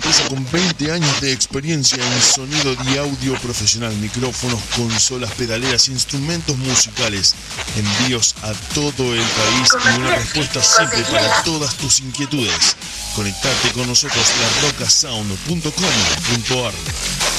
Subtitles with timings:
[0.00, 6.56] empresa con 20 años de experiencia en sonido y audio profesional, micrófonos, consolas, pedaleras, instrumentos
[6.56, 7.34] musicales,
[7.76, 12.76] envíos a todo el país y una respuesta simple para todas tus inquietudes.
[13.14, 14.24] Conectate con nosotros
[14.62, 17.29] larrocasound.com.ar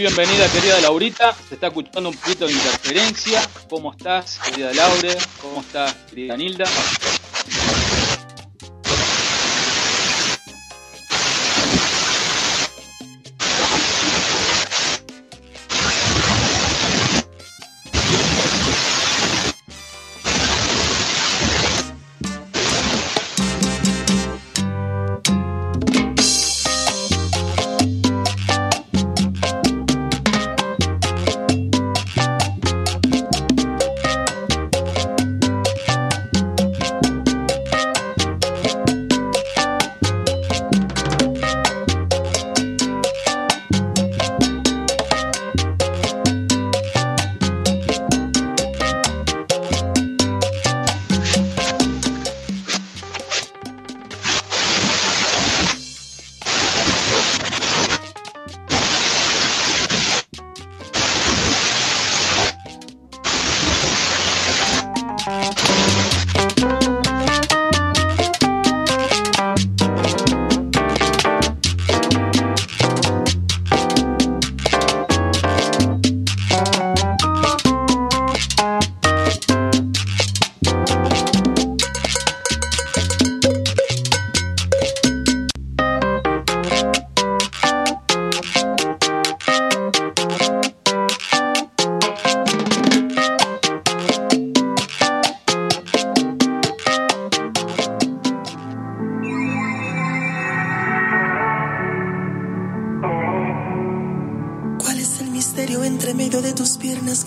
[0.00, 1.34] Bienvenida querida Laurita.
[1.46, 3.46] Se está escuchando un poquito de interferencia.
[3.68, 5.14] ¿Cómo estás, querida Laure?
[5.42, 6.64] ¿Cómo estás, querida Nilda?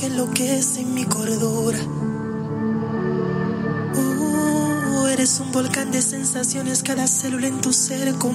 [0.04, 1.80] Que enloquece en mi cordura?
[3.96, 8.33] Uh, eres un volcán de sensaciones, cada célula en tu ser compone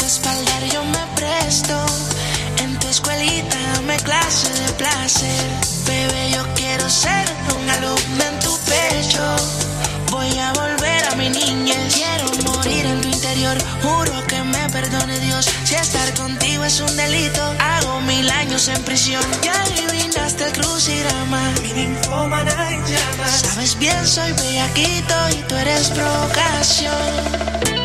[0.00, 1.76] tu espalda, yo me presto.
[2.58, 5.44] En tu escuelita dame clase de placer.
[5.86, 7.24] Bebé, yo quiero ser
[7.56, 9.24] un alumno en tu pecho.
[10.10, 11.94] Voy a volver a mi niñez.
[11.94, 13.56] Quiero morir en tu interior.
[13.82, 15.46] Juro que me perdone Dios.
[15.64, 19.24] Si estar contigo es un delito, hago mil años en prisión.
[19.42, 21.52] Ya le brindaste el crucigrama.
[21.62, 21.86] Mi
[22.92, 23.40] llamas.
[23.42, 27.79] Sabes bien, soy bellaquito y tú eres provocación.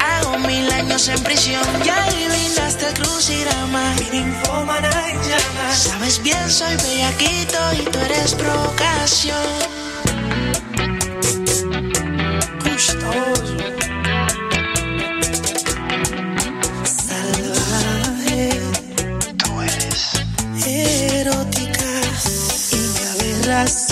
[0.00, 1.62] Hago mil años en prisión.
[1.84, 3.94] Ya adivinaste el crucigrama.
[5.72, 9.72] Sabes bien, soy bellaquito y tú eres provocación.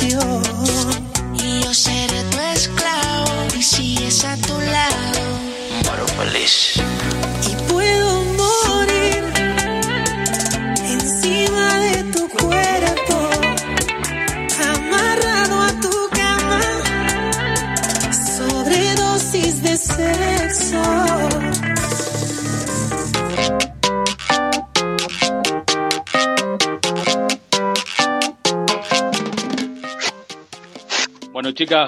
[0.02, 1.09] Y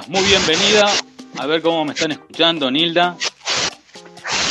[0.07, 0.87] muy bienvenida.
[1.39, 3.17] A ver cómo me están escuchando, Nilda.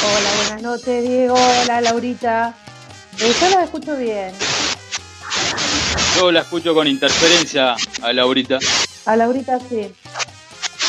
[0.04, 1.36] Hola, buenas noches, Diego.
[1.36, 2.54] Hola, Laurita.
[3.18, 4.33] Eh, yo la escucho bien.
[6.18, 8.60] Yo la escucho con interferencia a Laurita.
[9.06, 9.94] A Laurita sí.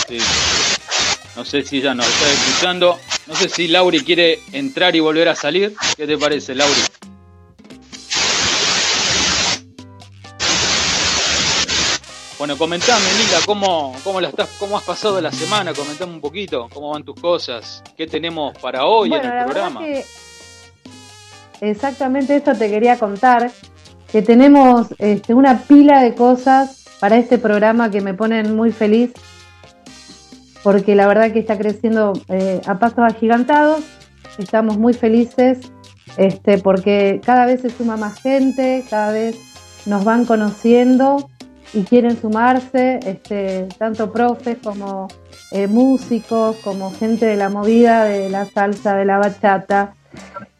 [0.08, 0.18] Sí.
[1.36, 2.98] No sé si ella nos está escuchando.
[3.28, 5.76] No sé si Lauri quiere entrar y volver a salir.
[5.96, 6.80] ¿Qué te parece, Lauri?
[12.42, 15.72] Bueno, comentame, Lila, ¿cómo, cómo, la estás, ¿cómo has pasado la semana?
[15.72, 19.80] Comentame un poquito, cómo van tus cosas, qué tenemos para hoy en el programa.
[21.60, 23.48] exactamente eso te quería contar,
[24.10, 29.12] que tenemos este, una pila de cosas para este programa que me ponen muy feliz,
[30.64, 33.84] porque la verdad que está creciendo eh, a pasos agigantados,
[34.36, 35.60] estamos muy felices,
[36.16, 39.38] este, porque cada vez se suma más gente, cada vez
[39.86, 41.28] nos van conociendo
[41.74, 45.08] y quieren sumarse, este, tanto profes como
[45.50, 49.94] eh, músicos, como gente de la movida, de la salsa, de la bachata.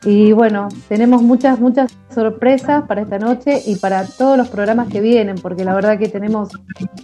[0.05, 5.01] Y bueno, tenemos muchas, muchas sorpresas para esta noche y para todos los programas que
[5.01, 6.49] vienen, porque la verdad que tenemos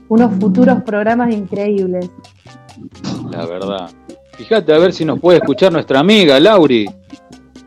[0.08, 2.10] unos futuros programas increíbles.
[3.30, 3.90] La verdad.
[4.36, 6.88] Fíjate a ver si nos puede escuchar nuestra amiga Lauri.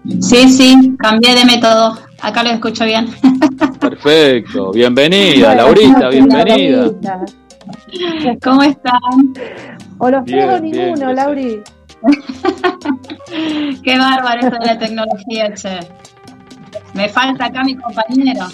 [0.04, 1.98] Sí, sí, cambié de método.
[2.22, 3.08] Acá lo escucho bien.
[3.80, 4.72] Perfecto.
[4.72, 6.92] Bienvenida, Laurita, bienvenida.
[8.44, 9.00] ¿Cómo están?
[10.00, 11.62] O los tengo ninguno, Lauri.
[13.84, 15.80] Qué bárbaro esto de la tecnología, che.
[16.96, 18.48] Me falta acá mi compañero.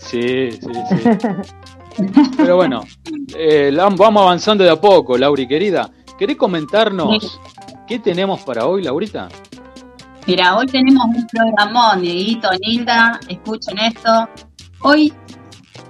[0.00, 1.08] Sí, sí, sí.
[2.36, 2.82] Pero bueno,
[3.36, 5.90] eh, vamos avanzando de a poco, Lauri, querida.
[6.18, 7.40] ¿Querés comentarnos
[7.86, 9.28] qué tenemos para hoy, Laurita?
[10.26, 14.26] Mira, hoy tenemos un programón, Dieguito, Nilda, escuchen esto.
[14.80, 15.12] Hoy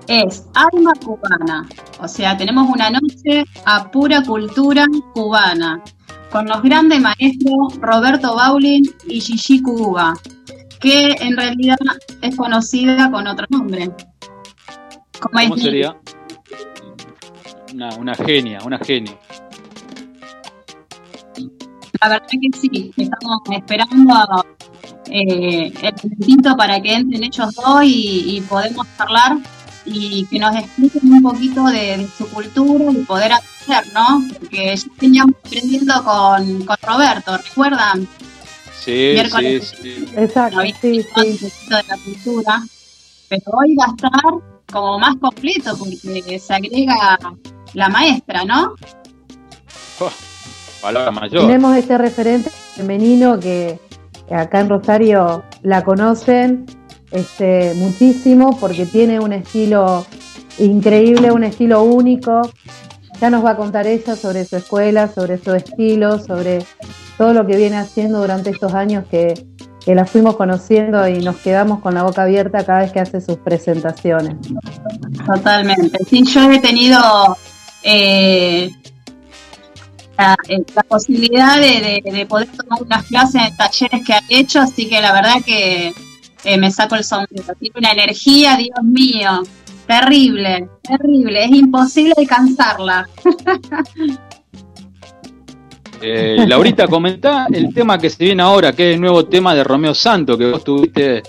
[0.09, 1.69] es Alma Cubana,
[2.01, 5.81] o sea, tenemos una noche a pura cultura cubana,
[6.33, 10.15] con los grandes maestros Roberto Baulin y Gigi Cuba,
[10.81, 11.79] que en realidad
[12.21, 13.93] es conocida con otro nombre.
[15.21, 15.97] ¿Cómo, sería?
[17.73, 19.17] Una, una genia, una genia.
[22.05, 24.45] La verdad que sí, estamos esperando
[25.11, 29.39] eh, el momentito para que entren ellos dos y, podemos charlar
[29.87, 34.23] y que nos expliquen un poquito de, su cultura y poder aprender, ¿no?
[34.39, 38.07] Porque ya teníamos aprendiendo con, con Roberto, ¿recuerdan?
[38.79, 40.07] Sí, sí, sí.
[40.15, 40.99] Exacto, sí, sí.
[41.17, 42.63] Un poquito de la cultura,
[43.31, 44.35] pero hoy va a estar
[44.71, 47.19] como más completo porque se agrega
[47.73, 48.75] la maestra, ¿no?
[50.01, 50.11] Oh,
[50.93, 51.41] mayor.
[51.41, 53.79] Tenemos este referente femenino que
[54.31, 56.67] acá en Rosario la conocen
[57.11, 60.05] este, muchísimo porque tiene un estilo
[60.59, 62.43] increíble, un estilo único.
[63.21, 66.65] Ya nos va a contar ella sobre su escuela, sobre su estilo, sobre
[67.17, 69.35] todo lo que viene haciendo durante estos años que,
[69.87, 73.37] la fuimos conociendo y nos quedamos con la boca abierta cada vez que hace sus
[73.37, 74.35] presentaciones.
[75.27, 75.99] Totalmente.
[76.09, 76.99] Sí, yo he tenido
[77.83, 78.71] eh,
[80.17, 85.01] eh, la, posibilidad de, poder tomar unas clases en talleres que han hecho, así que
[85.01, 85.93] la verdad que
[86.45, 87.53] eh, me saco el sombrero.
[87.59, 89.43] Tiene una energía, Dios mío,
[89.87, 93.09] terrible, terrible, es imposible alcanzarla.
[96.07, 99.65] Eh, Laurita, comentá el tema que se viene ahora, que es el nuevo tema de
[99.65, 101.23] Romeo Santo, que vos estuviste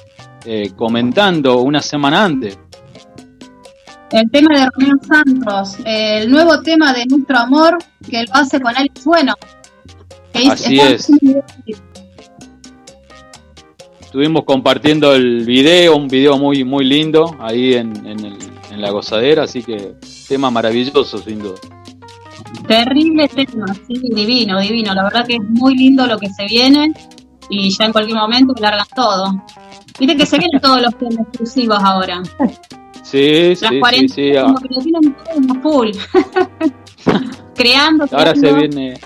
[0.75, 2.60] comentando una semana antes.
[4.15, 7.77] El tema de Romeo Santos, el nuevo tema de Nuestro Amor
[8.10, 9.34] que lo hace con Alex Bueno.
[10.50, 11.10] Así es.
[14.00, 19.62] Estuvimos compartiendo el video, un video muy muy lindo ahí en, en la gozadera, así
[19.63, 19.95] que
[20.29, 21.60] tema maravilloso sin duda.
[22.67, 24.93] Terrible tema, sí, divino, divino.
[24.93, 26.93] La verdad que es muy lindo lo que se viene
[27.50, 29.43] y ya en cualquier momento largan todo.
[30.00, 32.24] Viste que se vienen todos los temas exclusivos ahora.
[33.15, 35.91] Sí, sí, sí, sí, Como que lo tienen todo full.
[37.55, 38.05] creando.
[38.12, 39.00] Ahora se viene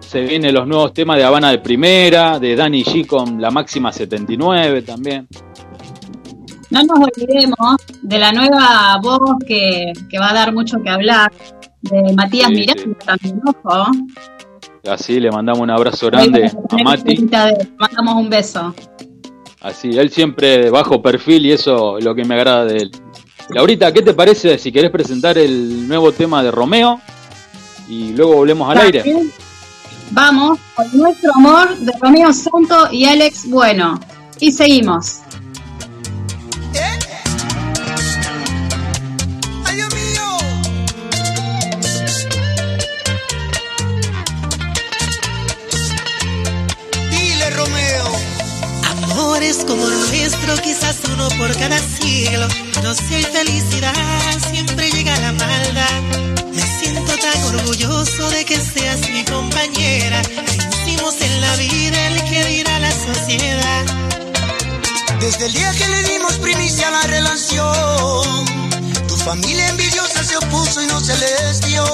[0.00, 3.92] se vienen los nuevos temas de Habana de Primera, de Danny G con la máxima
[3.92, 5.26] 79 también.
[6.70, 11.32] No nos olvidemos de la nueva voz que, que va a dar mucho que hablar,
[11.82, 13.86] de Matías Miranda también, ojo.
[14.88, 17.16] Así le mandamos un abrazo grande a Mati.
[17.16, 18.74] Le mandamos un beso.
[19.62, 22.90] Así, él siempre bajo perfil y eso es lo que me agrada de él.
[23.50, 27.00] Laurita, ¿qué te parece si querés presentar el nuevo tema de Romeo?
[27.88, 29.04] Y luego volvemos al aire.
[30.10, 34.00] Vamos con nuestro amor de Romeo Santo y Alex Bueno.
[34.40, 35.20] Y seguimos.
[50.46, 52.46] Nuestro, quizás uno por cada siglo.
[52.82, 53.94] No sé felicidad,
[54.50, 56.00] siempre llega la maldad.
[56.52, 60.22] Me siento tan orgulloso de que seas mi compañera.
[60.46, 63.84] Vencimos en la vida el que dirá la sociedad.
[65.20, 68.44] Desde el día que le dimos primicia a la relación,
[69.08, 71.84] tu familia envidiosa se opuso y no se les dio.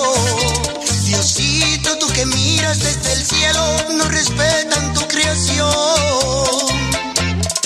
[1.05, 7.10] Diosito, tú que miras desde el cielo, no respetan tu creación.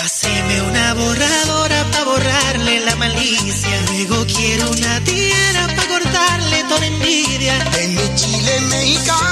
[0.02, 3.80] Haceme una borradora para borrarle la malicia.
[3.92, 7.54] Luego quiero una tierra para cortarle toda envidia.
[7.80, 9.23] En mi chile mexicano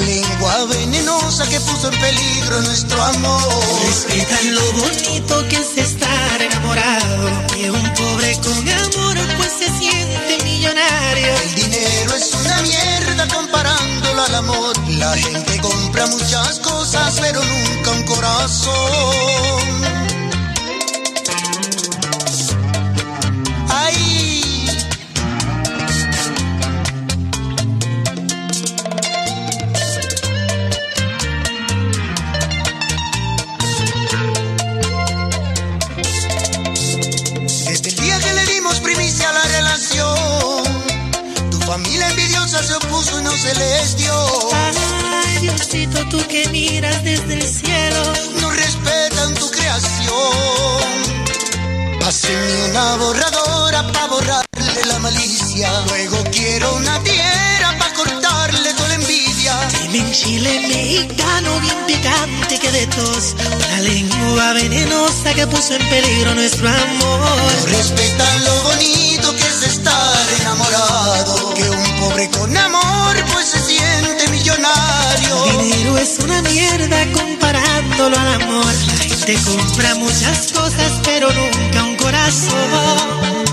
[0.00, 3.42] la lengua venenosa que puso en peligro nuestro amor.
[3.86, 7.46] Respetan lo bonito que es estar enamorado.
[7.48, 11.34] Que un pobre con amor pues se siente millonario.
[11.44, 14.76] El dinero es una mierda comparándolo al amor.
[14.88, 19.97] La gente compra muchas cosas pero nunca un corazón.
[42.68, 44.12] Se opuso y no se les dio.
[44.52, 48.02] Ay, Diosito, tú que miras desde el cielo.
[48.42, 50.88] No respetan tu creación.
[51.98, 55.70] Pásenme una borradora para borrarle la malicia.
[55.88, 59.54] Luego quiero una tierra para cortarle toda la envidia.
[59.80, 63.34] Dime en chile mexicano bien picante que de tos.
[63.66, 67.20] Una lengua venenosa que puso en peligro nuestro amor.
[67.60, 71.54] No respetan lo bonito que es estar enamorado.
[71.54, 71.77] Que
[72.48, 75.44] con amor pues se siente millonario.
[75.60, 78.64] Dinero es una mierda comparándolo al amor.
[78.64, 83.47] La gente compra muchas cosas pero nunca un corazón.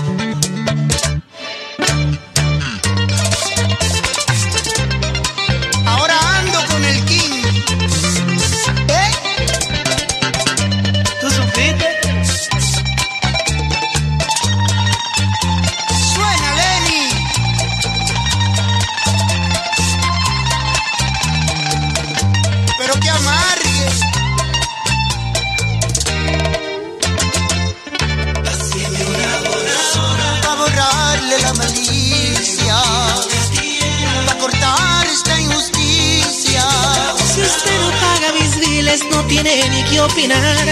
[40.06, 40.66] Opinar.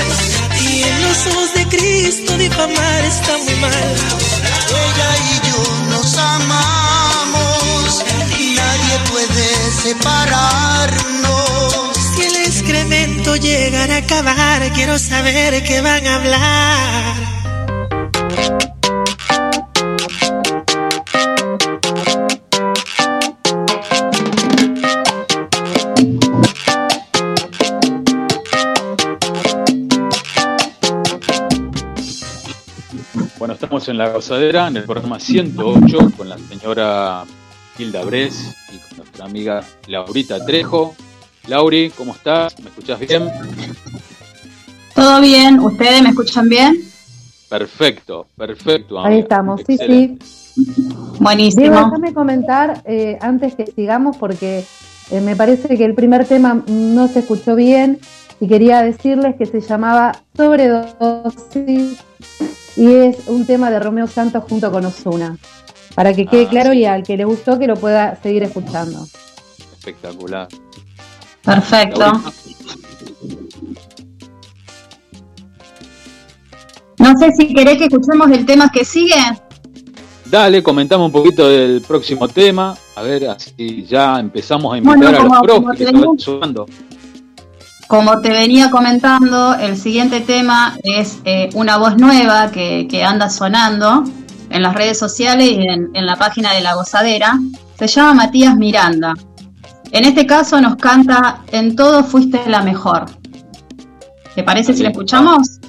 [0.60, 3.94] Y en los ojos de Cristo difamar está muy mal.
[4.84, 5.58] Ella y yo
[5.90, 8.04] nos amamos.
[8.56, 9.46] Nadie puede
[9.82, 11.24] separarnos.
[12.16, 17.23] Si el excremento llegara a acabar, quiero saber qué van a hablar.
[33.84, 37.24] Estamos en la gozadera, en el programa 108, con la señora
[37.78, 40.94] Hilda Bres y con nuestra amiga Laurita Trejo.
[41.48, 42.58] Lauri, ¿cómo estás?
[42.60, 43.28] ¿Me escuchás bien?
[44.94, 45.58] ¿Todo bien?
[45.58, 46.82] ¿Ustedes me escuchan bien?
[47.50, 49.04] Perfecto, perfecto.
[49.04, 50.18] Ahí estamos, sí, sí.
[51.18, 51.62] Buenísimo.
[51.62, 54.64] Diego, déjame comentar eh, antes que sigamos porque
[55.10, 57.98] eh, me parece que el primer tema no se escuchó bien
[58.40, 61.98] y quería decirles que se llamaba Sobredosis
[62.76, 65.36] y es un tema de Romeo Santos junto con Osuna.
[65.94, 66.78] Para que quede Ah, claro sí.
[66.78, 69.06] y al que le gustó que lo pueda seguir escuchando.
[69.78, 70.48] Espectacular.
[71.42, 72.12] Perfecto.
[76.98, 79.14] No sé si querés que escuchemos el tema que sigue.
[80.26, 82.76] Dale, comentamos un poquito del próximo tema.
[82.96, 86.66] A ver, así ya empezamos a invitar Bueno, a los que sumando.
[87.88, 93.28] Como te venía comentando, el siguiente tema es eh, una voz nueva que, que anda
[93.28, 94.04] sonando
[94.50, 97.38] en las redes sociales y en, en la página de La Gozadera.
[97.78, 99.14] Se llama Matías Miranda.
[99.90, 103.06] En este caso nos canta En todo fuiste la mejor.
[104.34, 105.60] ¿Te parece si la escuchamos?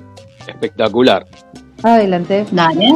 [0.48, 1.25] Espectacular.
[1.84, 2.45] Adelante.
[2.51, 2.95] Dale.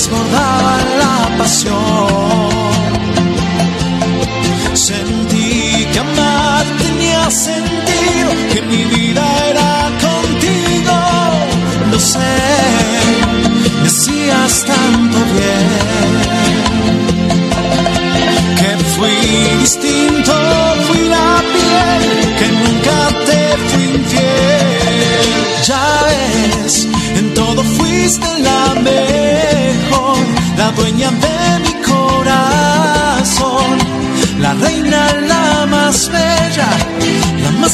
[0.00, 1.79] Se desbordaba la pasión.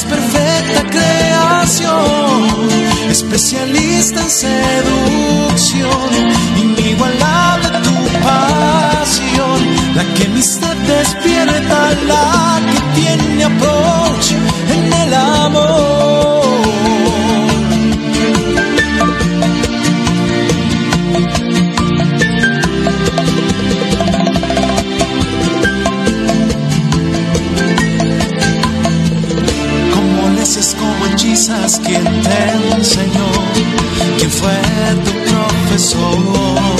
[0.09, 2.69] Perfecta creación,
[3.11, 6.11] especialista en seducción,
[6.57, 7.95] inigualable tu
[8.27, 9.59] pasión,
[9.95, 14.26] la que mi sed despierta, la que tiene approach
[35.87, 36.77] profesor?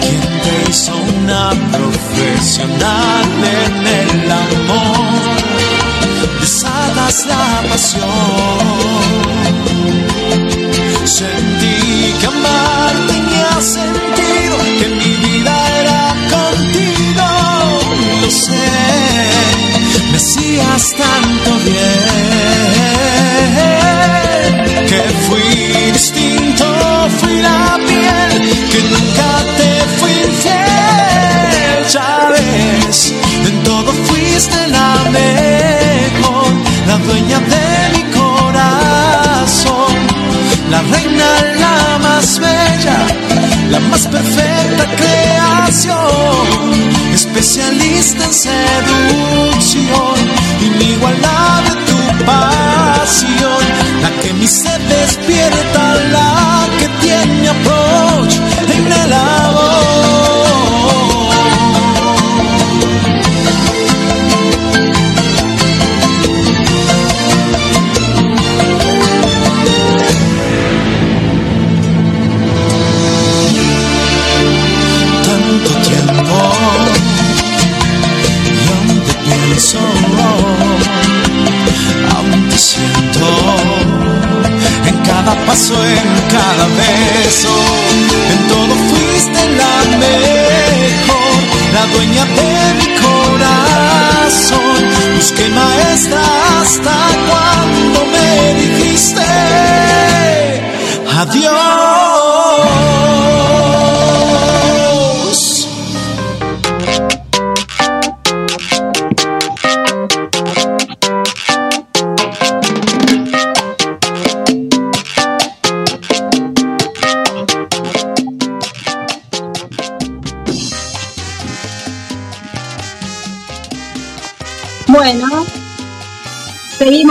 [0.00, 3.26] ¿Quién te hizo una profesional
[3.66, 5.36] en el amor?
[6.40, 8.08] Desatas la pasión.
[11.04, 17.28] Sentí que amar tenía sentido, que mi vida era contigo.
[18.22, 18.68] Lo sé,
[20.10, 21.59] me hacías tanto
[43.70, 45.98] la más perfecta creación,
[47.14, 50.16] especialista en seducción,
[50.60, 53.62] inigualable tu pasión,
[54.02, 56.19] la que mi sed despierta, la
[96.70, 96.96] hasta
[97.28, 99.22] cuando me dijiste
[101.18, 101.59] adiós.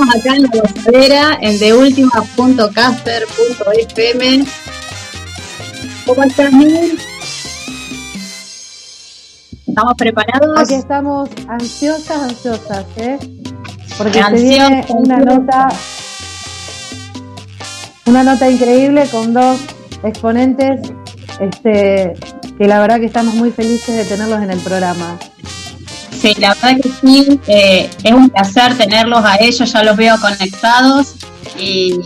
[0.10, 4.46] Acá en la gozadera en deultima.caster.fm.
[6.06, 7.00] ¿Cómo estás, Miguel?
[9.68, 10.60] ¿Estamos preparados?
[10.60, 13.20] Aquí estamos ansiosas, ansiosas, ¿eh?
[13.98, 15.70] Porque se viene una nota,
[18.06, 19.60] una nota increíble con dos
[20.04, 20.82] exponentes,
[21.40, 22.14] este,
[22.58, 25.20] que la verdad que estamos muy felices de tenerlos en el programa.
[26.20, 30.20] Sí, la verdad que sí, eh, es un placer tenerlos a ellos, ya los veo
[30.20, 31.16] conectados
[31.58, 31.98] y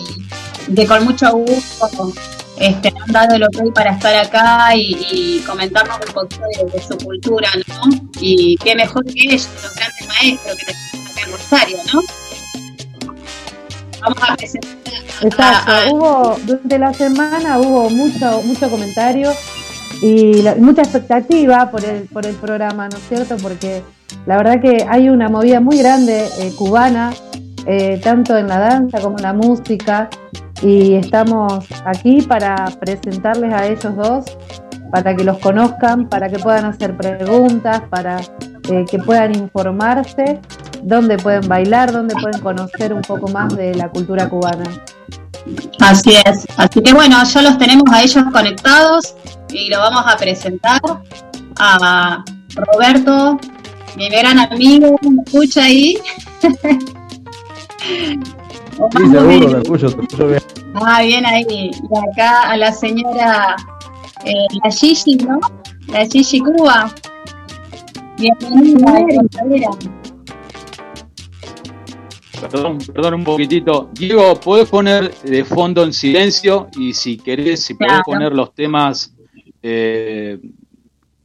[0.67, 2.13] de con mucho gusto
[2.59, 7.49] este, han dado el ok para estar acá y, comentarnos un poquito de, su cultura,
[7.67, 8.09] ¿no?
[8.21, 12.01] Y qué mejor que ellos, los grandes maestros que tenemos acá en Rosario, ¿no?
[14.01, 14.71] Vamos a presentar.
[15.21, 19.33] Exacto, hubo, durante la semana hubo mucho, mucho comentario
[20.01, 23.37] y mucha expectativa por el, por el programa, ¿no es cierto?
[23.37, 23.81] Porque
[24.25, 27.11] la verdad que hay una movida muy grande eh, cubana,
[27.65, 30.09] eh, tanto en la danza como en la música,
[30.61, 34.37] y estamos aquí para presentarles a ellos dos,
[34.91, 38.21] para que los conozcan, para que puedan hacer preguntas, para
[38.69, 40.39] eh, que puedan informarse,
[40.83, 44.63] dónde pueden bailar, dónde pueden conocer un poco más de la cultura cubana.
[45.81, 49.15] Así es, así que bueno, ya los tenemos a ellos conectados
[49.49, 50.79] y lo vamos a presentar
[51.59, 52.23] a
[52.55, 53.37] Roberto
[53.95, 55.97] mi gran amigo, ¿me escucha ahí?
[56.41, 56.49] sí,
[59.11, 60.41] seguro, te escucho, te escucho bien.
[60.75, 61.45] Ah, bien ahí.
[61.49, 61.71] Y
[62.11, 63.55] acá a la señora,
[64.25, 65.39] eh, la Gigi, ¿no?
[65.87, 66.93] La Gigi Cuba.
[68.17, 68.95] Bienvenida,
[72.51, 73.89] Perdón, perdón un poquitito.
[73.93, 76.67] Diego, ¿puedes poner de fondo en silencio?
[76.77, 79.15] Y si querés, si podés poner los temas
[79.61, 80.39] eh,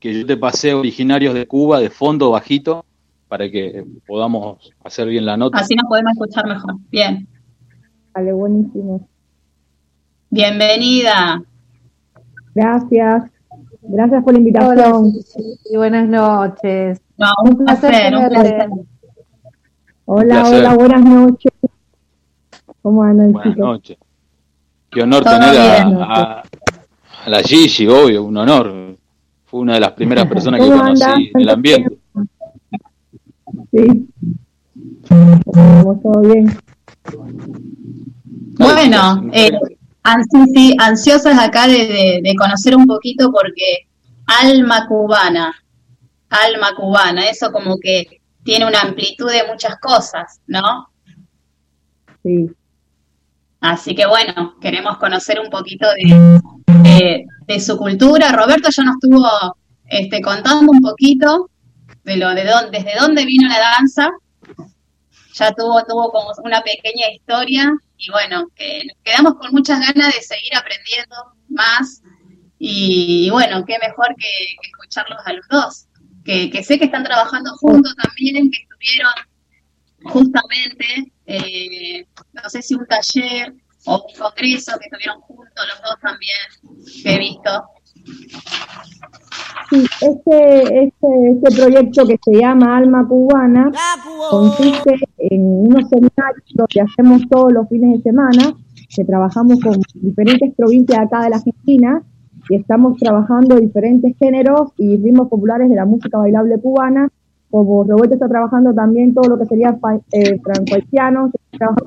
[0.00, 2.84] que yo te pasé originarios de Cuba, de fondo bajito,
[3.28, 5.58] para que podamos hacer bien la nota.
[5.58, 6.76] Así nos podemos escuchar mejor.
[6.90, 7.26] Bien.
[8.14, 9.06] Vale, buenísimo.
[10.30, 11.42] Bienvenida.
[12.54, 13.30] Gracias.
[13.82, 15.12] Gracias por la invitación.
[15.70, 17.00] y buenas noches.
[17.44, 18.68] un, placer, un placer.
[20.04, 21.52] Hola, hola, buenas noches.
[22.82, 23.98] ¿Cómo andan, Buenas noches.
[24.90, 25.56] Qué honor tener
[26.00, 26.42] a, a,
[27.28, 28.87] la Gigi, obvio, un honor.
[29.48, 31.98] Fue una de las primeras personas que conocí en el ambiente.
[33.72, 34.08] Sí.
[35.02, 36.58] Estamos todo bien.
[38.58, 39.50] Bueno, eh,
[40.52, 43.88] sí, ansiosas acá de, de, conocer un poquito porque
[44.26, 45.54] alma cubana,
[46.28, 50.88] alma cubana, eso como que tiene una amplitud de muchas cosas, ¿no?
[52.22, 52.50] Sí.
[53.60, 56.40] Así que bueno, queremos conocer un poquito de,
[57.46, 58.32] de, su cultura.
[58.32, 61.50] Roberto ya nos estuvo este, contando un poquito
[62.04, 64.10] de lo de dónde, desde dónde vino la danza.
[65.34, 70.14] Ya tuvo, tuvo como una pequeña historia y bueno, que nos quedamos con muchas ganas
[70.14, 71.16] de seguir aprendiendo
[71.48, 72.02] más
[72.58, 74.28] y, bueno, qué mejor que,
[74.68, 75.86] escucharlos a los dos,
[76.24, 79.12] que, que, sé que están trabajando juntos también, que estuvieron
[80.04, 83.54] justamente, eh, no sé si un taller
[83.88, 86.38] o un congreso que estuvieron juntos los dos también,
[87.02, 87.50] que he visto.
[89.70, 93.70] Sí, este, este, este proyecto que se llama Alma Cubana
[94.30, 98.54] consiste en unos seminarios que hacemos todos los fines de semana,
[98.94, 102.02] que trabajamos con diferentes provincias acá de la Argentina
[102.48, 107.10] y estamos trabajando diferentes géneros y ritmos populares de la música bailable cubana
[107.50, 109.78] como Roberto está trabajando también todo lo que sería
[110.12, 111.30] eh, franco-haitiano,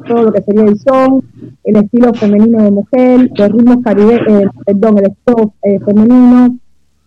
[0.07, 1.23] todo lo que sería el son,
[1.63, 6.57] el estilo femenino de mujer, los ritmos caribe, eh, perdón, el estilo eh, femenino.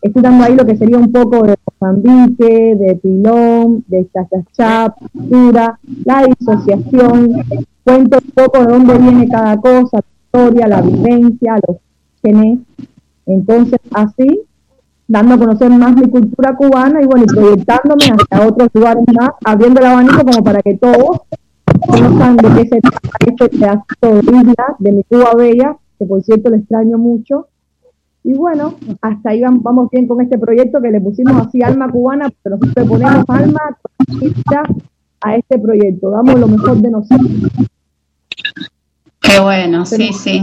[0.02, 4.94] Estoy dando ahí lo que sería un poco de Mozambique, de Pilón, de Chachachá,
[6.04, 7.42] la disociación.
[7.82, 10.04] Cuento un poco de dónde viene cada cosa, la
[10.42, 11.78] historia, la vivencia, los
[12.22, 12.58] genes.
[13.26, 14.42] Entonces, así
[15.06, 19.30] dando a conocer más mi cultura cubana y bueno, y proyectándome hacia otros lugares más,
[19.44, 21.20] abriendo el abanico como para que todos
[21.86, 26.22] conozcan de qué se trata este pedazo de isla de mi Cuba Bella, que por
[26.22, 27.48] cierto le extraño mucho.
[28.22, 32.30] Y bueno, hasta ahí vamos bien con este proyecto que le pusimos así alma cubana,
[32.42, 33.76] pero nosotros ponemos alma
[35.20, 37.30] a este proyecto, damos lo mejor de nosotros.
[39.20, 40.42] Qué bueno, sí, sí.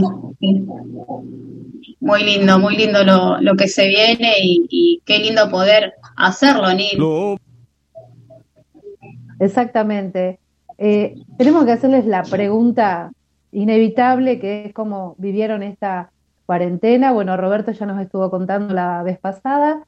[2.02, 7.38] Muy lindo, muy lindo lo, lo que se viene y, qué lindo poder hacerlo, Nil.
[9.38, 10.40] Exactamente.
[10.78, 13.12] Eh, tenemos que hacerles la pregunta
[13.52, 16.10] inevitable, que es cómo vivieron esta
[16.44, 17.12] cuarentena.
[17.12, 19.86] Bueno, Roberto ya nos estuvo contando la vez pasada.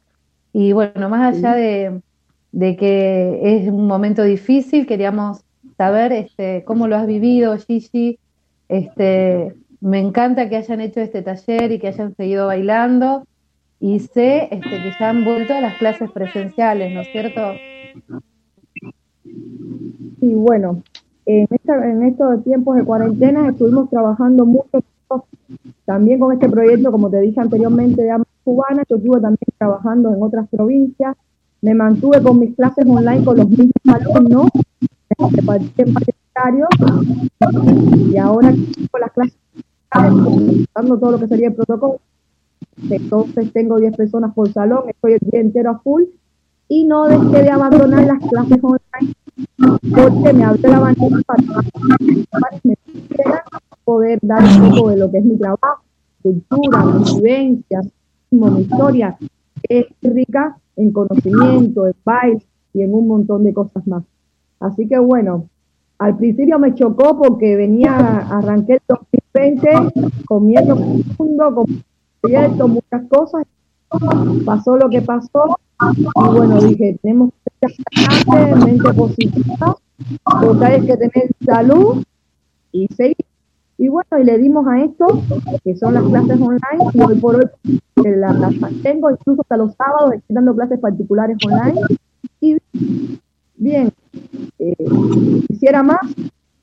[0.53, 2.00] Y bueno, más allá de,
[2.53, 5.40] de que es un momento difícil, queríamos
[5.77, 8.20] saber este, cómo lo has vivido, Gigi.
[8.68, 9.53] Este,
[9.85, 13.25] me encanta que hayan hecho este taller y que hayan seguido bailando.
[13.81, 17.40] Y sé este, que ya han vuelto a las clases presenciales, ¿no es cierto?
[20.20, 20.83] Sí, bueno,
[21.27, 24.83] en, en estos tiempos de cuarentena estuvimos trabajando mucho
[25.85, 28.85] también con este proyecto, como te dije anteriormente, de Amas Cubana.
[28.88, 31.14] Yo estuve también trabajando en otras provincias.
[31.61, 34.49] Me mantuve con mis clases online con los mismos alumnos,
[38.11, 38.55] y ahora
[38.90, 39.43] con las clases
[40.74, 42.00] dando todo lo que sería el protocolo.
[42.90, 46.04] Entonces tengo 10 personas por salón, estoy el día entero a full
[46.68, 49.14] y no dejé de abandonar las clases online
[49.94, 51.42] porque me abrió la bandera para,
[53.85, 55.83] poder dar un poco de lo que es mi trabajo,
[56.22, 57.80] cultura, mi vivencia,
[58.30, 59.18] mi historia,
[59.68, 64.04] es rica en conocimiento, en baile y en un montón de cosas más.
[64.59, 65.48] Así que bueno,
[65.98, 71.85] al principio me chocó porque venía, arranqué el 2020 comiendo mundo, con
[72.20, 73.44] proyectos, muchas cosas.
[74.44, 75.57] Pasó lo que pasó
[75.96, 77.30] y bueno, dije, tenemos
[77.61, 79.76] que ser mente positiva,
[80.59, 82.02] que hay que tener salud
[82.72, 83.16] y seguir.
[83.76, 85.07] Y bueno, y le dimos a esto,
[85.64, 89.74] que son las clases online, y hoy por hoy las, las tengo, incluso hasta los
[89.74, 91.80] sábados estoy dando clases particulares online.
[92.40, 92.59] Y
[93.57, 93.92] bien,
[94.59, 94.77] eh,
[95.48, 96.00] quisiera más,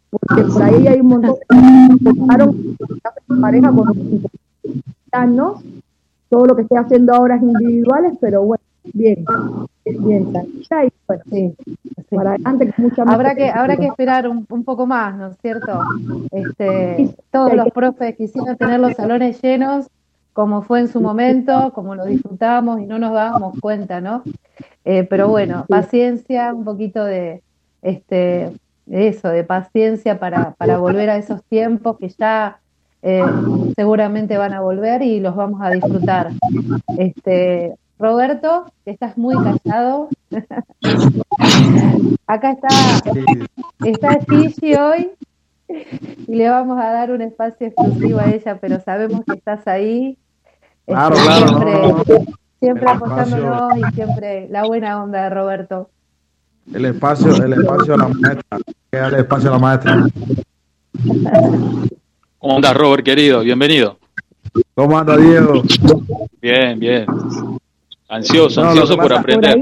[0.10, 1.36] porque por ahí hay un montón
[2.00, 2.12] de
[3.30, 3.96] de pareja con los
[6.30, 9.26] todo lo que estoy haciendo ahora es individuales, pero bueno, bien,
[9.86, 11.54] bien, bueno, sí,
[12.10, 15.82] Para adelante, mucha habrá que habrá que esperar un, un, poco más, ¿no es cierto?
[16.32, 19.88] Este, todos los profes quisieron tener los salones llenos,
[20.34, 24.24] como fue en su momento, como lo disfrutamos y no nos dábamos cuenta, ¿no?
[24.86, 27.42] Eh, pero bueno, paciencia, un poquito de
[27.82, 28.52] este
[28.90, 32.60] eso, de paciencia para, para volver a esos tiempos que ya
[33.02, 33.24] eh,
[33.76, 36.32] seguramente van a volver y los vamos a disfrutar.
[36.98, 40.10] Este, Roberto, estás muy callado.
[42.28, 42.68] Acá está,
[43.86, 45.12] está Gigi hoy
[46.28, 50.18] y le vamos a dar un espacio exclusivo a ella, pero sabemos que estás ahí.
[50.92, 55.90] Claro, este, claro, siempre, siempre apoyándonos y siempre la buena onda de Roberto.
[56.74, 58.60] El espacio, el espacio a la maestra.
[58.92, 60.06] el espacio a la maestra.
[62.40, 63.42] ¿Cómo andas, Robert, querido?
[63.42, 63.98] Bienvenido.
[64.76, 65.64] ¿Cómo anda, Diego?
[66.42, 67.06] Bien, bien.
[68.10, 69.58] Ansioso, ansioso por aprender.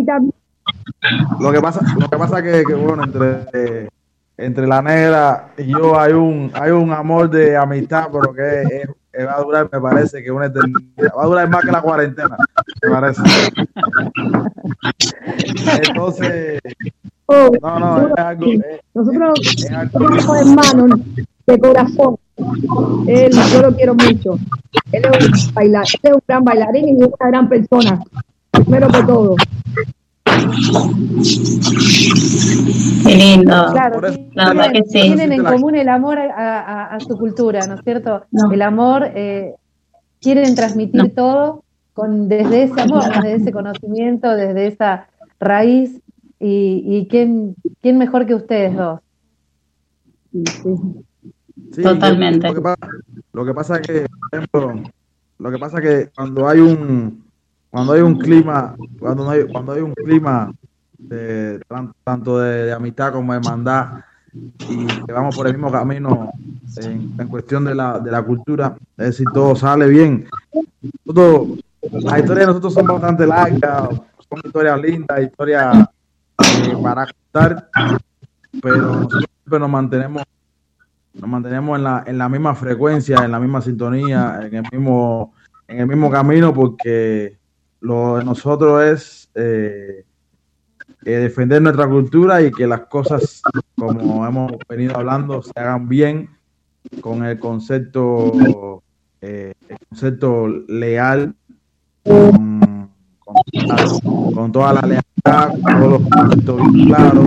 [1.39, 3.89] Lo que pasa, lo que pasa que, que bueno, entre,
[4.37, 8.85] entre la negra y yo hay un, hay un amor de amistad, pero que
[9.25, 11.13] va a durar, me parece que una eternidad.
[11.17, 12.37] Va a durar más que la cuarentena,
[12.83, 13.21] me parece.
[15.87, 16.61] Entonces,
[17.27, 18.45] no, no, es algo.
[18.93, 19.39] nosotros
[20.23, 20.99] somos hermanos
[21.45, 22.17] de corazón.
[23.07, 24.39] Él, yo lo quiero mucho.
[24.91, 28.01] Él es un, bailar, él es un gran bailarín y una gran persona
[28.51, 29.35] primero que todo.
[33.05, 33.65] Qué lindo.
[33.71, 34.01] Claro,
[34.91, 38.25] tienen, en común el amor a, su cultura, ¿no es cierto?
[38.51, 39.55] El amor, eh,
[40.21, 45.07] quieren transmitir todo con desde ese amor, desde ese conocimiento, desde esa
[45.39, 46.01] raíz.
[46.41, 49.01] Y, y quién, quién mejor que ustedes dos.
[51.83, 52.47] Totalmente.
[52.47, 52.87] Lo que, pasa,
[53.33, 54.91] lo que pasa que, por ejemplo,
[55.37, 57.28] lo que pasa es que cuando hay un
[57.69, 60.51] cuando hay un clima, cuando hay, cuando hay un clima
[60.97, 61.61] de,
[62.03, 64.01] tanto de, amistad como de hermandad
[64.33, 66.31] y que vamos por el mismo camino
[66.77, 70.27] en, cuestión de la, de la cultura, es decir, todo sale bien.
[71.05, 73.89] Todo, las historias de nosotros son bastante largas,
[74.29, 75.89] son historias lindas, historias
[76.39, 77.69] eh, para contar,
[78.61, 80.23] pero nosotros siempre nos mantenemos
[81.13, 85.33] nos mantenemos en la, en la misma frecuencia, en la misma sintonía, en el mismo,
[85.67, 87.38] en el mismo camino, porque
[87.81, 90.05] lo de nosotros es eh,
[91.05, 93.41] eh, defender nuestra cultura y que las cosas,
[93.75, 96.29] como hemos venido hablando, se hagan bien
[97.01, 98.83] con el concepto,
[99.21, 101.33] eh, el concepto leal,
[102.03, 102.89] con,
[104.33, 107.25] con, toda la lealtad, con todos los conceptos claros,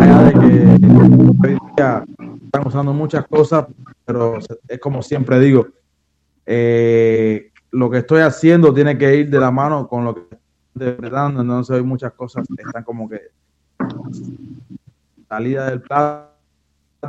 [0.00, 2.04] allá de que hoy día
[2.44, 3.66] están usando muchas cosas,
[4.04, 5.66] pero es como siempre digo,
[7.72, 10.38] lo que estoy haciendo tiene que ir de la mano con lo que estoy
[10.74, 13.20] interpretando, entonces hay muchas cosas que están como que
[15.28, 16.30] salida del plato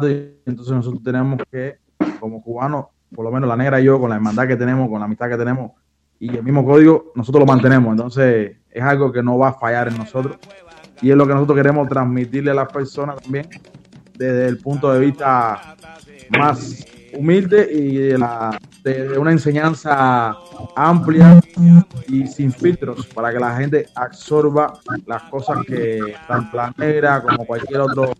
[0.03, 1.77] y entonces nosotros tenemos que,
[2.19, 4.99] como cubanos, por lo menos la negra y yo, con la hermandad que tenemos, con
[4.99, 5.71] la amistad que tenemos
[6.19, 9.87] y el mismo código, nosotros lo mantenemos, entonces es algo que no va a fallar
[9.87, 10.37] en nosotros
[11.01, 13.49] y es lo que nosotros queremos transmitirle a las personas también
[14.17, 15.75] desde el punto de vista
[16.37, 20.35] más humilde y de, la, de, una enseñanza
[20.75, 21.39] amplia
[22.07, 24.73] y sin filtros para que la gente absorba
[25.05, 28.13] las cosas que tanto la negra como cualquier otro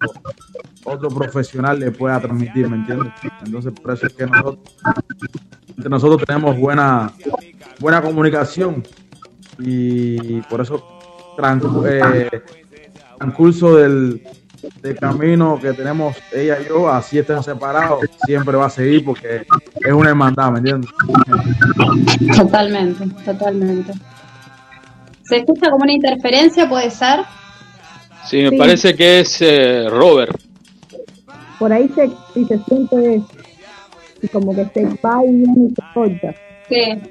[0.83, 3.13] otro profesional le pueda transmitir, ¿me entiendes?
[3.45, 4.59] Entonces, por eso es que nosotros,
[5.77, 7.11] nosotros tenemos buena,
[7.79, 8.83] buena comunicación
[9.59, 10.83] y por eso
[11.37, 12.29] eh,
[13.17, 14.21] transcurso del,
[14.81, 19.45] del camino que tenemos ella y yo, así estén separados, siempre va a seguir porque
[19.85, 20.89] es una hermandad, ¿me entiendes?
[22.35, 23.93] Totalmente, totalmente.
[25.23, 26.67] ¿Se escucha como una interferencia?
[26.67, 27.21] ¿Puede ser?
[28.25, 28.57] Sí, me Sí.
[28.57, 30.35] parece que es eh, Robert.
[31.57, 33.21] Por ahí se, si se siente
[34.21, 36.35] y como que se va y viene y se corta.
[36.69, 37.01] Sí.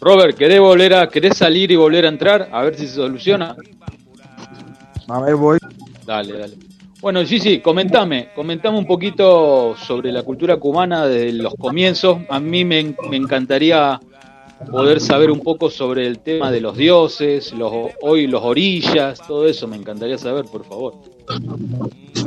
[0.00, 2.48] Robert, ¿querés volver a, querés salir y volver a entrar?
[2.52, 3.56] A ver si se soluciona.
[5.08, 5.58] A ver, voy.
[6.06, 6.54] Dale, dale.
[7.00, 12.18] Bueno, sí, sí, comentame, comentame un poquito sobre la cultura cubana desde los comienzos.
[12.28, 14.00] A mí me, en- me encantaría
[14.70, 19.46] poder saber un poco sobre el tema de los dioses, los hoy los orillas, todo
[19.46, 20.94] eso me encantaría saber, por favor.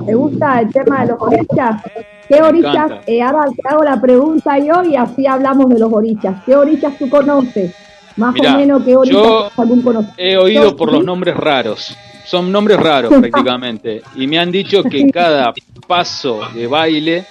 [0.06, 1.84] ¿Te gusta el tema de los orichas?
[2.30, 3.02] ¿Qué encanta.
[3.06, 6.44] Eh, ahora te hago la pregunta yo y así hablamos de los orichas.
[6.46, 7.76] ¿Qué orichas tú conoces?
[8.16, 10.22] Más Mirá, o menos, ¿qué orichas yo algún conocimiento?
[10.22, 11.98] He oído por los nombres raros.
[12.26, 14.02] Son nombres raros prácticamente.
[14.16, 15.54] Y me han dicho que cada
[15.88, 17.26] paso de baile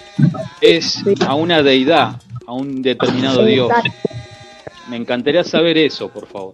[0.59, 3.71] es a una deidad, a un determinado dios.
[4.89, 6.53] Me encantaría saber eso, por favor.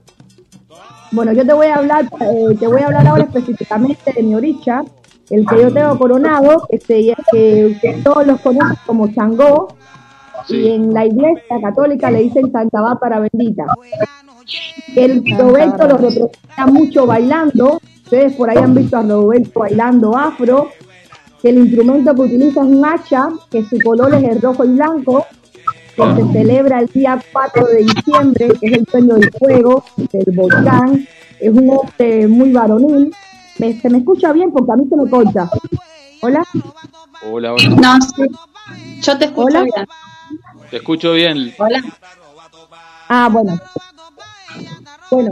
[1.12, 4.36] Bueno, yo te voy a hablar, eh, te voy a hablar ahora específicamente de mi
[4.36, 4.84] oricha,
[5.30, 9.70] el que yo tengo coronado, que, se- que, que todos los conocen como Changó,
[10.50, 13.66] y en la iglesia católica le dicen Santa Bárbara Bendita.
[14.96, 20.70] El Roberto lo representa mucho bailando, ustedes por ahí han visto a Roberto bailando afro,
[21.42, 24.70] que el instrumento que utiliza es un hacha, que su color es el rojo y
[24.70, 25.26] blanco,
[25.96, 30.36] que se celebra el día 4 de diciembre, que es el sueño del fuego, del
[30.36, 31.08] volcán.
[31.40, 33.14] Es un hombre muy varonil.
[33.60, 35.50] Me- se me escucha bien porque a mí se me corta.
[36.22, 36.44] Hola.
[37.32, 37.70] Hola, hola.
[37.70, 38.24] No, sí.
[39.02, 39.64] Yo te escucho Hola.
[39.64, 39.88] bien.
[40.72, 41.54] Te escucho bien.
[41.58, 41.82] Hola.
[43.10, 43.60] Ah, bueno.
[45.12, 45.32] Bueno,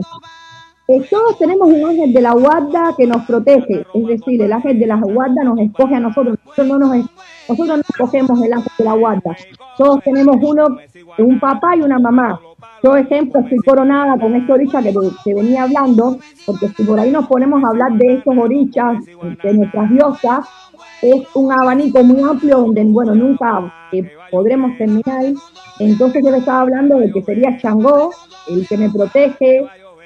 [0.87, 4.79] eh, todos tenemos un ángel de la guarda que nos protege, es decir, el ángel
[4.79, 7.05] de la guarda nos escoge a nosotros, nosotros no, nos,
[7.49, 9.35] nosotros no escogemos el ángel de la guarda,
[9.77, 10.77] todos tenemos uno,
[11.17, 12.39] un papá y una mamá.
[12.83, 14.93] Yo, ejemplo, estoy coronada con esta oricha que
[15.23, 19.03] te venía hablando, porque si por ahí nos ponemos a hablar de estos orichas,
[19.43, 20.45] de nuestras diosas,
[21.01, 25.25] es un abanico muy amplio donde, bueno, nunca eh, podremos terminar.
[25.79, 28.11] Entonces yo le estaba hablando de que sería Changó,
[28.47, 29.65] el que me protege,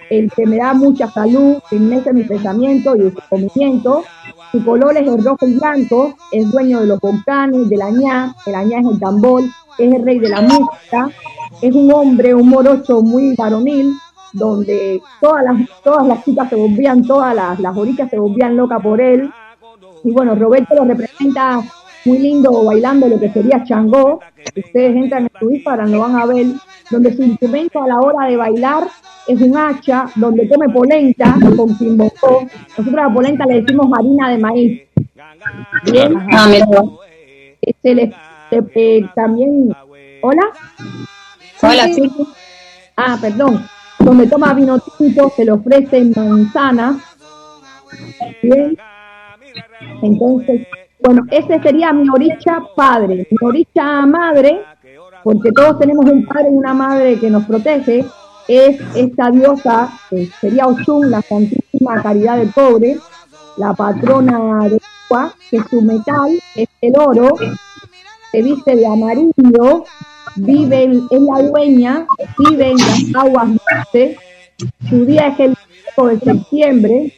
[0.09, 4.03] el que me da mucha salud, en mi pensamiento y movimiento.
[4.51, 8.35] Su color es el rojo y blanco, es dueño de los volcanes, de la ña,
[8.47, 9.43] el añá es el tambor,
[9.77, 11.09] es el rey de la música,
[11.61, 13.93] es un hombre, un morocho muy varonil,
[14.33, 18.81] donde todas las, todas las chicas se volvían, todas las, las orichas se volvían locas
[18.81, 19.31] por él.
[20.03, 21.61] Y bueno, Roberto lo representa
[22.05, 24.19] muy lindo bailando lo que sería Changó.
[24.55, 26.47] Ustedes entran en su Instagram lo van a ver,
[26.89, 28.83] donde su instrumento a la hora de bailar
[29.27, 32.47] es un hacha, donde come polenta con quimbocó.
[32.77, 34.81] Nosotros a la polenta le decimos harina de maíz.
[35.91, 36.17] Bien.
[36.31, 36.65] Ah, mira.
[37.61, 38.13] Este, le-
[38.51, 39.75] le- eh, también,
[40.21, 40.41] ¿hola?
[41.61, 42.11] Hola, sí.
[42.95, 43.65] Ah, perdón.
[43.99, 46.97] Donde toma vino tinto, se le ofrecen manzanas.
[48.41, 48.77] Bien.
[50.01, 50.67] Entonces,
[51.03, 53.27] bueno, ese sería mi oricha padre.
[53.29, 54.61] Mi oricha madre,
[55.23, 58.05] porque todos tenemos un padre y una madre que nos protege,
[58.47, 62.97] es esta diosa, que sería Oshun, la Santísima Caridad del Pobre,
[63.57, 64.79] la patrona de
[65.09, 67.35] agua, que su metal es el oro,
[68.31, 69.83] se viste de amarillo,
[70.35, 74.17] vive en, es la dueña, vive en las aguas dulces,
[74.89, 75.57] su día es el
[75.95, 77.13] 5 de septiembre,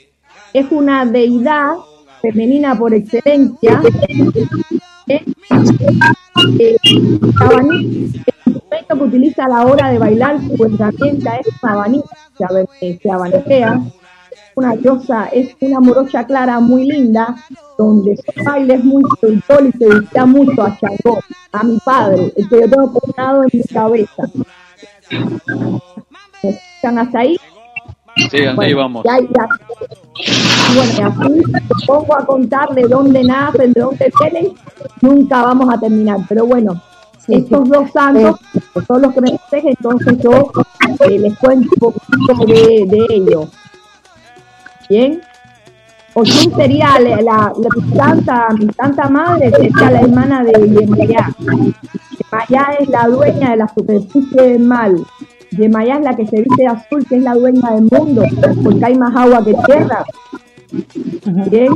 [0.54, 1.76] es una deidad
[2.22, 3.82] femenina por excelencia.
[6.60, 6.78] Eh,
[8.88, 12.10] que utiliza a la hora de bailar, su herramienta es un abanico,
[12.80, 13.82] se se abanicea.
[14.54, 17.36] Una diosa, es una morocha clara muy linda,
[17.78, 21.20] donde su baile es muy seductor y seducía mucho a Changó,
[21.54, 24.24] a mi padre, el que yo tengo coronado en mi cabeza.
[26.44, 27.38] ¿Me escuchan hasta ahí?
[28.30, 29.06] Sí, ahí Bueno, vamos.
[29.06, 29.48] ya- ya.
[30.72, 31.44] Y bueno, y así
[31.88, 34.54] pongo a contar de dónde nacen, de dónde vienen,
[35.02, 36.18] nunca vamos a terminar.
[36.30, 36.82] Pero bueno,
[37.28, 38.40] estos dos santos
[38.88, 40.52] son los que me protegen, entonces yo
[41.08, 41.90] eh, les cuento un
[42.28, 43.48] poquito de, de ellos.
[44.90, 45.22] Bien.
[46.14, 51.30] Ochun sería la, la, mi, santa, mi santa madre, sería la hermana de Yemayá.
[51.40, 54.98] Yemayá es la dueña de la superficie del mal.
[55.52, 58.24] Yemayá es la que se viste de azul, que es la dueña del mundo,
[58.64, 60.04] porque hay más agua que tierra.
[61.50, 61.74] Bien.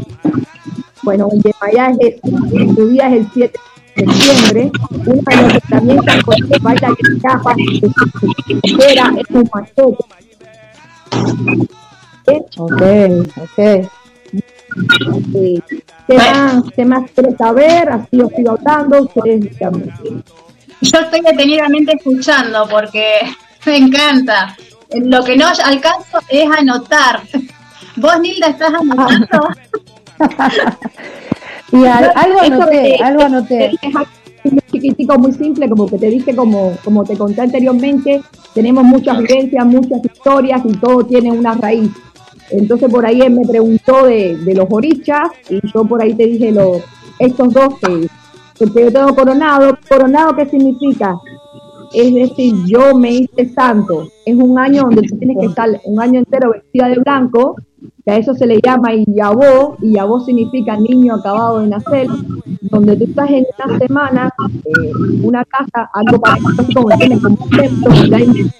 [1.03, 2.37] Bueno, Yemayá es eso.
[2.75, 3.59] Su día es el 7
[3.95, 4.71] de septiembre.
[4.91, 9.97] Uno de los herramientas con que baila que escapa, que era es un machete.
[12.57, 12.81] Ok,
[13.41, 13.59] ok.
[15.35, 15.59] Eh,
[16.07, 17.89] ¿Qué más, ¿Qué más quieres saber?
[17.89, 19.09] Así os sigo hablando.
[20.81, 23.21] Yo estoy detenidamente escuchando porque
[23.65, 24.55] me encanta.
[24.93, 27.21] Lo que no alcanzo es anotar.
[27.97, 29.49] Vos, Nilda, estás anotando.
[31.71, 33.71] Y al- algo anoté, algo anoté.
[34.71, 38.21] chiquitico, muy simple, como que te dije, como, como te conté anteriormente,
[38.53, 41.89] tenemos muchas vivencias, muchas historias y todo tiene una raíz.
[42.51, 46.27] Entonces por ahí él me preguntó de, de los orichas y yo por ahí te
[46.27, 46.83] dije los,
[47.17, 48.07] estos dos que,
[48.73, 49.75] que yo tengo coronado.
[49.89, 51.15] ¿Coronado qué significa?
[51.93, 54.07] Es decir, yo me hice santo.
[54.25, 57.55] Es un año donde tú tienes que estar un año entero vestida de blanco,
[58.05, 62.07] que a eso se le llama Iyabó, Iyabó significa niño acabado de nacer,
[62.61, 64.33] donde tú estás en una semana,
[64.65, 64.91] eh,
[65.23, 67.91] una casa, algo parecido así como un templo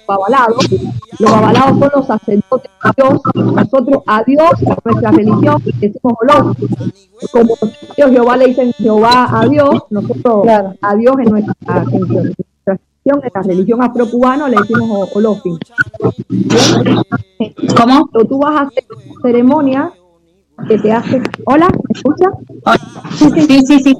[0.06, 0.68] babalados.
[1.18, 3.20] Los babalados son los sacerdotes de Dios.
[3.34, 6.56] Nosotros a Dios, a nuestra religión, decimos olor.
[7.32, 7.54] Como
[7.96, 10.46] Dios, Jehová le dicen Jehová a Dios, nosotros
[10.80, 12.45] a Dios en nuestra, nuestra
[13.06, 15.58] religión, en la religión afrocubana le decimos olofin.
[17.76, 18.08] ¿Cómo?
[18.28, 19.92] Tú vas a hacer una ceremonia
[20.68, 21.22] que te hace.
[21.44, 22.32] Hola, ¿me escuchas?
[23.16, 23.96] Sí, sí, sí.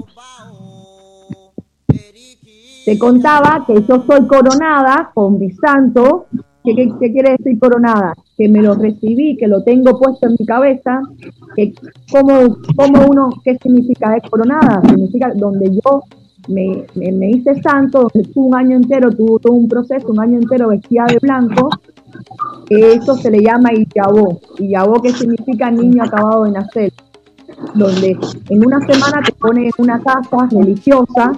[2.85, 6.27] Te contaba que yo soy coronada con mi santo.
[6.63, 8.15] ¿Qué, qué, qué quiere decir coronada?
[8.37, 11.01] Que me lo recibí, que lo tengo puesto en mi cabeza.
[11.55, 11.73] Que
[12.11, 14.17] como, como uno, ¿qué significa?
[14.17, 14.83] Es coronada.
[14.83, 16.03] Significa donde yo
[16.49, 21.07] me, me, hice santo, un año entero, tuvo todo un proceso, un año entero vestida
[21.07, 21.71] de blanco.
[22.69, 24.41] Eso se le llama Iyabó.
[24.59, 26.93] Iyabó que significa niño acabado de nacer
[27.75, 28.19] donde
[28.49, 31.33] en una semana te ponen en una casa religiosa,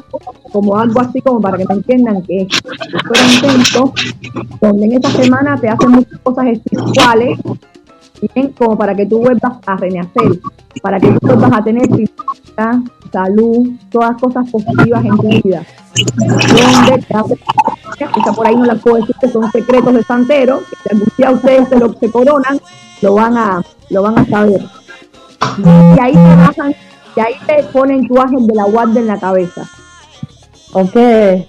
[0.53, 3.93] como algo así como para que me entiendan que, un templo,
[4.61, 7.39] donde en esa semana te hacen muchas cosas espirituales,
[8.57, 10.41] como para que tú vuelvas a renacer,
[10.83, 11.89] para que tú vuelvas a tener
[13.11, 15.63] salud, todas cosas positivas en tu vida.
[16.17, 17.39] Donde te hacen
[18.15, 21.09] quizá por ahí no las puedo decir que son secretos de santero, que si algún
[21.17, 22.61] día ustedes se lo se coronan,
[23.03, 24.61] lo van a, lo van a saber.
[25.59, 26.75] Y ahí te bajan,
[27.17, 29.63] y ahí te ponen tu ángel de la guardia en la cabeza.
[30.73, 30.97] Ok,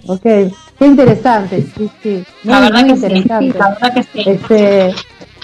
[0.07, 0.21] ok.
[0.21, 2.23] Qué interesante, sí, sí.
[2.43, 3.51] Muy, La verdad muy que sí, interesante.
[3.51, 4.29] sí, la verdad que sí.
[4.29, 4.95] Este,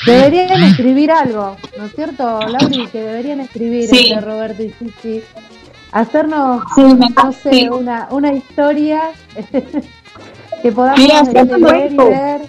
[0.05, 2.87] deberían escribir algo, ¿no es cierto, Lauri?
[2.87, 4.07] Que deberían escribir Sí.
[4.11, 5.21] entre Roberto y Cici.
[5.95, 7.69] Hacernos, Sí, me no sé, sí.
[7.69, 9.11] una, una historia
[10.61, 12.41] que podamos Mira, este, leer y ver.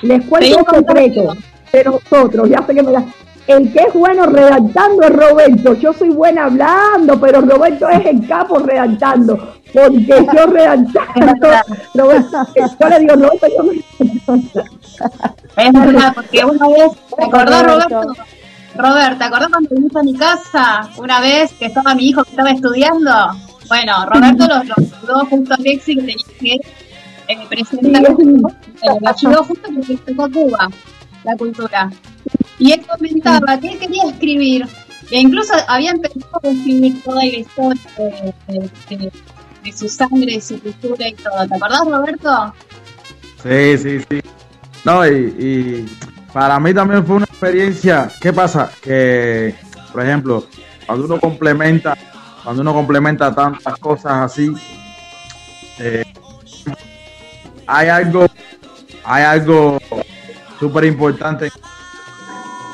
[0.00, 1.34] Les cuento un secreto
[1.72, 3.04] de nosotros, ya sé que me la...
[3.46, 5.74] El que es bueno redactando es Roberto.
[5.74, 9.36] Yo soy buena hablando, pero Roberto es el capo redactando.
[9.74, 11.34] Porque yo redactando,
[11.92, 12.46] Roberto,
[12.80, 13.72] yo le digo, Roberto, yo me...
[15.56, 18.14] Es verdad, porque una vez, ¿te acordás, Roberto.
[18.74, 18.82] Roberto?
[18.88, 22.30] Robert, ¿te acordás cuando viniste a mi casa una vez que estaba mi hijo que
[22.30, 23.10] estaba estudiando?
[23.68, 26.54] Bueno, Roberto los, los ayudó junto a Lexi que tenía que
[27.28, 30.68] eh, presentar, lo ayudó justo porque tocó Cuba,
[31.24, 31.90] la cultura.
[32.58, 34.66] Y él comentaba que él quería escribir,
[35.10, 38.34] e incluso había empezado a escribir toda la historia de,
[38.88, 39.12] de- de-
[39.64, 41.46] de su sangre, de su cultura y todo.
[41.48, 42.54] ¿Te acordás, Roberto?
[43.42, 44.20] Sí, sí, sí.
[44.84, 45.88] No, y, y
[46.32, 48.08] para mí también fue una experiencia.
[48.20, 48.70] ¿Qué pasa?
[48.80, 49.54] Que,
[49.92, 50.46] por ejemplo,
[50.86, 51.96] cuando uno complementa,
[52.42, 54.52] cuando uno complementa tantas cosas así,
[55.78, 56.04] eh,
[57.66, 58.26] hay algo,
[59.04, 59.78] hay algo
[60.58, 61.50] súper importante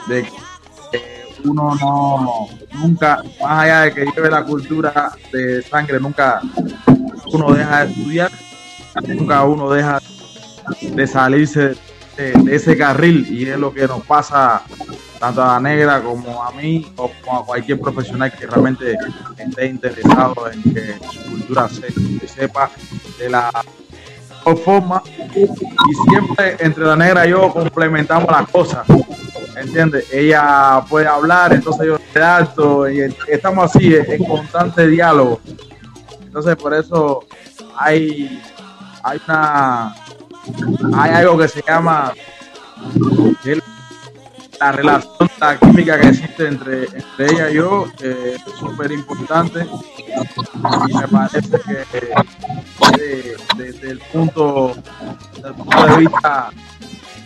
[0.06, 6.40] de que uno no, nunca, más allá de que lleve la cultura de sangre, nunca
[7.32, 8.30] uno deja de estudiar,
[9.06, 10.00] nunca uno deja
[10.80, 11.76] de salirse
[12.18, 14.62] de, ese carril y es lo que nos pasa
[15.18, 18.96] tanto a la negra como a mí o como a cualquier profesional que realmente
[19.36, 22.70] esté interesado en que su cultura se, se sepa
[23.18, 23.50] de la
[24.64, 25.02] forma
[25.34, 28.86] y siempre entre la negra y yo complementamos las cosas
[29.56, 30.06] ¿entiendes?
[30.12, 35.40] ella puede hablar entonces yo redacto y estamos así en constante diálogo
[36.22, 37.26] entonces por eso
[37.76, 38.40] hay
[39.02, 39.94] hay una
[40.94, 42.12] hay algo que se llama
[44.60, 49.66] la relación, la química que existe entre, entre ella y yo eh, es súper importante.
[50.88, 54.74] Y me parece que desde el punto,
[55.36, 56.50] desde punto de vista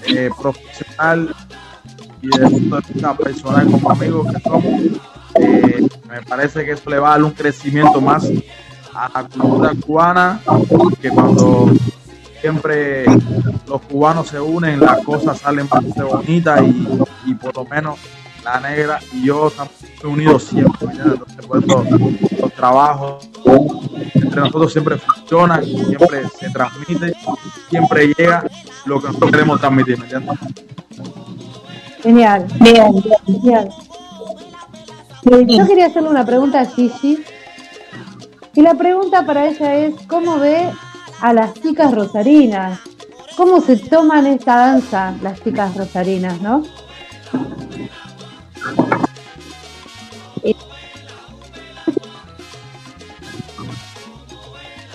[0.07, 1.35] eh, profesional
[2.21, 4.65] y desde el punto de vista personal como amigos que somos,
[5.37, 8.29] eh, me parece que eso le va a dar un crecimiento más
[8.95, 10.41] a la cultura cubana,
[11.01, 11.73] que cuando
[12.43, 13.05] siempre
[13.69, 17.99] los cubanos se unen, las cosas salen bastante bonitas y, y por lo menos
[18.45, 19.73] la negra y yo estamos
[20.03, 20.89] unidos siempre.
[20.91, 21.85] Entonces, por eso
[22.41, 23.29] los trabajos
[24.15, 27.13] entre nosotros siempre funcionan, siempre se transmite,
[27.71, 28.45] siempre llega
[28.87, 30.39] lo que nosotros queremos transmitir, ¿me entiendes?
[32.03, 32.47] Genial.
[32.59, 33.71] Bien, genial.
[35.23, 37.23] Yo quería hacerle una pregunta a Gigi.
[38.55, 40.69] Y la pregunta para ella es, ¿cómo ve
[41.23, 42.81] a las chicas rosarinas?
[43.37, 46.65] ¿Cómo se toman esta danza las chicas rosarinas, no?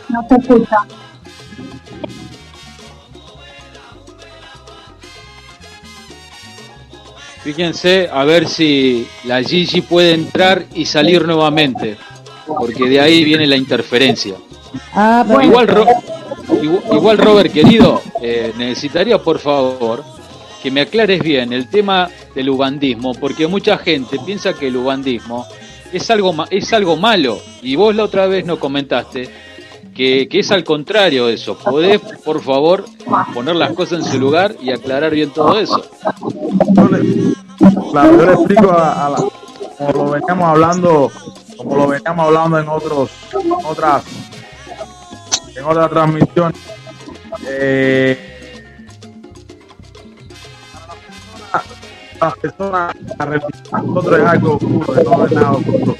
[0.09, 0.77] No se escucha.
[7.41, 11.95] Fíjense a ver si la Gigi puede entrar y salir nuevamente,
[12.45, 14.35] porque de ahí viene la interferencia.
[14.93, 15.67] Ah, igual,
[16.91, 20.03] igual, Robert, querido, eh, necesitaría por favor
[20.61, 25.45] que me aclares bien el tema del ubandismo, porque mucha gente piensa que el ubandismo
[25.91, 29.29] es algo, es algo malo, y vos la otra vez nos comentaste
[29.97, 31.57] que, que es al contrario eso.
[31.57, 32.85] ¿Podés, por favor,
[33.33, 35.83] poner las cosas en su lugar y aclarar bien todo eso?
[37.91, 39.17] Claro, yo le explico a, la,
[39.77, 41.11] como lo veníamos hablando,
[41.57, 43.09] como lo veníamos hablando en otros,
[43.65, 44.03] otras,
[45.57, 46.59] en otras transmisiones.
[47.47, 48.33] Eh,
[52.19, 55.95] las personas, la religión nosotros es algo oscuro, de es nada oscuro.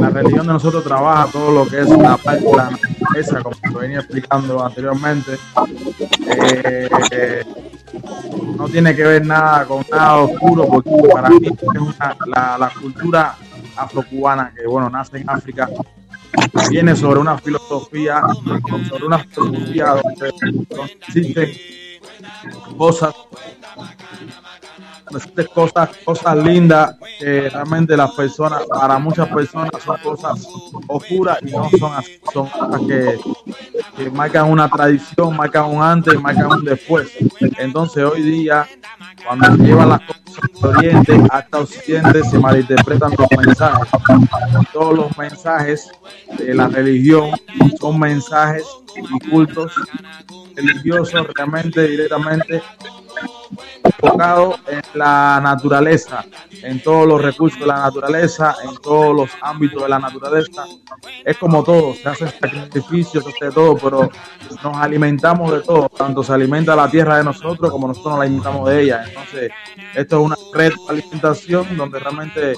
[0.00, 3.56] La religión de nosotros trabaja todo lo que es la parte de la naturaleza, como
[3.72, 5.38] lo venía explicando anteriormente.
[6.26, 7.44] Eh,
[8.56, 12.70] no tiene que ver nada con nada oscuro, porque para mí es una, la, la
[12.70, 13.36] cultura
[13.76, 15.68] afrocubana, que bueno, nace en África,
[16.70, 18.22] viene sobre una filosofía,
[18.88, 20.32] sobre una filosofía donde,
[21.00, 21.52] existen
[22.76, 23.14] cosas
[25.54, 30.46] cosas, cosas lindas que realmente las personas, para muchas personas son cosas
[30.88, 33.18] oscuras y no son así, son cosas que,
[33.96, 37.08] que marcan una tradición, marcan un antes marcan un después.
[37.58, 38.66] Entonces hoy día,
[39.24, 43.88] cuando se llevan las cosas de Oriente hasta Occidente, se malinterpretan los mensajes.
[44.72, 45.90] Todos los mensajes
[46.38, 47.30] de la religión
[47.80, 48.64] son mensajes
[48.98, 49.72] y cultos
[50.54, 52.62] religiosos realmente directamente
[53.84, 56.24] enfocado en la naturaleza,
[56.62, 60.64] en todos los recursos de la naturaleza, en todos los ámbitos de la naturaleza.
[61.24, 64.10] Es como todo, se hace sacrificios, se todo, pero
[64.62, 68.68] nos alimentamos de todo, tanto se alimenta la tierra de nosotros como nosotros nos alimentamos
[68.68, 69.04] de ella.
[69.06, 69.52] Entonces,
[69.94, 72.54] esto es una red de alimentación donde realmente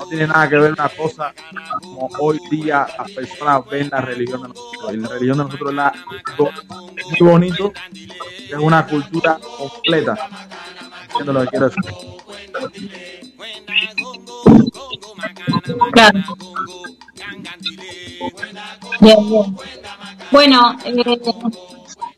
[0.00, 1.34] no tiene nada que ver una cosa
[1.82, 4.94] como hoy día las personas ven la religión de nosotros.
[4.94, 5.92] Y la religión de nosotros es la,
[6.38, 10.16] muy bonito, es una cultura completa.
[11.02, 11.84] Entiendo lo que quiero decir.
[19.00, 19.56] Bien.
[20.30, 21.20] Bueno, eh,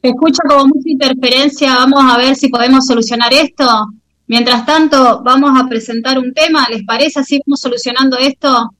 [0.03, 1.75] escucho como mucha interferencia.
[1.75, 3.89] Vamos a ver si podemos solucionar esto.
[4.33, 7.21] Mientras tanto, vamos a presentar un tema, ¿les parece?
[7.21, 8.71] Así vamos solucionando esto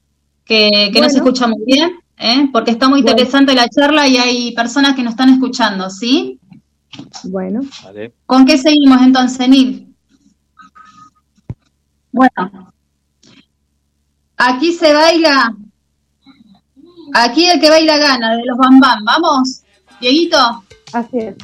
[0.43, 2.49] que, que no se escucha muy bien, ¿eh?
[2.51, 6.39] porque está muy interesante la charla y hay personas que nos están escuchando, ¿sí?
[7.25, 7.61] Bueno.
[8.25, 9.93] ¿Con qué seguimos entonces, Nil?
[12.11, 12.73] Bueno,
[14.35, 15.55] aquí se baila,
[17.13, 19.61] aquí el que baila gana, de los Bambam, ¿vamos?
[20.01, 20.63] Dieguito.
[20.93, 21.35] Así es.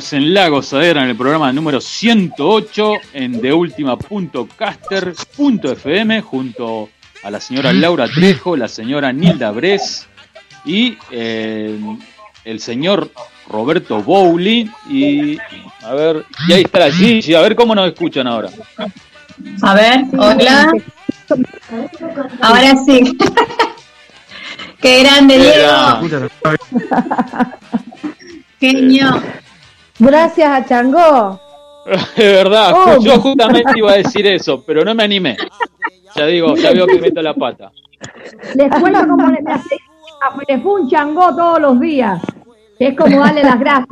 [0.00, 6.88] Estamos en La Gozadera en el programa número 108 en deultima.caster.fm junto
[7.22, 10.08] a la señora Laura Trejo, la señora Nilda Bres
[10.64, 11.78] y eh,
[12.44, 13.10] el señor
[13.46, 15.36] Roberto Bowley y
[15.82, 18.48] a ver, y ahí está la Gigi, a ver cómo nos escuchan ahora.
[19.62, 20.72] A ver, hola.
[22.40, 23.18] Ahora sí.
[24.80, 26.00] Qué grande, Diego.
[28.60, 29.22] Genio.
[30.00, 31.38] Gracias a Changó.
[32.16, 33.00] De verdad, Oh.
[33.00, 35.36] yo justamente iba a decir eso, pero no me animé.
[36.16, 37.70] Ya digo, ya veo que meto la pata.
[38.54, 39.42] Les cuento cómo le
[40.48, 42.20] le fue un changó todos los días.
[42.78, 43.88] Es como darle las gracias.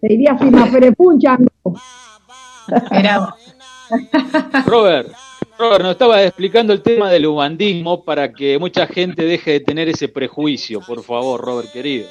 [0.00, 0.50] Se diría así,
[0.96, 1.48] fue un changó.
[4.66, 5.12] Robert,
[5.58, 9.88] Robert, nos estaba explicando el tema del ubandismo para que mucha gente deje de tener
[9.88, 12.06] ese prejuicio, por favor, Robert, querido.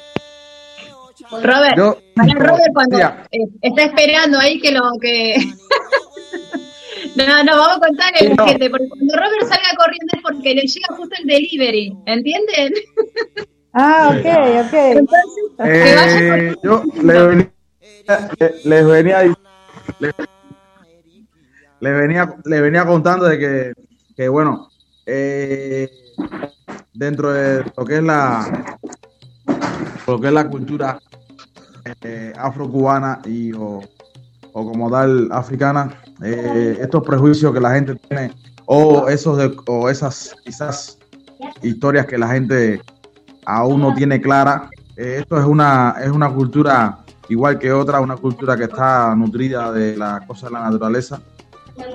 [1.32, 3.28] Robert, Yo- para Robert cuando Mira.
[3.32, 5.36] eh, está esperando ahí que lo que
[7.16, 8.46] No, no, vamos a contarle a la No.
[8.48, 12.74] gente, porque cuando Robert salga corriendo es porque le llega justo el delivery, ¿entienden?
[13.74, 14.74] Ah, ok, ok.
[14.74, 15.26] Entonces,
[15.58, 17.52] que vaya Eh, yo le, le-
[18.66, 19.24] les venía
[20.00, 20.14] les,
[21.80, 23.74] les venía les venía contando de que,
[24.14, 24.68] que bueno
[25.06, 25.90] eh,
[26.94, 28.78] dentro de lo que es la
[30.06, 31.00] lo que es la cultura
[32.04, 33.82] eh, afrocubana y o,
[34.54, 38.32] o como tal africana eh, estos prejuicios que la gente tiene
[38.66, 40.98] o esos de- o esas quizás
[41.62, 42.82] historias que la gente
[43.46, 48.18] aún no tiene clara eh, esto es una es una cultura igual que otra una
[48.18, 51.22] cultura que está nutrida de las cosas de la naturaleza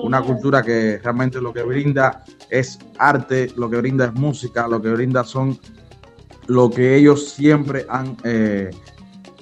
[0.02, 4.80] una cultura que realmente lo que brinda es arte, lo que brinda es música, lo
[4.82, 5.56] que brinda son
[6.46, 8.70] lo que ellos siempre han, eh,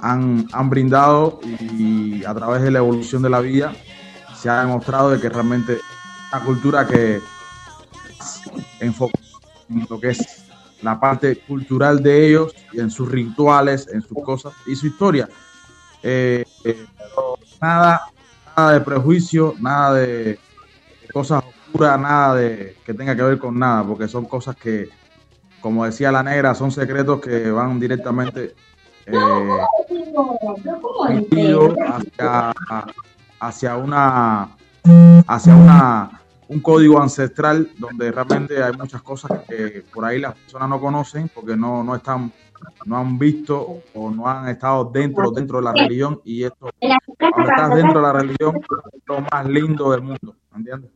[0.05, 3.72] han, han brindado y a través de la evolución de la vida
[4.36, 5.80] se ha demostrado de que realmente
[6.30, 7.20] una cultura que
[8.80, 9.18] enfoca
[9.70, 10.44] en lo que es
[10.82, 15.26] la parte cultural de ellos y en sus rituales, en sus cosas y su historia.
[16.02, 16.86] Eh, eh,
[17.62, 18.02] nada,
[18.55, 20.38] nada de prejuicio, nada de
[21.14, 24.90] cosas oscuras, nada de que tenga que ver con nada, porque son cosas que,
[25.62, 28.55] como decía la negra, son secretos que van directamente
[29.07, 29.64] eh,
[31.86, 32.52] hacia,
[33.40, 34.57] hacia una
[35.26, 40.68] hacia una un código ancestral donde realmente hay muchas cosas que por ahí las personas
[40.68, 42.32] no conocen porque no, no están
[42.86, 46.70] no han visto o no han estado dentro dentro de la religión y esto
[47.18, 50.90] cuando estás dentro de la religión es lo más lindo del mundo ¿entiendes?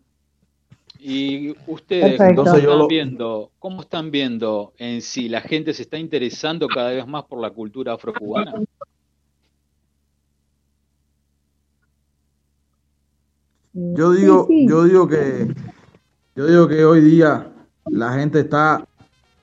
[1.11, 2.45] Y ustedes, Perfecto.
[2.45, 7.07] ¿cómo están viendo, cómo están viendo en sí la gente se está interesando cada vez
[7.07, 8.53] más por la cultura afrocubana?
[13.73, 15.55] Yo digo, yo digo que
[16.37, 17.55] yo digo que hoy día
[17.87, 18.87] la gente está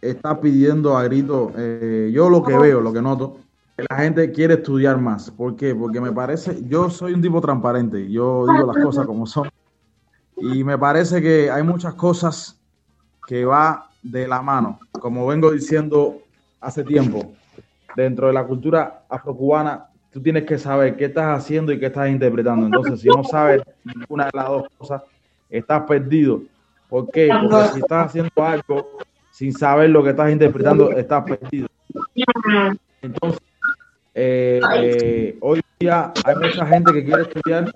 [0.01, 3.37] está pidiendo a grito, eh, yo lo que veo, lo que noto,
[3.75, 5.31] que la gente quiere estudiar más.
[5.31, 5.73] ¿Por qué?
[5.73, 9.49] Porque me parece, yo soy un tipo transparente, yo digo las cosas como son.
[10.37, 12.59] Y me parece que hay muchas cosas
[13.27, 16.21] que va de la mano, como vengo diciendo
[16.61, 17.33] hace tiempo,
[17.95, 22.09] dentro de la cultura afrocubana, tú tienes que saber qué estás haciendo y qué estás
[22.09, 22.65] interpretando.
[22.65, 25.01] Entonces, si no sabes ninguna de las dos cosas,
[25.49, 26.41] estás perdido.
[26.89, 27.29] ¿Por qué?
[27.29, 28.87] Porque si estás haciendo algo
[29.31, 31.67] sin saber lo que estás interpretando, estás perdido.
[33.01, 33.41] Entonces,
[34.13, 37.73] eh, eh, hoy día hay mucha gente que quiere estudiar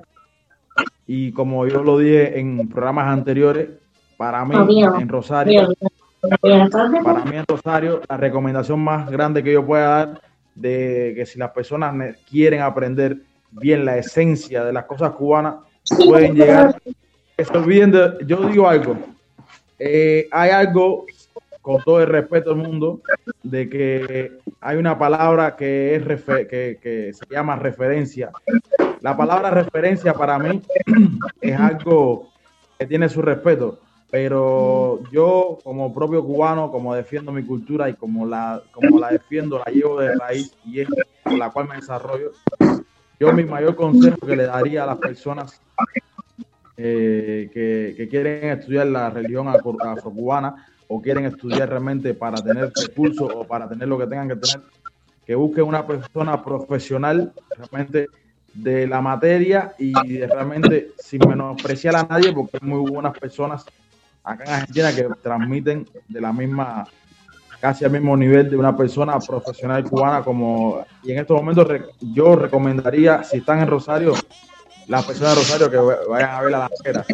[1.07, 3.69] y como yo lo dije en programas anteriores,
[4.17, 4.55] para mí
[5.01, 5.61] en Rosario,
[7.03, 10.21] para mí en Rosario, la recomendación más grande que yo pueda dar
[10.55, 13.17] de que si las personas quieren aprender
[13.51, 15.55] bien la esencia de las cosas cubanas,
[16.05, 16.75] pueden llegar.
[17.37, 18.97] Se olviden de- yo digo algo,
[19.79, 21.05] eh, hay algo,
[21.61, 22.99] con todo el respeto del mundo,
[23.43, 28.29] de que hay una palabra que, es refe- que, que se llama referencia.
[29.01, 30.61] La palabra referencia para mí
[31.41, 32.29] es algo
[32.77, 33.79] que tiene su respeto,
[34.11, 39.57] pero yo como propio cubano, como defiendo mi cultura y como la, como la defiendo,
[39.59, 40.87] la llevo de raíz y es
[41.23, 42.31] por la cual me desarrollo,
[43.19, 45.61] yo mi mayor consejo que le daría a las personas
[46.77, 52.71] eh, que, que quieren estudiar la religión afro- afrocubana o quieren estudiar realmente para tener
[52.73, 54.65] recursos o para tener lo que tengan que tener,
[55.25, 58.07] que busquen una persona profesional realmente
[58.53, 63.65] de la materia y realmente sin menospreciar a nadie, porque hay muy buenas personas
[64.23, 66.85] acá en Argentina que transmiten de la misma,
[67.59, 71.67] casi al mismo nivel de una persona profesional cubana como, y en estos momentos
[72.13, 74.13] yo recomendaría, si están en Rosario,
[74.87, 77.05] las personas de Rosario que va- vayan a ver a la negra,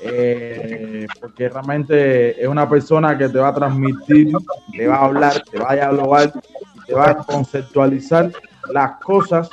[0.00, 4.32] eh, porque realmente es una persona que te va a transmitir,
[4.76, 6.32] te va a hablar, te va a dialogar,
[6.86, 8.30] te va a conceptualizar
[8.72, 9.48] las cosas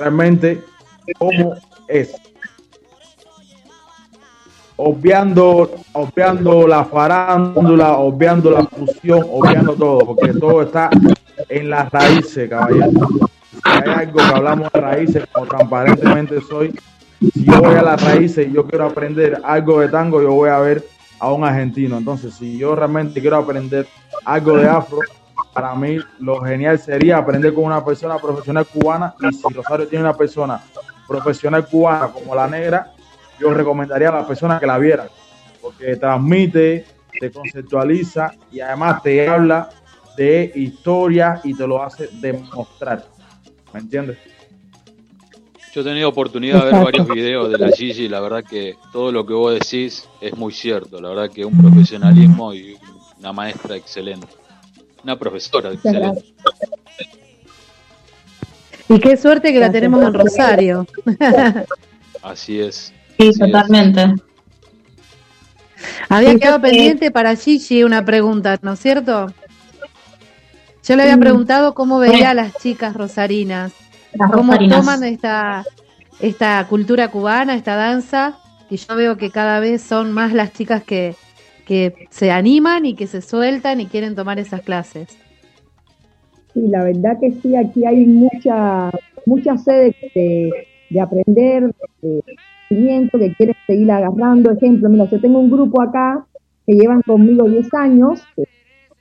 [0.00, 0.64] realmente
[1.18, 1.54] como
[1.86, 2.14] es.
[4.76, 10.88] Obviando, obviando la farándula, obviando la fusión, obviando todo, porque todo está
[11.48, 12.90] en las raíces, caballero.
[13.52, 16.72] Si hay algo que hablamos de raíces, como transparentemente soy,
[17.34, 20.48] si yo voy a las raíces y yo quiero aprender algo de tango, yo voy
[20.48, 20.82] a ver
[21.18, 21.98] a un argentino.
[21.98, 23.86] Entonces, si yo realmente quiero aprender
[24.24, 25.00] algo de afro,
[25.60, 30.04] para mí lo genial sería aprender con una persona profesional cubana y si Rosario tiene
[30.04, 30.58] una persona
[31.06, 32.94] profesional cubana como la negra,
[33.38, 35.08] yo recomendaría a las personas que la vieran,
[35.60, 36.86] porque transmite,
[37.18, 39.68] te conceptualiza y además te habla
[40.16, 43.04] de historia y te lo hace demostrar.
[43.74, 44.16] ¿Me entiendes?
[45.74, 48.76] Yo he tenido oportunidad de ver varios videos de la Gigi y la verdad que
[48.92, 51.02] todo lo que vos decís es muy cierto.
[51.02, 52.78] La verdad que un profesionalismo y
[53.18, 54.39] una maestra excelente.
[55.02, 56.24] Una profesora excelente.
[58.88, 60.86] Y qué suerte que la tenemos en Rosario.
[62.22, 62.92] Así es.
[63.18, 63.38] Sí, Así es.
[63.38, 64.14] totalmente.
[66.08, 69.32] Había quedado pendiente para Gigi una pregunta, ¿no es cierto?
[70.84, 73.72] Yo le había preguntado cómo veía a las chicas rosarinas,
[74.12, 74.78] Las cómo rosarinas.
[74.80, 75.64] toman esta,
[76.18, 78.38] esta cultura cubana, esta danza,
[78.68, 81.14] y yo veo que cada vez son más las chicas que,
[81.70, 85.16] que se animan y que se sueltan y quieren tomar esas clases.
[86.52, 88.90] Sí, la verdad que sí, aquí hay mucha,
[89.24, 90.50] mucha sed de,
[90.90, 92.24] de aprender, de
[92.68, 94.50] conocimiento, que quieren seguir agarrando.
[94.50, 96.26] Ejemplo, mira, yo tengo un grupo acá
[96.66, 98.20] que llevan conmigo 10 años,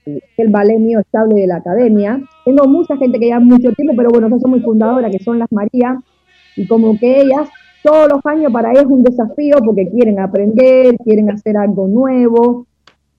[0.06, 2.22] el ballet mío estable de la academia.
[2.46, 5.52] Tengo mucha gente que lleva mucho tiempo, pero bueno, soy muy fundadora, que son las
[5.52, 5.98] Marías,
[6.56, 7.50] y como que ellas,
[7.84, 12.66] todos los años para ellas es un desafío porque quieren aprender, quieren hacer algo nuevo.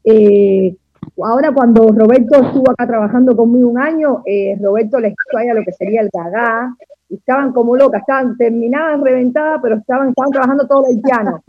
[0.04, 0.76] Eh,
[1.22, 5.64] ahora cuando Roberto estuvo acá trabajando conmigo un año, eh, Roberto les hizo a lo
[5.64, 6.74] que sería el gagá,
[7.08, 11.42] y estaban como locas, estaban terminadas, reventadas, pero estaban, estaban trabajando todo el piano.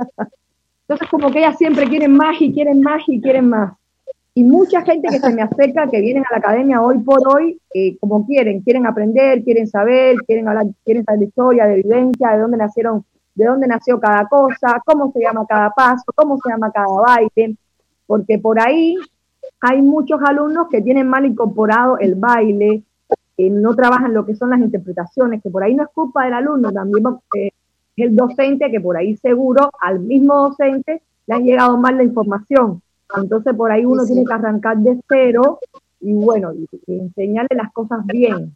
[0.88, 3.74] Entonces como que ellas siempre quieren más y quieren más y quieren más.
[4.34, 7.60] Y mucha gente que se me acerca, que vienen a la academia hoy por hoy,
[7.74, 12.30] eh, como quieren, quieren aprender, quieren saber, quieren hablar, quieren saber de historia, de vivencia,
[12.30, 13.04] de dónde nacieron,
[13.36, 17.58] de dónde nació cada cosa, cómo se llama cada paso, cómo se llama cada baile,
[18.08, 18.96] porque por ahí
[19.60, 22.84] hay muchos alumnos que tienen mal incorporado el baile,
[23.36, 26.36] que no trabajan lo que son las interpretaciones, que por ahí no es culpa del
[26.36, 27.04] alumno, también
[27.38, 27.52] eh,
[27.98, 32.82] el docente que por ahí seguro al mismo docente le han llegado mal la información.
[33.18, 34.14] Entonces por ahí uno Sí, sí.
[34.14, 35.60] tiene que arrancar de cero
[36.00, 38.56] y bueno, y, y enseñarle las cosas bien.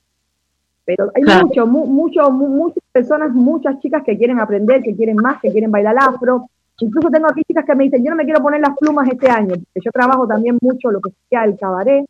[0.85, 1.47] Pero hay Claro.
[1.47, 5.51] mucho, mu- mucho, mu- muchas personas, muchas chicas que quieren aprender, que quieren más, que
[5.51, 6.47] quieren bailar afro.
[6.79, 9.29] Incluso tengo aquí chicas que me dicen, yo no me quiero poner las plumas este
[9.29, 12.05] año, porque yo trabajo también mucho lo que sea el cabaret.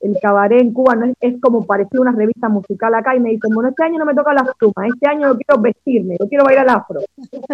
[0.00, 3.20] El cabaret en Cuba no es, es como parecido a una revista musical acá y
[3.20, 6.16] me dicen, bueno, este año no me tocan las plumas, este año yo quiero vestirme,
[6.20, 7.00] yo quiero bailar afro.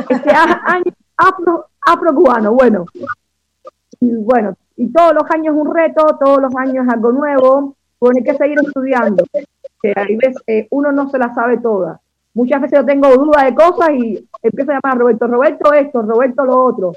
[0.09, 0.85] Este año
[1.17, 2.87] afro, afro cubano, bueno.
[4.01, 8.25] Y bueno, y todos los años un reto, todos los años algo nuevo, bueno, hay
[8.25, 9.25] que seguir estudiando.
[9.83, 12.01] Que hay veces eh, uno no se la sabe toda.
[12.35, 16.03] Muchas veces yo tengo dudas de cosas y empiezo a llamar a Roberto, Roberto esto,
[16.03, 16.93] Roberto lo otro.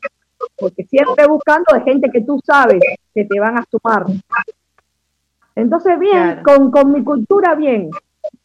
[0.60, 2.80] Porque siempre buscando de gente que tú sabes
[3.14, 4.06] que te van a sumar.
[5.56, 6.43] Entonces, bien, Claro.
[6.43, 7.89] con, con mi cultura, bien.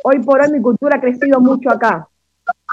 [0.02, 2.08] Hoy por hoy mi cultura ha crecido mucho acá.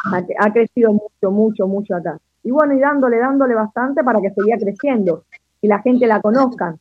[0.05, 2.17] Ha, ha crecido mucho, mucho, mucho acá.
[2.43, 5.23] Y bueno, y dándole, dándole bastante para que siga creciendo
[5.63, 6.75] y la gente la conozca.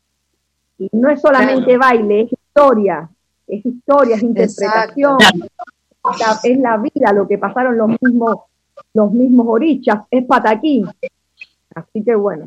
[0.78, 3.08] Y no es solamente baile, es historia,
[3.46, 8.36] es historia, es interpretación, es la, es la vida, lo que pasaron los mismos,
[8.92, 10.86] los mismos orichas, es pataquín.
[11.74, 12.46] Así que bueno.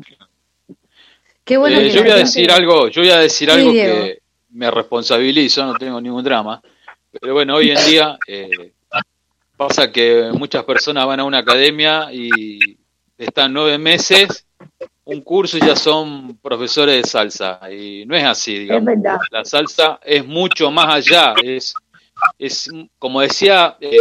[1.42, 3.72] Qué bueno Eh, que yo voy a decir algo, yo voy a decir Sí, algo
[3.72, 3.94] Diego.
[3.94, 4.18] que
[4.50, 6.60] me responsabilizo, no tengo ningún drama.
[7.18, 8.72] Pero bueno, hoy en día eh,
[9.56, 12.76] pasa que muchas personas van a una academia y
[13.16, 14.45] están nueve meses,
[15.06, 17.60] un curso y ya son profesores de salsa.
[17.70, 18.84] Y no es así, digamos.
[18.84, 19.18] verdad.
[19.30, 21.34] La salsa es mucho más allá.
[21.42, 21.74] Es,
[22.38, 23.98] es como decía eh,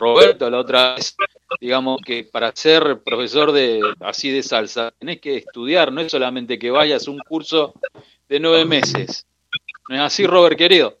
[0.00, 1.14] Roberto la otra vez,
[1.60, 6.58] digamos que para ser profesor de así de salsa tenés que estudiar, no es solamente
[6.58, 7.74] que vayas a un curso
[8.28, 9.26] de nueve meses.
[9.90, 10.96] ¿No es así, Robert, querido?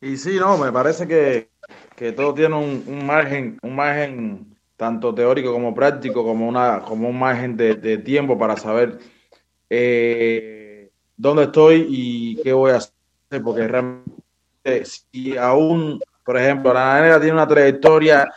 [0.00, 1.48] Y sí, no, me parece que,
[1.96, 4.51] que todo tiene un, un margen, un margen
[4.82, 8.98] tanto teórico como práctico, como una, como un margen de, de tiempo para saber
[9.70, 17.00] eh, dónde estoy y qué voy a hacer, porque realmente si aún, por ejemplo, la
[17.00, 18.28] negra tiene una trayectoria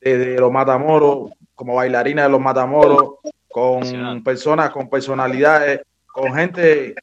[0.00, 3.16] desde los Matamoros, como bailarina de los Matamoros,
[3.50, 6.94] con personas, con personalidades, con gente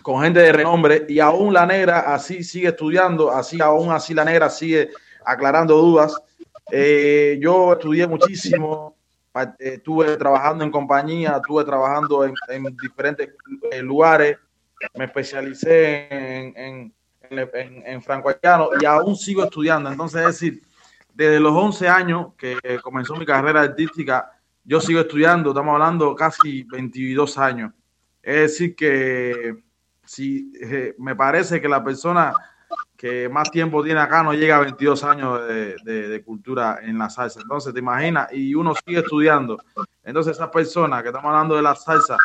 [0.00, 4.24] con gente de renombre y aún la negra así sigue estudiando, así aún así la
[4.24, 4.88] negra sigue
[5.26, 6.18] aclarando dudas.
[6.76, 8.96] Eh, yo estudié muchísimo,
[9.32, 13.30] eh, estuve trabajando en compañía, estuve trabajando en, en diferentes
[13.70, 14.38] eh, lugares,
[14.96, 16.94] me especialicé en, en,
[17.30, 18.02] en, en-
[18.80, 19.88] y aún sigo estudiando.
[19.88, 20.62] Entonces, es decir,
[21.14, 24.32] desde los 11 años que comenzó mi carrera artística,
[24.64, 27.72] yo sigo estudiando, estamos hablando casi 22 años.
[28.20, 29.62] Es decir, que
[30.04, 30.50] si
[30.98, 32.32] me parece que la persona
[33.04, 37.42] que más tiempo tiene acá no llega a 22 años de, cultura en la salsa.
[37.42, 39.62] Entonces, te imaginas, y uno sigue estudiando.
[40.02, 42.16] Entonces, esas personas que estamos hablando de la salsa,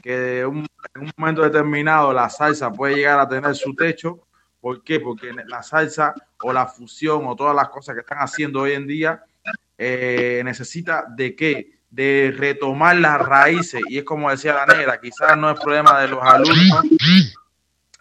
[0.00, 4.20] que en un momento determinado la salsa puede llegar a tener su techo.
[4.60, 5.00] ¿Por qué?
[5.00, 6.14] Porque la salsa
[6.44, 9.24] o la fusión o todas las cosas que están haciendo hoy en día
[9.76, 11.80] eh, necesita de qué?
[11.90, 13.82] De retomar las raíces.
[13.88, 16.84] Y es como decía la negra, quizás no es problema de los alumnos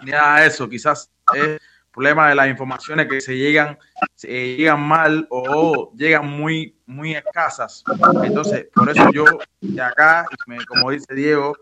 [0.01, 1.59] ni nada de eso, quizás es
[2.00, 3.78] problema de las informaciones que se llegan,
[4.16, 7.84] se llegan mal o llegan muy, muy escasas.
[8.24, 9.26] Entonces, por eso yo
[9.60, 10.26] de acá,
[10.70, 11.58] como dice Diego,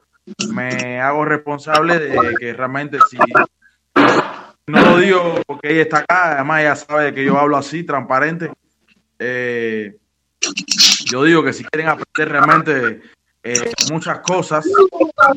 [0.53, 3.17] me hago responsable de que realmente si
[4.67, 8.51] no lo digo porque ella está acá, además ella sabe que yo hablo así, transparente.
[9.17, 9.97] Eh,
[11.05, 13.01] yo digo que si quieren aprender realmente
[13.41, 14.67] eh, muchas cosas,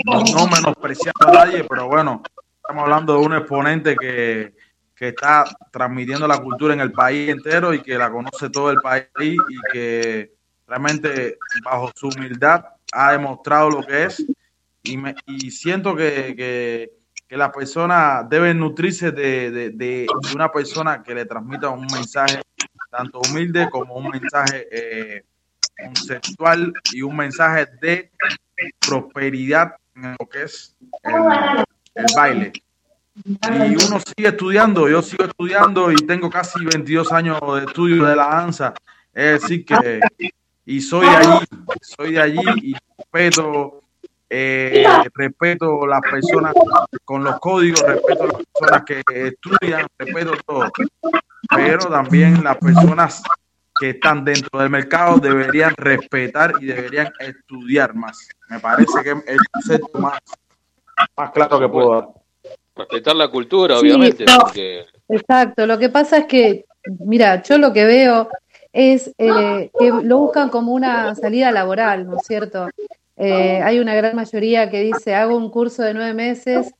[0.04, 2.22] no menospreciando a nadie, pero bueno,
[2.56, 4.59] estamos hablando de un exponente que,
[5.00, 8.82] que está transmitiendo la cultura en el país entero y que la conoce todo el
[8.82, 10.34] país y que
[10.66, 14.22] realmente bajo su humildad ha demostrado lo que es
[14.82, 16.90] y, me, y siento que, que,
[17.26, 22.42] que la persona debe nutrirse de, de, de, una persona que le transmita un mensaje
[22.90, 25.24] tanto humilde como un mensaje eh,
[25.82, 28.10] conceptual y un mensaje de
[28.86, 30.76] prosperidad en lo que es
[31.94, 32.52] el baile.
[33.24, 38.16] Y uno sigue estudiando, yo sigo estudiando y tengo casi 22 años de estudio de
[38.16, 38.74] la danza.
[39.12, 40.00] Es decir, que
[40.64, 41.46] y soy de allí,
[41.82, 43.82] soy de allí y respeto,
[44.28, 46.54] eh, respeto las personas
[47.04, 50.70] con los códigos, respeto las personas que estudian, respeto todo.
[51.56, 53.22] Pero también las personas
[53.80, 58.28] que están dentro del mercado deberían respetar y deberían estudiar más.
[58.48, 60.20] Me parece que es el concepto más,
[61.16, 62.19] más claro que puedo dar.
[62.80, 64.38] Respetar la cultura, Sí, obviamente, no.
[64.40, 66.64] porque Exacto, lo que pasa es que,
[67.00, 68.28] mira, yo lo que veo
[68.72, 72.68] es eh, que lo buscan como una salida laboral, ¿no es cierto?
[73.16, 76.72] Eh, hay una gran mayoría que dice, hago un curso de nueve meses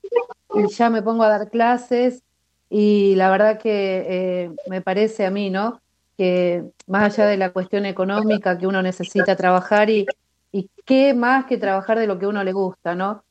[0.54, 2.22] y ya me pongo a dar clases
[2.70, 5.80] y la verdad que eh, me parece a mí, ¿no?
[6.16, 10.06] Que más allá de la cuestión económica que uno necesita trabajar y,
[10.52, 13.24] y qué más que trabajar de lo que uno le gusta, ¿no?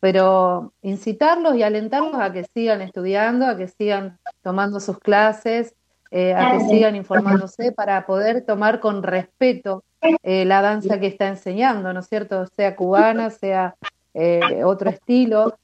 [0.00, 5.74] Pero incitarlos y alentarlos a que sigan estudiando, a que sigan tomando sus clases,
[6.10, 9.82] eh, a que sigan informándose para poder tomar con respeto
[10.22, 12.46] eh, la danza que está enseñando, ¿no es cierto?
[12.46, 13.74] Sea cubana, sea
[14.14, 15.56] eh, otro estilo,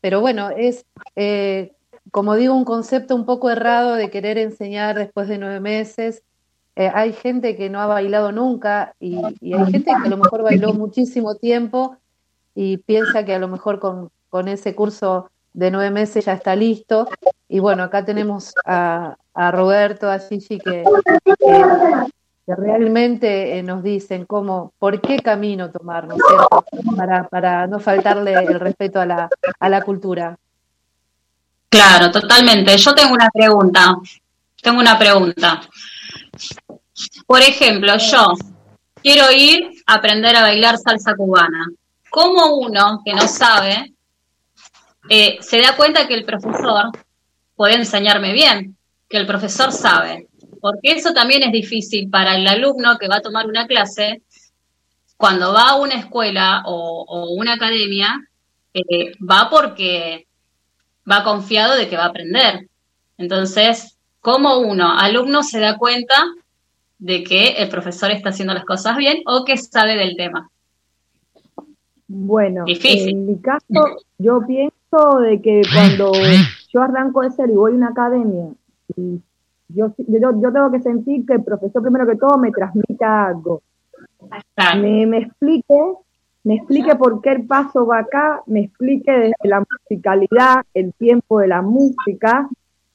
[0.00, 0.86] pero bueno, es,
[2.10, 6.22] como digo, un concepto un poco errado de querer enseñar después de nueve meses.
[6.74, 10.74] Hay gente que no ha bailado nunca y hay gente que a lo mejor bailó
[10.74, 11.96] muchísimo tiempo
[12.56, 16.56] y piensa que a lo mejor con, con ese curso de nueve meses ya está
[16.56, 17.08] listo.
[17.48, 20.82] Y bueno, acá tenemos a, a Roberto, a Gigi, que,
[22.46, 26.64] realmente eh, nos dicen cómo, por qué camino tomar, ¿no es cierto?
[26.96, 29.28] Para, para no faltarle el respeto a la,
[29.60, 30.38] a la cultura.
[31.68, 32.76] Claro, totalmente.
[32.78, 33.96] Yo tengo una pregunta.
[34.62, 35.60] Tengo una pregunta.
[37.26, 38.32] Por ejemplo, yo
[39.02, 41.66] quiero ir a aprender a bailar salsa cubana.
[42.16, 43.92] ¿Cómo uno que no sabe
[45.10, 46.86] eh, se da cuenta que el profesor
[47.54, 48.74] puede enseñarme bien?
[49.06, 50.26] Que el profesor sabe.
[50.62, 54.22] Porque eso también es difícil para el alumno que va a tomar una clase.
[55.18, 58.16] Cuando va a una escuela o, una academia,
[58.72, 60.26] eh, va porque
[61.04, 62.66] va confiado de que va a aprender.
[63.18, 66.24] Entonces, ¿cómo uno, alumno, se da cuenta
[66.96, 70.50] de que el profesor está haciendo las cosas bien o que sabe del tema?
[72.08, 73.10] Bueno, Difícil.
[73.10, 73.64] en mi caso,
[74.18, 76.12] yo pienso de que cuando
[76.72, 78.48] yo arranco de cero y voy a una academia,
[78.96, 79.20] y
[79.68, 83.62] yo, yo, yo tengo que sentir que el profesor, primero que todo, me transmita algo.
[84.80, 85.94] Me, me explique,
[86.44, 91.40] me explique por qué el paso va acá, me explique desde la musicalidad, el tiempo
[91.40, 92.48] de la música,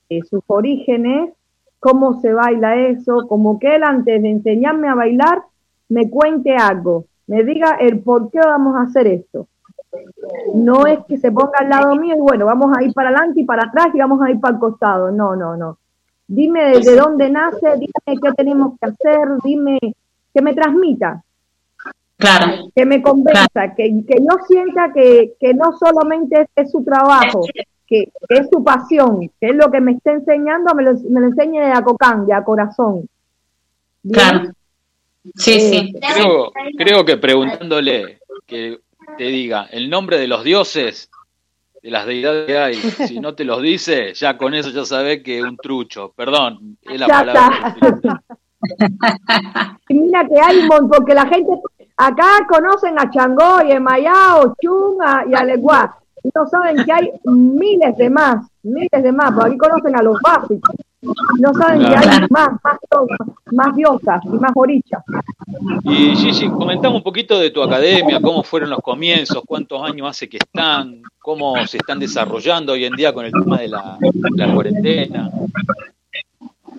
[0.10, 1.34] eh, sus orígenes,
[1.80, 5.44] cómo se baila eso, como que él antes de enseñarme a bailar,
[5.90, 9.48] me cuente algo, me diga el por qué vamos a hacer esto.
[10.54, 13.40] No es que se ponga al lado mío y bueno, vamos a ir para adelante
[13.40, 15.12] y para atrás y vamos a ir para el costado.
[15.12, 15.78] No, no, no.
[16.28, 19.80] Dime desde dónde nace, dime qué tenemos que hacer, dime
[20.34, 21.24] que me transmita.
[22.18, 22.70] Claro.
[22.76, 27.46] Que me convenza, que, que yo sienta que, que no solamente es, es su trabajo,
[27.88, 31.22] que, que es su pasión, que es lo que me está enseñando, me lo, me
[31.22, 33.08] lo enseñe de a cocán, de a corazón.
[34.04, 34.20] ¿Bien?
[34.20, 34.52] Claro.
[35.36, 35.94] Sí, sí.
[36.00, 38.80] creo, creo que preguntándole que
[39.18, 41.10] te diga el nombre de los dioses,
[41.82, 45.22] de las deidades que hay, si no te los dice, ya con eso ya sabes
[45.24, 46.12] que es un trucho.
[46.16, 47.76] Perdón, es la Ya palabra.
[49.90, 51.52] Y mira que hay un montón, porque la gente
[51.98, 55.98] acá conocen a Changó y a Mayao, Chung a- y a Leguá.
[56.24, 60.04] Y no saben que hay miles de más, miles de más, porque aquí conocen a
[60.04, 60.76] los básicos.
[61.02, 62.28] No saben que hay Claro.
[62.30, 62.78] más, más,
[63.52, 65.04] más diosas y más orichas.
[65.84, 70.30] Y Gigi, comentame un poquito de tu academia, cómo fueron los comienzos, cuántos años hace
[70.30, 73.98] que están, cómo se están desarrollando hoy en día con el tema de la,
[74.36, 75.30] la cuarentena.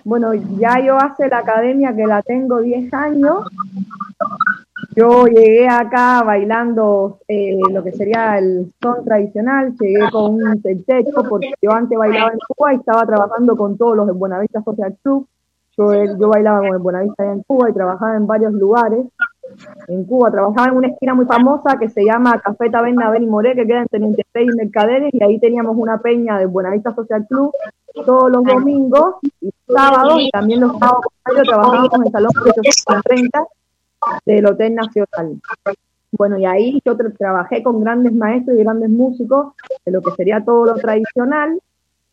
[0.05, 3.45] Bueno, ya yo hace la academia que la tengo 10 años.
[4.95, 11.23] Yo llegué acá bailando eh, lo que sería el son tradicional, llegué con un techo
[11.29, 14.97] porque yo antes bailaba en Cuba y estaba trabajando con todos los de Buenavista Social
[15.03, 15.27] Club.
[15.79, 19.07] Yo, eh, yo bailaba con el Buenavista en Cuba y trabajaba en varios lugares.
[19.89, 23.27] En Cuba trabajaba en una esquina muy famosa que se llama Café Taberna Ben y
[23.27, 27.27] Moré, que queda en Teniente y Mercaderes, y ahí teníamos una peña de Buenavista Social
[27.27, 27.51] Club
[28.07, 31.05] todos los domingos y sábados, y también los sábados
[31.45, 33.47] trabajábamos en el Salón 830
[34.25, 35.41] del Hotel Nacional.
[36.13, 40.11] Bueno, y ahí yo tra- trabajé con grandes maestros y grandes músicos de lo que
[40.13, 41.59] sería todo lo tradicional.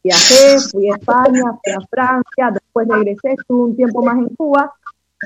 [0.02, 4.74] Viajé, fui a España, fui a Francia, después regresé, estuve un tiempo más en Cuba.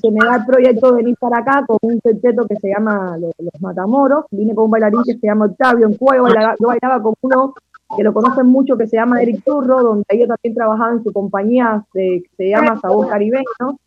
[0.02, 3.16] Se me da el proyecto de venir para acá con un sexteto que se llama
[3.20, 4.26] Los, Los Matamoros.
[4.32, 5.86] Vine con un bailarín que se llama Octavio.
[5.86, 6.56] En Cuba yo bailaba,
[6.98, 7.54] yo con uno
[7.96, 11.14] que lo conocen mucho que se llama Eric Turro, donde ellos también trabajaban en su
[11.14, 13.78] compañía que se llama Sabor Caribeño.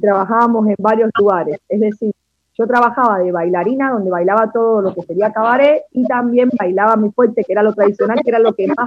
[0.00, 1.58] Trabajábamos en varios lugares.
[1.68, 2.14] Es decir,
[2.60, 7.10] yo trabajaba de bailarina, donde bailaba todo lo que sería cabaret, y también bailaba muy
[7.10, 8.86] fuerte, que era lo tradicional, que era lo que más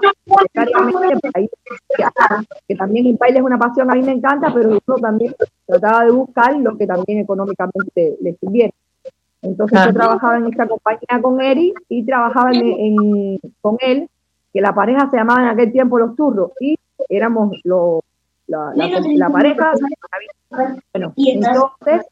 [2.67, 5.34] que también el baile es una pasión, a mí me encanta, pero yo también
[5.65, 8.71] trataba de buscar lo que también económicamente le sirviera.
[9.41, 14.07] Entonces yo trabajaba en esta compañía con Eric y trabajaba en, en- con él,
[14.53, 16.78] que la pareja se llamaba en aquel tiempo Los Turros, y
[17.09, 18.01] éramos los
[18.48, 19.72] la, la, la pareja.
[20.50, 22.06] Bueno, entonces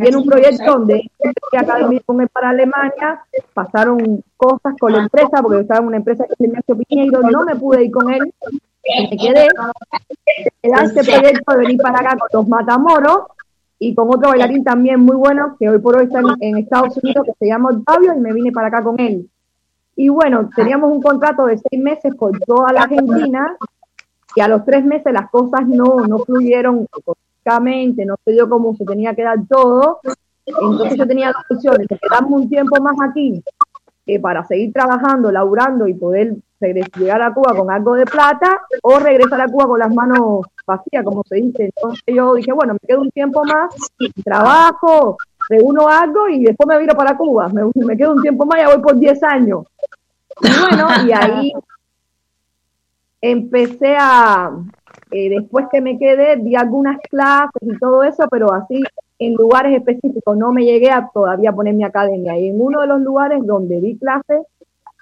[0.00, 1.10] viene un proyecto donde
[1.52, 6.24] venir con para Alemania, pasaron cosas con la empresa, porque yo estaba en una empresa
[6.26, 8.32] que Ignacio Piñeiro, no me pude ir con él,
[8.84, 9.48] me quedé,
[10.62, 13.22] era este proyecto de venir para acá con los Matamoros
[13.78, 16.96] y con otro bailarín también muy bueno, que hoy por hoy está en, en Estados
[17.02, 19.28] Unidos, que se llama Octavio, y me vine para acá con él.
[19.96, 23.56] Y bueno, teníamos un contrato de seis meses por toda la Argentina,
[24.34, 28.74] y a los tres meses las cosas no, no fluyeron económicamente, no se dio como
[28.76, 30.00] se tenía que dar todo.
[30.44, 33.42] Entonces yo tenía dos opciones, de quedarme un tiempo más aquí
[34.06, 38.98] eh, para seguir trabajando, laburando y poder llegar a Cuba con algo de plata o
[38.98, 41.64] regresar a Cuba con las manos vacías, como se dice.
[41.74, 43.74] Entonces yo dije, bueno, me quedo un tiempo más,
[44.24, 45.18] trabajo,
[45.48, 47.48] reúno algo y después me viro para Cuba.
[47.48, 49.66] Me, me quedo un tiempo más, ya voy por 10 años.
[50.40, 51.52] Y bueno, y ahí
[53.22, 54.50] empecé a,
[55.12, 58.82] eh, después que me quedé, di algunas clases y todo eso, pero así
[59.18, 62.36] en lugares específicos, no me llegué a todavía poner mi academia.
[62.36, 64.42] Y en uno de los lugares donde di clases,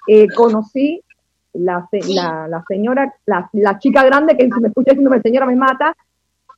[0.07, 1.01] eh, conocí
[1.53, 5.95] la, la, señora, la, la chica grande, que si me escucha diciendo señora me mata,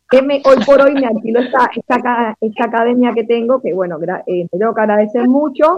[0.10, 3.98] que me, hoy por hoy me alquiló esta, esta, esta academia que tengo, que bueno,
[4.28, 5.78] eh, te tengo que agradecer mucho.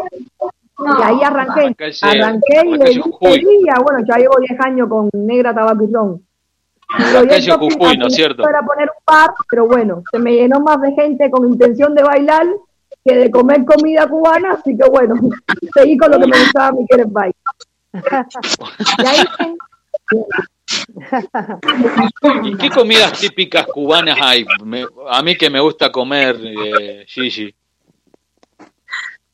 [0.77, 5.53] Y ahí arranqué, arranqué y le seguía, bueno, ya llevo 10 años con Negra
[7.29, 8.47] calle proyecto Jujuy, al ¿no es cierto?
[8.47, 12.03] Era poner un bar, pero bueno, se me llenó más de gente con intención de
[12.03, 12.45] bailar
[13.03, 15.15] que de comer comida cubana, así que bueno,
[15.73, 17.35] seguí con lo que me gustaba mi querer baile.
[19.01, 19.25] Y ahí
[22.43, 24.45] ¿Y qué comidas típicas cubanas hay?
[24.63, 27.53] Me- a mí que me gusta comer, eh, Gigi.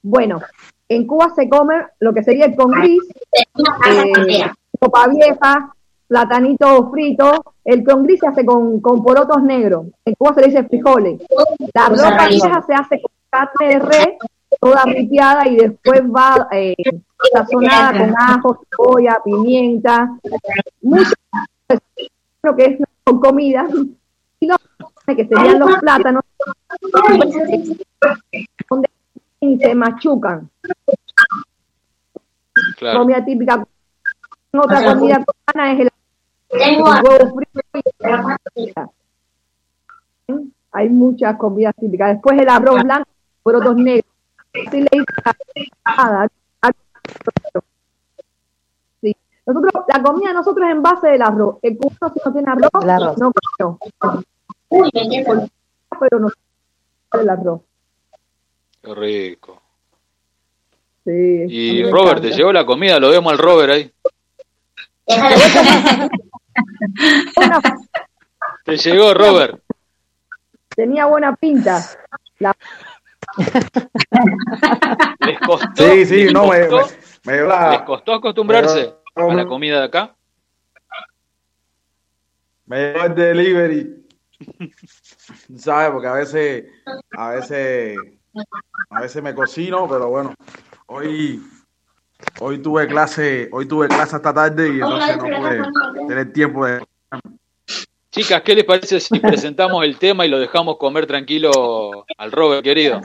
[0.03, 0.41] Bueno,
[0.95, 3.01] en Cuba se come lo que sería el con gris,
[3.31, 5.73] eh, sopa vieja,
[6.07, 7.55] platanito frito.
[7.63, 9.85] El con gris se hace con, con porotos negros.
[10.03, 11.22] En Cuba se le dice frijoles.
[11.73, 14.18] La ropa vieja se hace con carne de res,
[14.59, 16.76] toda ripiada y después va eh,
[17.31, 20.09] sazonada con ajo, cebolla, pimienta.
[20.81, 21.13] Mucho
[22.43, 23.65] lo que es con comida.
[24.41, 24.57] Y los
[25.05, 26.23] que serían los plátanos,
[28.69, 28.89] donde
[29.41, 30.49] se machucan.
[32.77, 32.99] Claro.
[32.99, 33.65] Comida típica.
[34.53, 35.89] Otra comida cubana es el,
[36.49, 37.59] el huevo frito
[38.55, 38.73] y
[40.72, 42.13] Hay muchas comidas típicas.
[42.13, 43.09] Después el arroz blanco,
[43.41, 44.05] porotos negros.
[44.53, 44.89] Sí, le.
[49.01, 49.15] Sí.
[49.45, 51.57] Nosotros, la comida de nosotros es en base del arroz.
[51.61, 53.18] El cubano si no tiene arroz, El arroz.
[53.18, 53.80] no comió.
[55.99, 56.30] Pero no
[57.19, 57.61] el arroz.
[58.83, 59.61] Qué rico.
[61.03, 62.99] Sí, Y Robert, ¿te llegó la comida?
[62.99, 63.91] Lo vemos al Robert ahí.
[68.65, 69.59] Te llegó, Robert.
[70.75, 71.83] Tenía buena pinta.
[72.39, 72.55] La-
[75.25, 75.69] ¿Les costó?
[75.93, 79.79] Sí, sí, les no, me, costó, me, me la- ¿Les costó acostumbrarse a la comida
[79.79, 80.15] de acá?
[82.65, 84.05] me dio el delivery.
[85.57, 85.91] ¿Sabes?
[85.91, 86.65] Porque a veces,
[87.17, 87.97] a veces
[88.89, 90.33] A veces me cocino, pero bueno,
[90.87, 91.41] hoy,
[92.39, 95.61] hoy tuve clase, hoy tuve clase hasta tarde y entonces no pude
[96.07, 96.83] tener tiempo de.
[98.11, 102.63] Chicas, ¿qué les parece si presentamos el tema y lo dejamos comer tranquilo al Robert,
[102.63, 103.01] querido?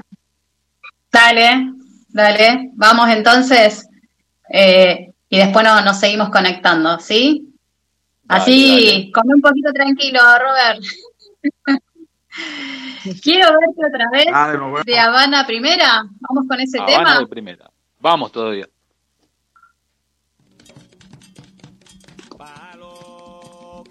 [1.13, 1.73] Dale,
[2.09, 2.71] dale.
[2.75, 3.89] Vamos entonces.
[4.53, 7.53] eh, y después no- nos seguimos conectando, ¿sí?
[8.29, 10.83] Así, come un poquito tranquilo, Robert.
[13.23, 14.85] Quiero verte otra vez vemos.
[14.85, 16.05] de Habana Primera.
[16.21, 17.19] Vamos con ese Habana tema.
[17.21, 17.71] de primera.
[18.01, 18.69] Vamos todavía.
[22.29, 23.85] Cuando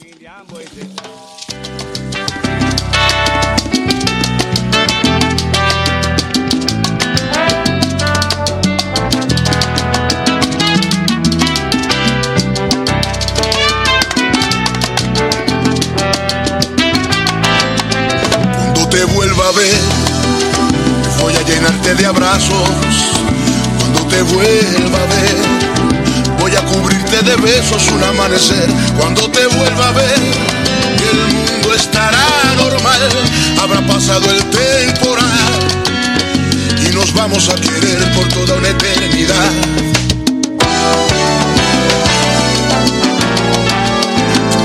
[19.45, 19.79] te vuelva a ver,
[21.21, 22.69] voy a llenarte de abrazos.
[23.79, 25.35] Cuando te vuelva a ver,
[26.39, 28.67] voy a cubrirte de besos un amanecer.
[28.97, 30.19] Cuando te vuelva a ver,
[31.11, 33.09] el mundo estará normal.
[33.61, 35.59] Habrá pasado el temporal
[36.83, 39.51] y nos vamos a querer por toda una eternidad.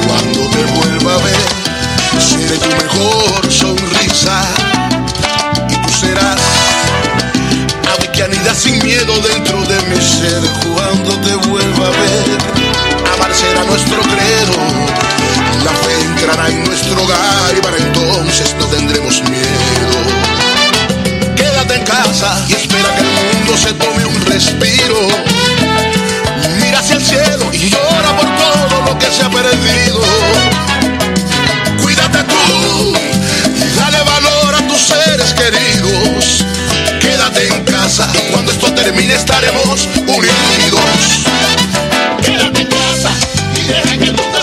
[0.06, 1.59] Cuando te vuelva a ver,
[2.18, 4.42] seré tu mejor sonrisa
[5.68, 6.40] y tú serás
[7.92, 10.40] ave que anida sin miedo dentro de mi ser.
[10.74, 12.38] Cuando te vuelva a ver
[13.14, 14.58] amar será nuestro credo.
[15.64, 19.96] La fe entrará en nuestro hogar y para entonces no tendremos miedo.
[21.36, 25.08] Quédate en casa y espera que el mundo se tome un respiro.
[26.60, 30.49] Mira hacia el cielo y llora por todo lo que se ha perdido
[32.12, 32.92] Tú
[33.56, 36.44] y dale valor a tus seres queridos.
[37.00, 40.80] Quédate en casa, cuando esto termine estaremos unidos.
[42.24, 43.10] Quédate en casa
[43.56, 44.42] y deja que el mundo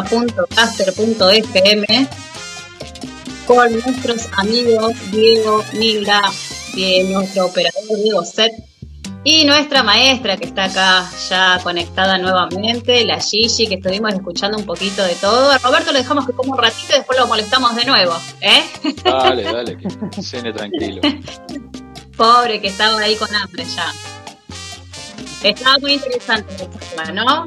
[0.00, 2.08] ultima.caster.fm
[3.46, 6.20] con nuestros amigos Diego, Nilda,
[7.10, 8.52] nuestro operador Diego Set
[9.22, 14.66] y nuestra maestra que está acá ya conectada nuevamente, la Gigi, que estuvimos escuchando un
[14.66, 15.50] poquito de todo.
[15.50, 18.62] A Roberto lo dejamos que coma un ratito y después lo molestamos de nuevo, ¿eh?
[19.02, 21.00] Dale, dale, que cene tranquilo.
[22.16, 23.92] Pobre que estaba ahí con hambre ya.
[25.42, 27.46] Estaba muy interesante la charla, ¿no?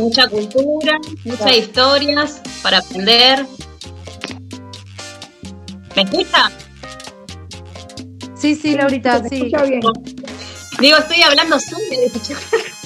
[0.00, 3.46] Mucha cultura, muchas historias para aprender.
[5.94, 6.50] ¿Me escucha?
[8.34, 9.52] Sí, sí, Laurita, sí.
[10.80, 11.82] Digo, estoy hablando solo.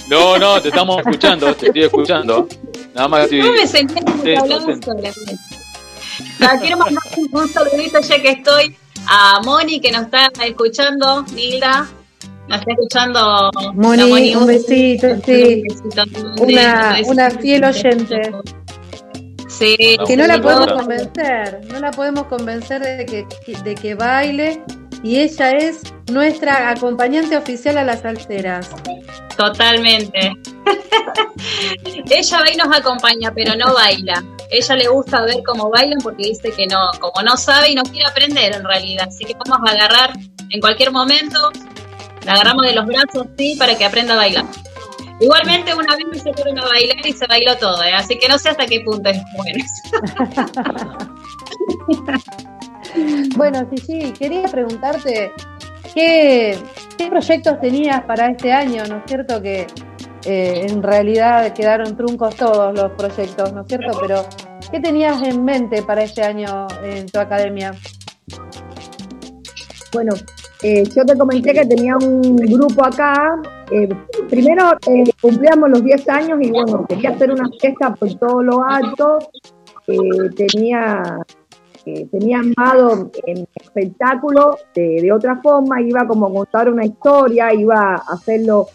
[0.09, 2.49] No, no, te estamos escuchando, te estoy escuchando.
[2.95, 5.13] Nada más que No me Sí, que sola.
[6.41, 8.77] Ah, Quiero mandar un un saludito ya que estoy
[9.07, 11.89] a Moni que nos está escuchando, Nilda.
[12.49, 13.51] Nos está escuchando.
[13.75, 15.63] Moni, un besito, sí.
[15.63, 16.03] besito.
[16.43, 18.33] Una, una fiel oyente.
[19.49, 23.27] Sí, Que no la podemos convencer, no la podemos convencer de que,
[23.63, 24.61] de que baile
[25.05, 28.71] y ella es nuestra acompañante oficial a las salseras.
[29.37, 30.33] Totalmente.
[32.11, 34.25] Ella va y nos acompaña, pero no baila.
[34.51, 37.83] Ella le gusta ver cómo bailan porque dice que no, como no sabe y no
[37.83, 39.09] quiere aprender en realidad.
[39.09, 40.13] Así que vamos a agarrar
[40.51, 41.51] en cualquier momento,
[42.25, 44.47] la agarramos de los brazos, sí, para que aprenda a bailar.
[45.21, 47.93] Igualmente una vez me sacaron a bailar y se bailó todo, ¿eh?
[47.95, 49.65] así que no sé hasta qué punto es bueno.
[53.37, 55.33] Bueno, sí, sí, quería preguntarte
[55.93, 56.57] qué,
[56.97, 59.43] qué proyectos tenías para este año, ¿no es cierto?
[59.43, 59.67] Que
[60.25, 63.99] eh, en realidad quedaron truncos todos los proyectos, ¿no es cierto?
[64.01, 64.27] Pero,
[64.71, 67.75] ¿qué tenías en mente para este año en tu academia?
[69.93, 70.15] Bueno,
[70.65, 73.37] eh, yo te comenté que tenía un grupo acá.
[73.71, 73.87] eh,
[74.31, 78.65] primero eh, cumplíamos los 10 años y bueno, quería hacer una fiesta por todo lo
[78.65, 79.19] alto.
[79.87, 81.03] eh, tenía,
[82.11, 87.97] tenía armado en espectáculo de, de otra forma, iba como a contar una historia, iba
[87.97, 88.69] a hacerlo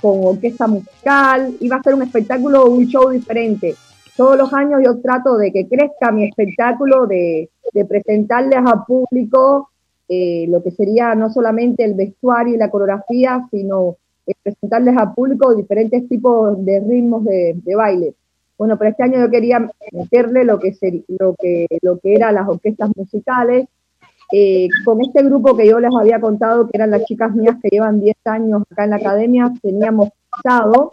[0.00, 3.76] con orquesta musical, iba a hacer un espectáculo, un show diferente.
[4.16, 9.70] Todos los años yo trato de que crezca mi espectáculo, de, de presentarles al público
[10.08, 15.14] eh, lo que sería no solamente el vestuario y la coreografía, sino eh, presentarles al
[15.14, 18.14] público diferentes tipos de ritmos de, de baile.
[18.56, 22.34] Bueno, pero este año yo quería meterle lo que, seri- lo que, lo que eran
[22.34, 23.68] las orquestas musicales,
[24.32, 27.68] eh, con este grupo que yo les había contado, que eran las chicas mías que
[27.70, 30.90] llevan 10 años acá en la academia, teníamos pensado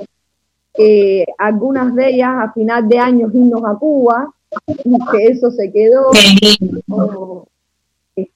[0.78, 4.32] eh, algunas de ellas a final de año irnos a Cuba,
[5.12, 6.12] que eso se quedó.
[8.16, 8.30] Eh,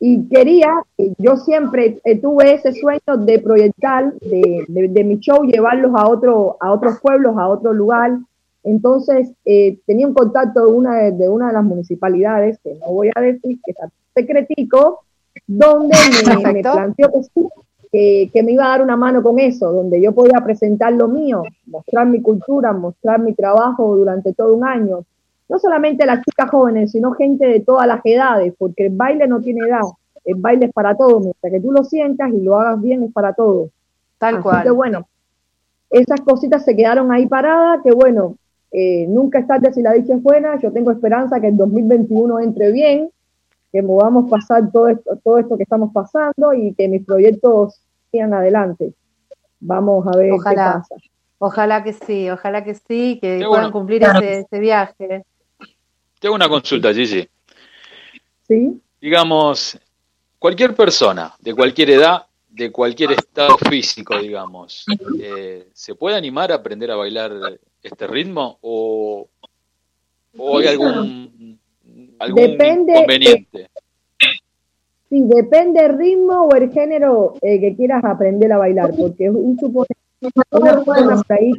[0.00, 5.44] Y quería, eh, yo siempre tuve ese sueño de proyectar de, de- de mi show,
[5.44, 8.18] llevarlos a, otro, a otros pueblos, a otro lugar.
[8.64, 13.10] Entonces, eh, tenía un contacto de una de, una de las municipalidades, que no voy
[13.14, 15.00] a decir, que está secretico,
[15.46, 15.96] donde
[16.26, 17.48] me, me planteó que sí,
[17.92, 21.08] que, que me iba a dar una mano con eso, donde yo podía presentar lo
[21.08, 25.04] mío, mostrar mi cultura, mostrar mi trabajo durante todo un año.
[25.48, 29.40] No solamente las chicas jóvenes, sino gente de todas las edades, porque el baile no
[29.40, 29.82] tiene edad,
[30.24, 33.12] el baile es para todos, mientras que tú lo sientas y lo hagas bien es
[33.12, 33.70] para todos.
[34.18, 34.62] Tal Así cual.
[34.62, 35.06] que bueno,
[35.90, 38.36] esas cositas se quedaron ahí paradas, que bueno,
[38.72, 42.40] eh, nunca es tarde si la dicha es buena, yo tengo esperanza que el 2021
[42.40, 43.10] entre bien,
[43.70, 47.80] que podamos pasar todo esto, todo esto que estamos pasando y que mis proyectos
[48.10, 48.94] sigan adelante.
[49.60, 50.54] Vamos a ver Ojalá.
[50.54, 50.94] qué pasa.
[51.38, 53.72] Ojalá que sí, ojalá que sí, que Qué puedan bueno.
[53.72, 55.24] cumplir ese, ese viaje.
[56.24, 57.28] Te hago una consulta, Gigi.
[58.48, 58.80] ¿Sí?
[58.98, 59.78] Digamos,
[60.38, 64.86] cualquier persona, de cualquier edad, de cualquier estado físico, digamos,
[65.20, 68.56] eh, ¿se puede animar a aprender a bailar este ritmo?
[68.62, 69.28] ¿O,
[70.38, 71.60] o hay algún,
[72.18, 73.70] algún Depende, inconveniente?
[75.10, 79.58] Sí, depende el ritmo o el género eh, que quieras aprender a bailar, porque un
[79.60, 79.88] suponer
[80.22, 81.52] una persona por ahí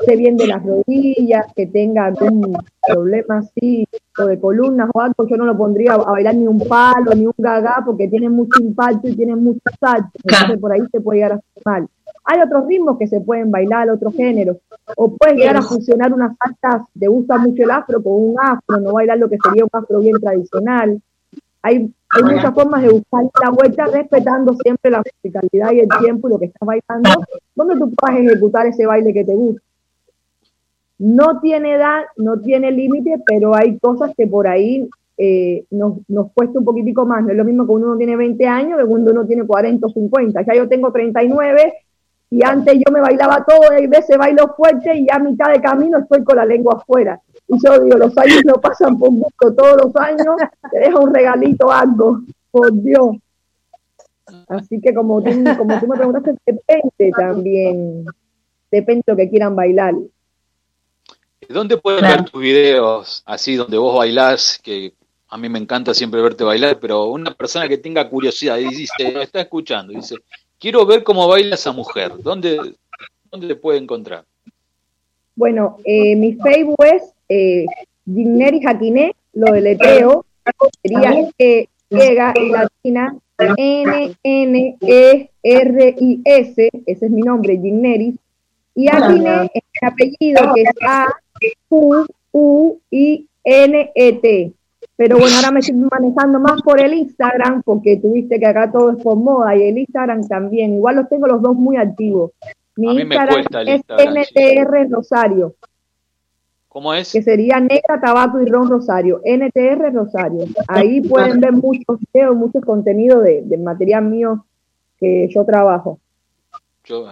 [0.00, 3.86] esté bien de las rodillas, que tenga algún problema así,
[4.18, 7.26] o de columnas o algo, yo no lo pondría a bailar ni un palo, ni
[7.26, 11.18] un gaga, porque tiene mucho impacto y tiene mucho salto, entonces por ahí se puede
[11.18, 11.88] llegar a hacer mal.
[12.24, 14.58] Hay otros ritmos que se pueden bailar, otros géneros,
[14.96, 18.80] o puedes llegar a fusionar unas saltas, te gusta mucho el afro con un afro,
[18.80, 21.00] no bailar lo que sería un afro bien tradicional.
[21.62, 26.28] Hay, hay muchas formas de buscar la vuelta respetando siempre la musicalidad y el tiempo
[26.28, 27.10] y lo que estás bailando,
[27.54, 29.62] donde tú puedas ejecutar ese baile que te gusta.
[30.98, 36.32] No tiene edad, no tiene límite, pero hay cosas que por ahí eh, nos, nos
[36.32, 37.22] cuesta un poquitico más.
[37.24, 39.90] No es lo mismo que uno tiene 20 años que cuando uno tiene 40 o
[39.90, 40.42] 50.
[40.42, 41.74] Ya yo tengo 39
[42.30, 45.50] y antes yo me bailaba todo, y a veces bailo fuerte y ya a mitad
[45.50, 47.20] de camino estoy con la lengua afuera.
[47.46, 50.36] Y yo digo, los años no pasan por gusto, todos los años
[50.70, 53.16] te deja un regalito algo, por Dios.
[54.48, 58.04] Así que como tú, como tú me preguntaste, depende también,
[58.70, 59.94] depende de lo que quieran bailar.
[61.48, 64.60] ¿Dónde pueden ver tus videos así donde vos bailás?
[64.62, 64.92] Que
[65.28, 69.22] a mí me encanta siempre verte bailar, pero una persona que tenga curiosidad y dice,
[69.22, 70.16] está escuchando, dice,
[70.58, 72.12] quiero ver cómo baila esa mujer.
[72.22, 72.74] ¿Dónde,
[73.30, 74.24] dónde te puede encontrar?
[75.34, 77.64] Bueno, eh, mi Facebook es eh,
[78.04, 80.24] Ginneri Jaquiné, lo deletreo,
[80.82, 81.30] sería
[81.88, 88.16] llega latina, N, N, E, R, I, S, ese es mi nombre, Ginneris,
[88.74, 91.06] y Jaquiné es mi apellido, que es A,
[91.68, 94.52] U, U, I, N, E, T.
[94.98, 98.90] Pero bueno, ahora me estoy manejando más por el Instagram, porque tuviste que acá todo
[98.90, 100.74] es por moda, y el Instagram también.
[100.74, 102.32] Igual los tengo los dos muy activos.
[102.74, 104.34] Mi A mí me Instagram cuesta el es Instagram, sí.
[104.34, 105.54] NTR Rosario,
[106.68, 107.12] ¿Cómo es?
[107.12, 109.20] que sería Negra, Tabaco y Ron Rosario.
[109.24, 110.46] NTR Rosario.
[110.66, 114.46] Ahí pueden ver muchos videos, muchos contenidos de, del material mío
[114.98, 116.00] que yo trabajo.
[116.82, 117.08] Yo,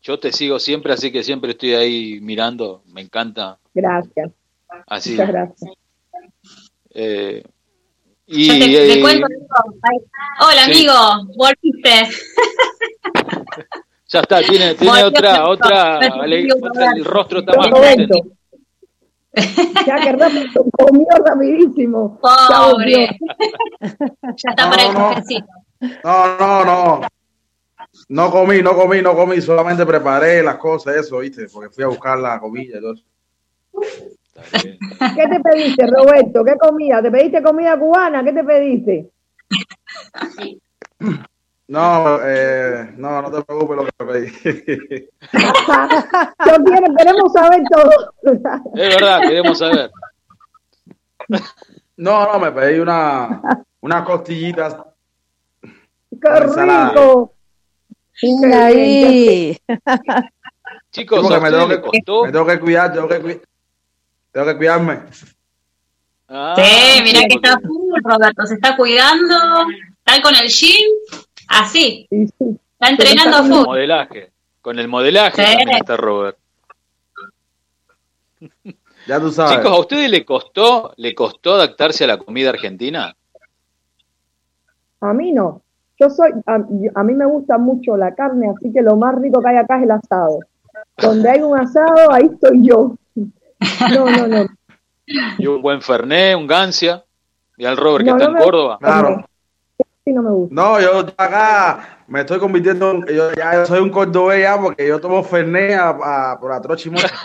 [0.00, 2.80] yo te sigo siempre, así que siempre estoy ahí mirando.
[2.86, 3.58] Me encanta.
[3.74, 4.30] Gracias.
[4.86, 5.10] Así.
[5.10, 5.72] Muchas gracias.
[6.94, 7.42] Eh,
[8.26, 9.26] Yo y te, te eh, cuento.
[10.40, 10.70] Hola, Sí.
[10.88, 11.90] amigo, volviste.
[14.08, 16.46] ya está, tiene, otra, otra, ale-
[16.96, 18.14] el rostro está más contento.
[19.86, 22.18] Ya que rápido, comió rapidísimo.
[22.20, 23.08] Pobre.
[23.80, 25.08] ya está para el No, no.
[25.14, 25.46] cafecito.
[26.02, 27.00] No, no, no.
[28.08, 31.46] No comí, no comí, no comí, solamente preparé las cosas, eso, ¿viste?
[31.52, 33.04] Porque fui a buscar la comida y todo eso.
[34.52, 36.44] ¿Qué te pediste, Roberto?
[36.44, 37.02] ¿Qué comida?
[37.02, 38.22] ¿Te pediste comida cubana?
[38.24, 39.10] ¿Qué te pediste?
[41.68, 44.32] No, eh, no, no te preocupes lo que pedí.
[46.46, 48.14] Yo quiero, queremos saber todo.
[48.74, 49.90] Es verdad, queremos saber.
[51.98, 53.42] No, no, me pedí una,
[53.80, 54.76] unas costillitas.
[55.60, 57.34] ¡Qué rico!
[58.52, 59.56] Ahí.
[60.90, 63.42] Chicos, Porque ¿a me tengo, que, me tengo que cuidar, tengo que, cui-
[64.38, 65.00] tengo que cuidarme.
[66.28, 69.34] Ah, Sí, mirá sí, que está full, Roberto, se está cuidando,
[70.04, 70.90] está con el gym,
[71.48, 73.64] así, está entrenando Con el full.
[73.66, 74.32] modelaje.
[74.60, 75.56] Con el modelaje Sí.
[75.56, 76.36] también está Robert.
[79.06, 79.56] Ya tú sabes.
[79.56, 83.16] Chicos, ¿a ustedes le costó, le costó adaptarse a la comida argentina?
[85.00, 85.62] A mí no.
[85.98, 86.54] Yo soy, a,
[86.94, 89.78] a mí me gusta mucho la carne, así que lo más rico que hay acá
[89.78, 90.38] es el asado.
[90.98, 92.94] Donde hay un asado, ahí estoy yo.
[93.94, 94.46] No, no, no.
[95.38, 97.04] Y un buen Fernet, un Gancia.
[97.56, 98.78] Y al Robert que No, está no en Córdoba.
[98.80, 99.24] Claro.
[100.06, 100.54] No me gusta.
[100.54, 105.00] No, yo acá me estoy convirtiendo, en- yo ya soy un cordobés ya porque yo
[105.00, 105.88] tomo Fernet a,
[106.32, 107.08] a- por mocha.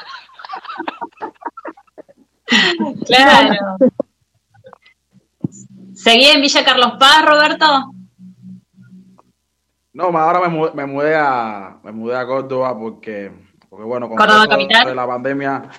[3.05, 3.77] Claro.
[5.93, 7.65] ¿Seguí en Villa Carlos Paz, Roberto?
[9.93, 13.31] No, ma- ahora me mudé, me mudé a me mudé a Córdoba porque,
[13.69, 14.85] porque bueno, con Córdoba capital.
[14.87, 15.69] de la pandemia,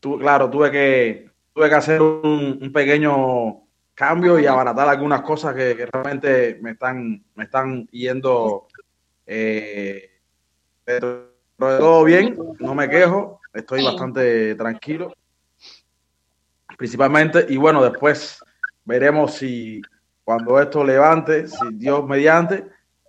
[0.00, 3.62] tu- claro, tuve que tuve que hacer un, un pequeño
[3.94, 8.66] cambio y abaratar algunas cosas que, que realmente me están me están yendo
[9.26, 10.10] eh,
[10.84, 15.12] pero de todo bien, no me quejo, estoy bastante tranquilo,
[16.78, 18.42] principalmente y bueno, después
[18.84, 19.82] veremos si
[20.24, 22.66] cuando esto levante, si Dios mediante,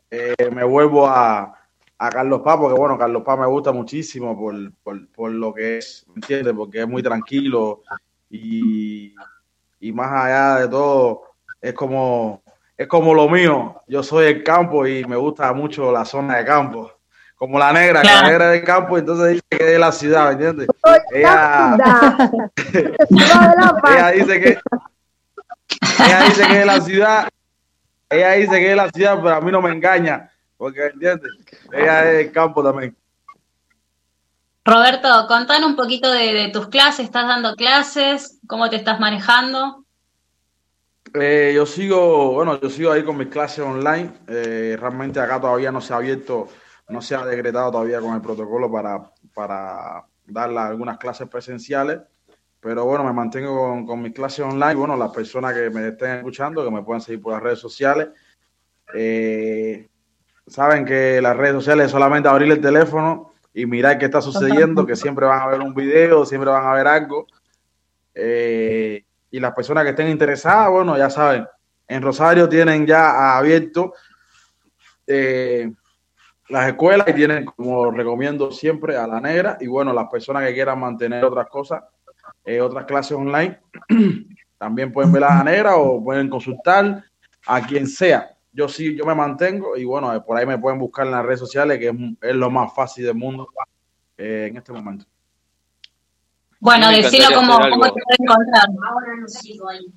[0.09, 1.57] eh, me vuelvo a,
[2.03, 5.78] a Carlos Paz, porque bueno, Carlos Paz me gusta muchísimo por, por, por lo que
[5.78, 6.52] es, ¿me entiendes?
[6.52, 7.84] Porque es muy tranquilo
[8.28, 9.14] y,
[9.80, 11.22] y más allá de todo,
[11.61, 12.41] es como,
[12.76, 13.84] es como lo mío.
[13.88, 16.91] Yo soy el campo y me gusta mucho la zona de campo.
[17.36, 20.26] Como la negra, que la negra del campo, entonces dice que es de la ciudad,
[20.26, 20.68] ¿me entiendes?
[21.14, 21.78] Ella,
[23.94, 24.57] ella dice que
[25.99, 27.30] ella dice que es de la ciudad
[28.10, 30.31] ella dice que es de la ciudad pero a mí no me engaña
[30.61, 31.31] porque entiendes
[31.73, 32.95] ella es del campo también.
[34.63, 38.39] Roberto, contanos un poquito de, de tus clases, ¿estás dando clases?
[38.45, 39.83] ¿Cómo te estás manejando?
[41.15, 44.13] Eh, yo sigo bueno yo sigo ahí con mis clases online.
[44.27, 46.47] Eh, realmente acá todavía no se ha abierto
[46.89, 52.01] no se ha decretado todavía con el protocolo para para dar algunas clases presenciales.
[52.59, 54.75] Pero bueno me mantengo con, con mis clases online.
[54.75, 58.09] Bueno las personas que me estén escuchando que me puedan seguir por las redes sociales.
[58.93, 59.88] Eh,
[60.47, 64.85] saben que las redes sociales es solamente abrir el teléfono y mirar qué está sucediendo,
[64.85, 67.27] que siempre van a ver un video, siempre van a ver algo.
[68.13, 71.45] Eh, y las personas que estén interesadas, bueno, ya saben,
[71.88, 73.93] en Rosario tienen ya abierto
[75.07, 75.72] eh,
[76.47, 79.57] las escuelas y tienen, como recomiendo siempre, a la negra.
[79.59, 81.84] Y bueno, las personas que quieran mantener otras cosas,
[82.45, 83.59] eh, otras clases online,
[84.57, 87.03] también pueden ver a la negra o pueden consultar
[87.47, 88.31] a quien sea.
[88.53, 91.26] Yo sí, yo me mantengo y bueno, eh, por ahí me pueden buscar en las
[91.26, 93.48] redes sociales, que es, es lo más fácil del mundo
[94.18, 95.06] eh, en este momento.
[96.60, 97.26] Bueno, te puede
[98.19, 98.65] encontrar.
[98.88, 99.94] Ahora no sigo ahí.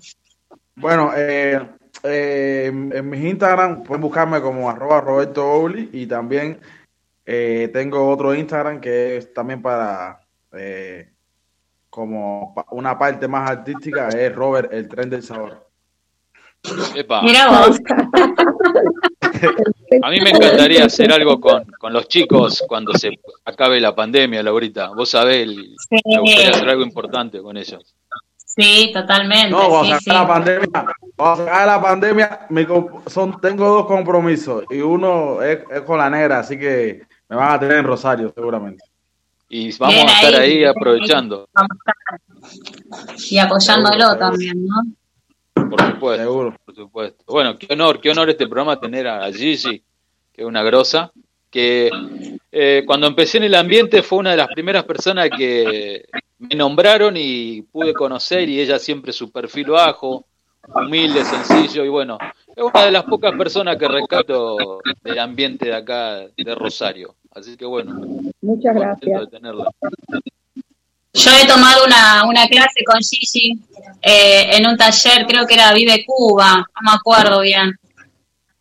[0.77, 1.61] Bueno, eh,
[2.03, 6.61] eh, en, mis Instagram pueden buscarme como arroba Roberto Obli y también
[7.25, 10.21] eh, tengo otro Instagram que es también para
[10.53, 11.13] eh,
[11.89, 15.64] como una parte más artística, es Robert el tren del sabor.
[16.95, 17.23] Epa.
[17.23, 17.79] Mira vos.
[20.03, 23.11] A mí me encantaría hacer algo con, con los chicos cuando se
[23.45, 24.89] acabe la pandemia, Laurita.
[24.89, 25.97] Vos sabés, el- Sí.
[26.07, 27.95] me gustaría hacer algo importante con ellos.
[28.37, 29.51] Sí, totalmente.
[29.51, 30.11] No, cuando sí, se acabe sí.
[30.11, 30.69] la pandemia,
[31.17, 32.67] cuando se acabe la pandemia, mi
[33.07, 37.53] son, tengo dos compromisos y uno es, es con la negra, así que me van
[37.53, 38.85] a tener en Rosario seguramente.
[39.49, 41.49] Y vamos Bien a estar ahí, aprovechando.
[43.31, 44.75] Y apoyándolo también, ¿no?
[45.55, 46.55] Por supuesto.
[46.65, 47.25] Por supuesto.
[47.27, 49.83] Bueno, qué honor, qué honor este programa tener a Gigi,
[50.33, 51.13] que es una grosa,
[51.51, 51.91] que
[52.51, 56.05] eh, cuando empecé en el ambiente fue una de las primeras personas que
[56.39, 60.27] me nombraron y pude conocer y ella siempre su perfil bajo,
[60.75, 62.19] humilde, sencillo y bueno,
[62.57, 67.15] es una de las pocas personas que rescato del ambiente de acá de Rosario.
[67.31, 68.01] Así que bueno,
[68.41, 69.21] Muchas gracias.
[69.21, 69.71] de tenerla.
[71.15, 73.57] Yo he tomado una, una clase con Gigi
[74.03, 77.73] eh, en un taller, creo que era Vive Cuba, no me acuerdo bien.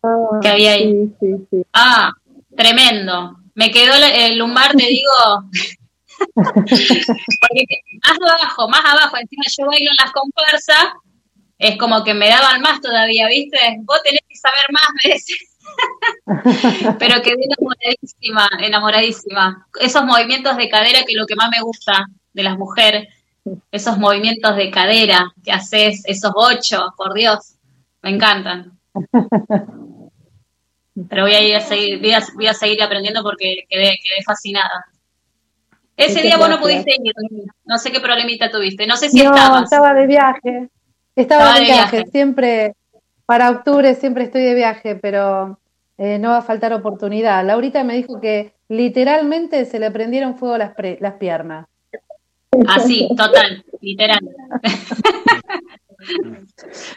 [0.04, 0.92] Ah, que había ahí.
[0.92, 1.62] Sí, sí, sí.
[1.72, 2.12] Ah,
[2.56, 3.36] tremendo.
[3.54, 5.50] Me quedó el, el lumbar, te digo.
[6.34, 7.66] Porque
[8.04, 10.92] más abajo, más abajo, encima yo bailo en las comparsas,
[11.58, 13.58] es como que me daban más todavía, ¿viste?
[13.80, 15.50] Vos tenés que saber más, me decís.
[17.00, 19.66] Pero quedé enamoradísima, enamoradísima.
[19.80, 23.08] Esos movimientos de cadera que es lo que más me gusta de las mujeres,
[23.72, 27.54] esos movimientos de cadera que haces, esos ocho, por Dios,
[28.02, 28.78] me encantan.
[31.08, 34.22] Pero voy a ir a seguir, voy a, voy a seguir aprendiendo porque quedé, quedé
[34.24, 34.84] fascinada.
[35.96, 37.12] Ese día vos no pudiste ir,
[37.64, 39.64] no sé qué problemita tuviste, no sé si no, estabas.
[39.64, 40.68] estaba de viaje.
[41.16, 41.96] Estaba, Estaba de de viaje.
[41.98, 42.10] viaje.
[42.10, 42.74] Siempre,
[43.26, 45.58] para octubre siempre estoy de viaje, pero
[45.98, 47.44] eh, no va a faltar oportunidad.
[47.44, 51.66] Laurita me dijo que literalmente se le prendieron fuego las, pre- las piernas.
[52.68, 54.20] Así, total, literal.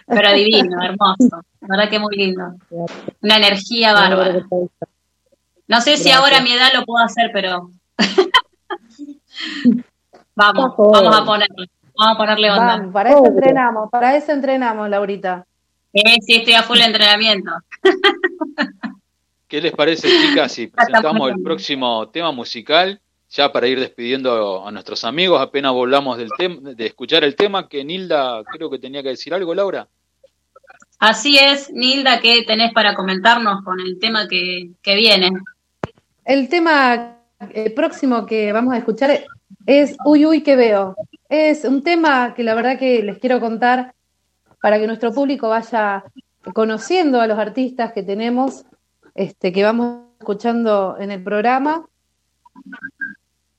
[0.07, 1.41] Pero divino, hermoso.
[1.61, 2.55] La verdad que muy lindo.
[3.21, 4.45] Una energía bárbara.
[5.67, 7.71] No sé si ahora a mi edad lo puedo hacer, pero
[10.35, 12.77] vamos, vamos a ponerle, vamos a ponerle onda.
[12.77, 15.45] Vamos, para eso entrenamos, para eso entrenamos, Laurita.
[15.93, 17.51] Sí, sí, estoy a full entrenamiento.
[19.47, 23.01] ¿Qué les parece, chicas, si presentamos el próximo tema musical?
[23.29, 27.67] Ya para ir despidiendo a nuestros amigos, apenas volvamos del tema, de escuchar el tema,
[27.67, 29.87] que Nilda creo que tenía que decir algo, Laura.
[30.99, 35.31] Así es, Nilda, ¿qué tenés para comentarnos con el tema que, que viene?
[36.25, 37.17] El tema
[37.53, 39.25] eh, próximo que vamos a escuchar
[39.65, 40.95] es Uy, uy, que veo.
[41.29, 43.93] Es un tema que la verdad que les quiero contar
[44.61, 46.03] para que nuestro público vaya
[46.53, 48.65] conociendo a los artistas que tenemos,
[49.13, 51.85] este, que vamos escuchando en el programa.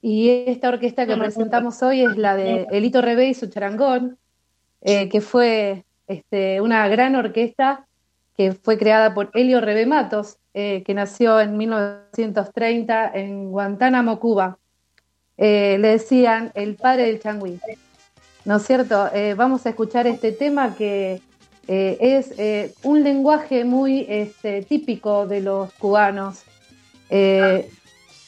[0.00, 4.16] Y esta orquesta que presentamos hoy es la de Elito Rebé y su charangón,
[4.80, 7.86] eh, que fue este, una gran orquesta
[8.36, 14.58] que fue creada por Helio Rebé Matos, eh, que nació en 1930 en Guantánamo, Cuba.
[15.36, 17.58] Eh, le decían el padre del changüí.
[18.44, 19.10] ¿No es cierto?
[19.36, 21.20] Vamos a escuchar este tema que
[21.66, 22.32] es
[22.82, 26.44] un lenguaje muy este, típico de los cubanos.
[27.10, 27.70] Eh,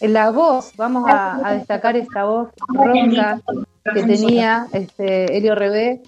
[0.00, 3.40] la voz, vamos a, destacar esta voz ronca
[3.94, 6.02] que tenía este, Helio Rebé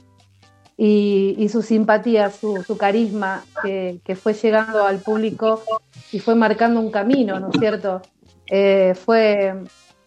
[0.76, 5.62] y, su simpatía, su, carisma que, fue llegando al público
[6.10, 8.02] y fue marcando un camino, ¿no es cierto?
[8.50, 9.54] Eh, fue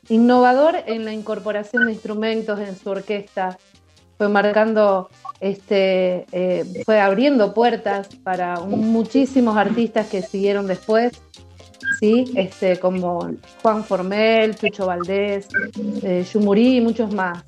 [0.10, 3.57] innovador en la incorporación de instrumentos en su orquesta,
[4.18, 5.10] fue marcando,
[5.40, 11.14] este, eh, fue abriendo puertas para muchísimos artistas que siguieron después,
[12.00, 12.34] ¿sí?
[12.36, 13.32] este, como
[13.62, 15.48] Juan Formel, Chucho Valdés,
[16.04, 17.44] eh, Yumurí y muchos más.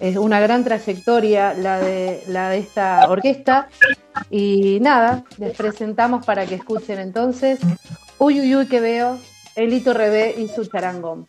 [0.00, 3.68] Es una gran trayectoria la de, la de esta orquesta
[4.30, 7.60] y nada, les presentamos para que escuchen entonces
[8.18, 9.18] Uy Uy Uy que veo,
[9.56, 11.26] Elito Rebé y su charangón.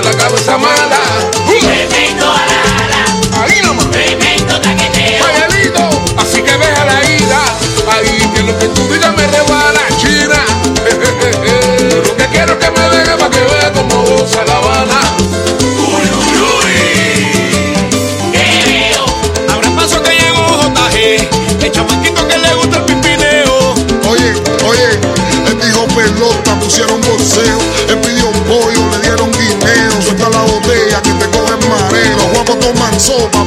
[0.00, 1.00] Cabeza mala.
[1.46, 3.90] Tremendo ala, Ahí nomás.
[3.90, 5.24] Tremendo taqueteo.
[5.26, 7.40] Miguelito, así que deja la ira.
[7.92, 10.44] Ahí que lo que tú digas me rebala, China.
[12.06, 12.83] Lo que quiero que me
[32.94, 33.43] guapos toman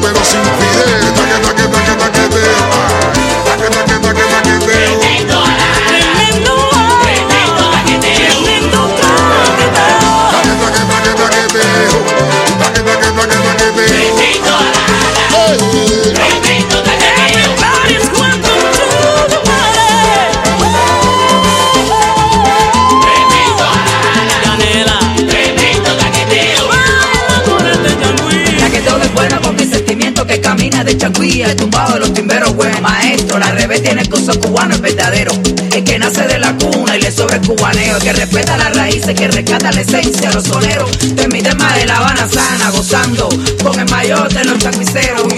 [31.27, 33.39] changuilla, tumbado de los timberos buen maestro.
[33.39, 35.31] La revés tiene el curso cubano, es verdadero.
[35.73, 37.97] El que nace de la cuna y le sobra el cubaneo.
[37.97, 41.15] El que respeta las raíces, que rescata la esencia, los soneros.
[41.15, 43.29] De mi tema de La Habana sana, gozando
[43.63, 45.33] con el mayor de los tapiceros.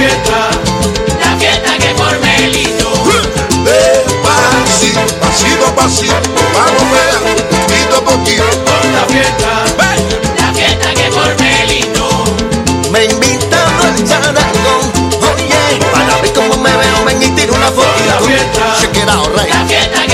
[0.00, 0.48] Fiesta,
[1.22, 2.90] la fiesta que por Melito.
[3.68, 6.14] Despacito, pasito a pasito,
[6.54, 8.44] vamos pegando, poquito a poquito.
[8.64, 9.50] Con la fiesta,
[10.40, 12.08] la fiesta que por Melito.
[12.90, 14.82] Me invitaron al charangón,
[15.34, 18.06] oye, para ver cómo me veo, ven y tiro una fotito.
[18.06, 20.09] La fiesta, Se queda la fiesta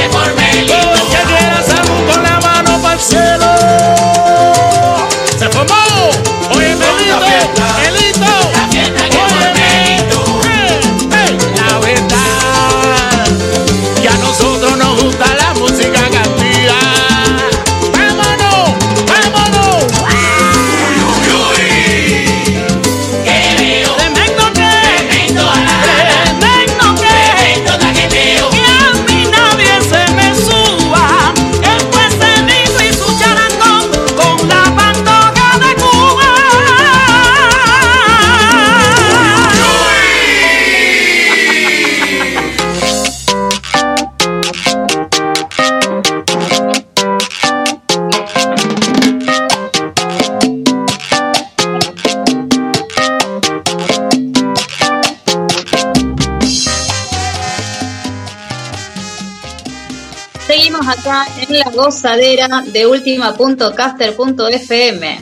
[61.07, 65.21] En la gozadera de última.caster.fm.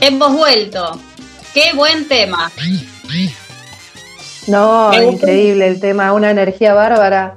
[0.00, 0.98] Hemos vuelto.
[1.54, 2.50] Qué buen tema.
[4.48, 7.36] No, increíble el tema, una energía bárbara.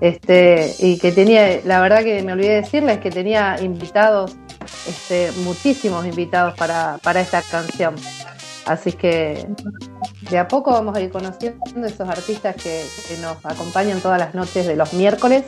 [0.00, 4.34] Este, y que tenía, la verdad que me olvidé decirles que tenía invitados,
[4.88, 7.94] este, muchísimos invitados para, para esta canción.
[8.66, 9.46] Así que
[10.30, 14.34] de a poco vamos a ir conociendo esos artistas que, que nos acompañan todas las
[14.34, 15.44] noches de los miércoles.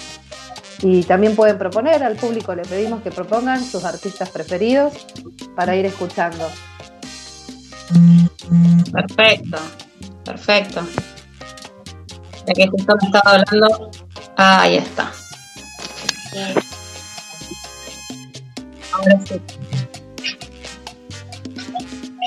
[0.83, 4.95] Y también pueden proponer al público, le pedimos que propongan sus artistas preferidos
[5.55, 6.49] para ir escuchando.
[8.93, 9.59] Perfecto.
[10.25, 10.81] Perfecto.
[12.47, 13.91] Ya que justo me estaba hablando.
[14.37, 15.13] Ahí está.
[18.93, 19.41] Ahora sí.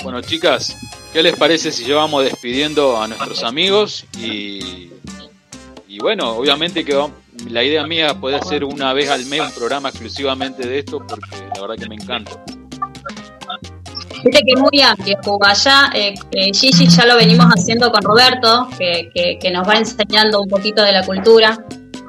[0.02, 0.76] Bueno, chicas,
[1.12, 4.04] ¿qué les parece si llevamos despidiendo a nuestros amigos?
[4.18, 4.90] Y,
[5.88, 7.10] y bueno, obviamente que va-
[7.48, 11.36] la idea mía puede hacer una vez al mes un programa exclusivamente de esto, porque
[11.54, 12.32] la verdad que me encanta.
[14.24, 15.52] Viste que es muy amplio, Cuba.
[15.52, 20.40] Ya, eh, eh, Gigi ya lo venimos haciendo con Roberto, que, que- nos va enseñando
[20.40, 21.58] un poquito de la cultura.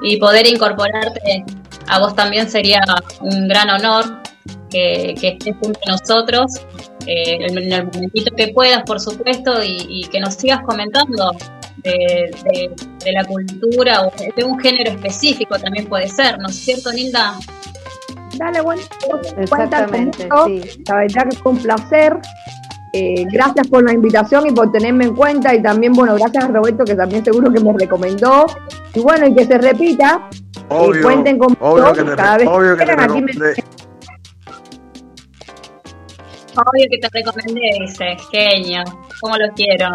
[0.02, 1.44] Y poder incorporarte
[1.88, 2.80] a vos también sería
[3.20, 4.22] un gran honor
[4.70, 6.52] que, que estés junto a nosotros
[7.06, 11.32] eh, en el momentito que puedas, por supuesto, y que nos sigas comentando
[11.90, 12.70] de, de-
[13.04, 17.34] de la cultura o de un género específico también puede ser, ¿no es cierto, Nilda?
[18.36, 18.82] Dale, bueno,
[19.38, 20.62] Exactamente, conmigo.
[20.66, 20.82] sí.
[20.88, 22.18] La verdad que fue un placer.
[22.92, 26.48] eh, gracias por la invitación y por tenerme en cuenta y también, bueno, gracias a
[26.48, 28.46] Roberto que también seguro que me recomendó.
[28.94, 30.28] Y bueno, y que se repita,
[30.70, 33.64] y cuenten conmigo obvio que te, cada vez obvio que te quieran, aquí me- recomendé.
[36.56, 38.82] Obvio que te recomendé ese, genio.
[39.20, 39.88] ¿Cómo lo quiero?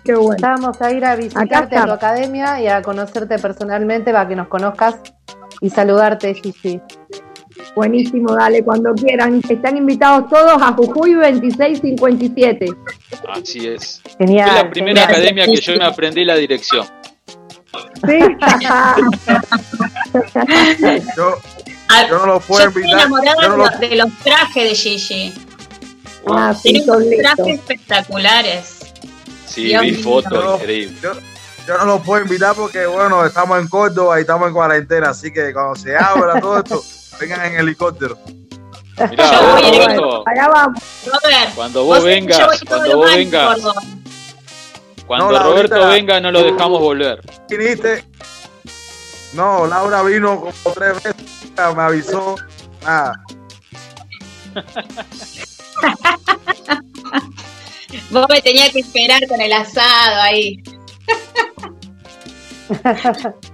[0.00, 0.36] Qué bueno.
[0.40, 4.48] Vamos a ir a visitarte a tu academia y a conocerte personalmente para que nos
[4.48, 4.96] conozcas
[5.60, 6.80] y saludarte, Gigi.
[7.74, 9.40] Buenísimo, dale, cuando quieran.
[9.48, 12.66] Están invitados todos a Jujuy 2657.
[13.28, 14.02] Así es.
[14.18, 14.50] Genial.
[14.50, 15.10] Fue la primera genial.
[15.10, 16.86] academia que yo me aprendí la dirección.
[18.06, 18.18] Sí.
[21.16, 21.36] Yo,
[22.08, 24.68] yo no lo puedo Yo estoy enamorada Yo no de, lo, los, de los trajes
[24.68, 25.34] de Gigi.
[26.26, 28.81] Ah, sí, son trajes espectaculares.
[29.52, 30.96] Sí, vi fotos, increíble.
[31.02, 31.12] yo,
[31.66, 35.10] yo no lo puedo invitar porque, bueno, estamos en Córdoba y estamos en cuarentena.
[35.10, 36.82] Así que cuando se abra todo esto,
[37.20, 38.18] vengan en helicóptero.
[39.10, 40.82] Mirá, Yo vos, voy en- Roberto, Allá vamos.
[41.06, 43.58] Robert, cuando vos vengas, cuando los vos vengas,
[45.06, 47.20] cuando No, Roberto venga no lo dejamos volver.
[47.48, 48.04] viniste.
[49.32, 51.14] No, Laura vino como tres veces,
[51.74, 52.36] me avisó.
[52.84, 53.14] Nada.
[58.10, 60.62] Vos me tenías que esperar con el asado ahí.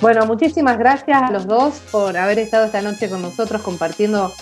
[0.00, 4.32] Bueno, muchísimas gracias a los dos por haber estado esta noche con nosotros compartiendo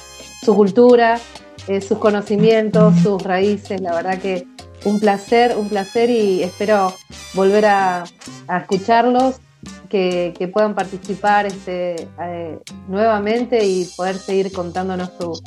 [0.45, 1.19] su cultura,
[1.67, 3.81] eh, sus conocimientos, sus raíces.
[3.81, 4.47] La verdad que
[4.85, 6.95] un placer, un placer y espero
[7.35, 8.05] volver a,
[8.47, 9.41] a escucharlos,
[9.89, 12.59] que, que puedan participar este, eh,
[12.89, 15.41] nuevamente y poder seguir contándonos su-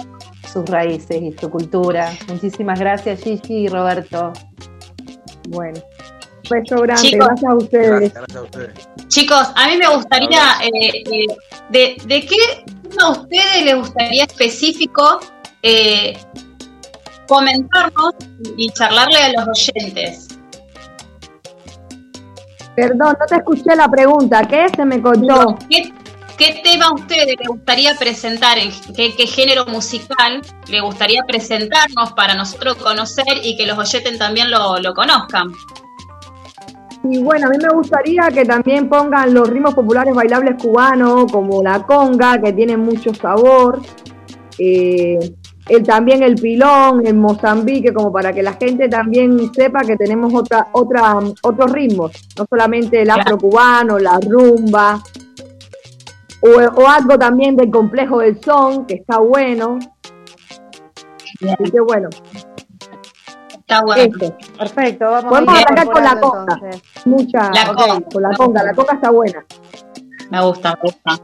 [0.51, 2.11] sus raíces y su cultura.
[2.27, 4.33] Muchísimas gracias Gigi y Roberto.
[5.49, 5.79] Bueno,
[6.49, 7.27] beso grande, Chicos.
[7.27, 7.89] gracias a ustedes.
[7.89, 8.89] Gracias, gracias a ustedes.
[9.07, 11.27] Chicos, a mí me gustaría, eh, eh,
[11.69, 12.35] de, ¿de qué
[12.93, 15.19] uno a ustedes les gustaría específico
[15.63, 16.17] eh,
[17.27, 18.13] comentarnos
[18.57, 20.27] y charlarle a los oyentes?
[22.75, 24.43] Perdón, no te escuché la pregunta.
[24.47, 24.67] ¿Qué?
[24.75, 25.57] Se me cortó.
[25.69, 25.93] ¿Qué,
[26.37, 28.57] qué tema a ustedes les gustaría presentar?
[28.57, 34.17] ¿En qué, qué género musical le gustaría presentarnos para nosotros conocer y que los oyentes
[34.17, 35.51] también lo, lo conozcan?
[37.03, 41.63] Y bueno, a mí me gustaría que también pongan los ritmos populares bailables cubanos, como
[41.63, 43.81] la conga, que tiene mucho sabor.
[44.59, 45.17] Eh,
[45.69, 50.33] el, también el pilón en Mozambique, como para que la gente también sepa que tenemos
[50.33, 55.01] otra, otra, otros ritmos, no solamente el afro cubano, la rumba,
[56.41, 56.47] o,
[56.81, 59.77] o algo también del complejo del son, que está bueno.
[61.41, 62.09] Así que bueno,
[63.59, 64.03] Está bueno.
[64.19, 64.35] eso.
[64.57, 66.53] Perfecto, vamos, Podemos a ir arrancar con la conga.
[66.55, 66.81] entonces.
[67.05, 68.01] Mucha, La conga.
[68.11, 69.45] con la conga, la conga está buena.
[70.29, 71.23] Me gusta, me gusta.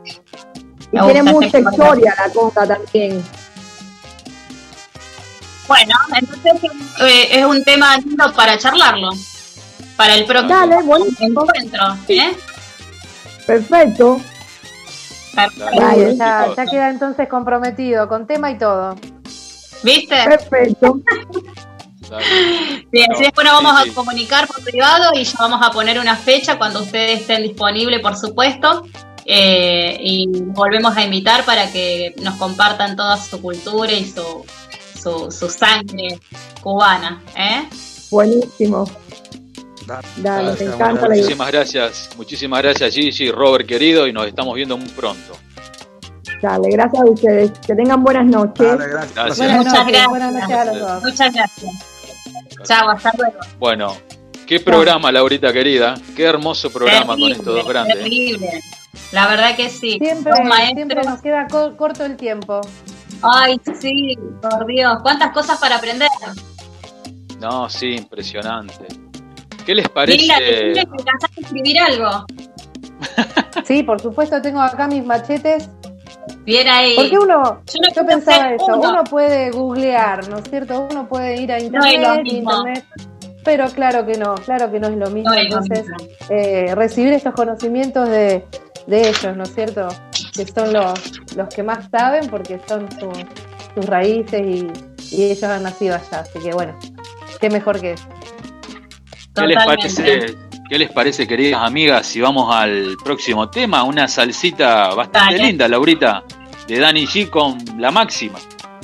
[0.91, 3.21] Y Me tiene gusta mucha historia la conga también.
[5.67, 6.71] Bueno, entonces
[7.01, 9.09] eh, es un tema lindo para charlarlo.
[9.95, 10.75] Para el próximo Dale,
[11.19, 11.97] encuentro.
[12.07, 12.37] ¿eh?
[13.45, 14.21] Perfecto.
[15.33, 18.95] Dale, ya, ya queda entonces comprometido con tema y todo.
[19.83, 20.15] ¿Viste?
[20.23, 20.99] Perfecto.
[22.91, 25.99] Bien, así después nos vamos sí, a comunicar por privado y ya vamos a poner
[25.99, 28.85] una fecha cuando ustedes estén disponibles, por supuesto.
[29.29, 34.45] eh, y volvemos a invitar para que nos compartan toda su cultura y su,
[35.29, 36.19] su, su sangre
[36.61, 37.21] cubana.
[37.35, 37.67] ¿eh?
[38.11, 38.89] Buenísimo.
[40.17, 41.23] Dale, encanta la idea.
[41.23, 45.33] Muchísimas gracias, muchísimas gracias Gigi, Robert querido, y nos estamos viendo muy pronto.
[46.41, 47.51] Dale, gracias a ustedes.
[47.65, 48.67] Que tengan buenas noches.
[48.67, 49.15] Dale, gracias.
[49.15, 49.37] Gracias.
[49.37, 50.07] Buenas Muchas noches, gracias.
[50.09, 51.03] buenas noches a los dos.
[51.03, 51.71] Muchas gracias.
[52.63, 53.37] Chao, hasta luego.
[53.59, 53.97] Bueno,
[54.45, 57.95] qué programa, Laurita querida, qué hermoso programa con estos dos grandes.
[57.97, 58.59] Terrible.
[59.13, 59.99] La verdad que sí.
[59.99, 62.59] Siempre, nos queda co- corto el tiempo.
[63.21, 64.97] Ay, sí, por Dios.
[65.01, 66.07] ¿Cuántas cosas para aprender?
[67.39, 68.85] No, sí, impresionante.
[69.65, 70.23] ¿Qué les Lila, parece?
[70.23, 72.25] decime que alcanzaste a escribir algo.
[73.65, 75.69] Sí, por supuesto, tengo acá mis machetes.
[76.45, 76.93] Bien ahí.
[76.95, 78.89] Porque uno, Yo no pensaba eso, uno.
[78.91, 80.87] uno puede googlear, ¿no es cierto?
[80.89, 82.51] Uno puede ir a No internet, mismo.
[82.65, 82.85] internet,
[83.43, 85.31] pero claro que no, claro que no es lo mismo.
[85.31, 85.97] No es lo Entonces, mismo.
[86.29, 88.45] eh, recibir estos conocimientos de,
[88.87, 89.87] de ellos, ¿no es cierto?
[90.33, 90.99] Que son los,
[91.35, 93.11] los que más saben porque son su-
[93.75, 94.67] sus raíces y,
[95.15, 96.21] y ellos han nacido allá.
[96.21, 96.77] Así que bueno,
[97.39, 98.07] qué mejor que eso.
[99.35, 100.35] ¿Qué les parece,
[100.69, 103.83] qué les parece, queridas amigas, si vamos al próximo tema?
[103.83, 105.43] Una salsita bastante Dale.
[105.47, 106.23] linda, Laurita,
[106.67, 108.39] de Danny G con la máxima.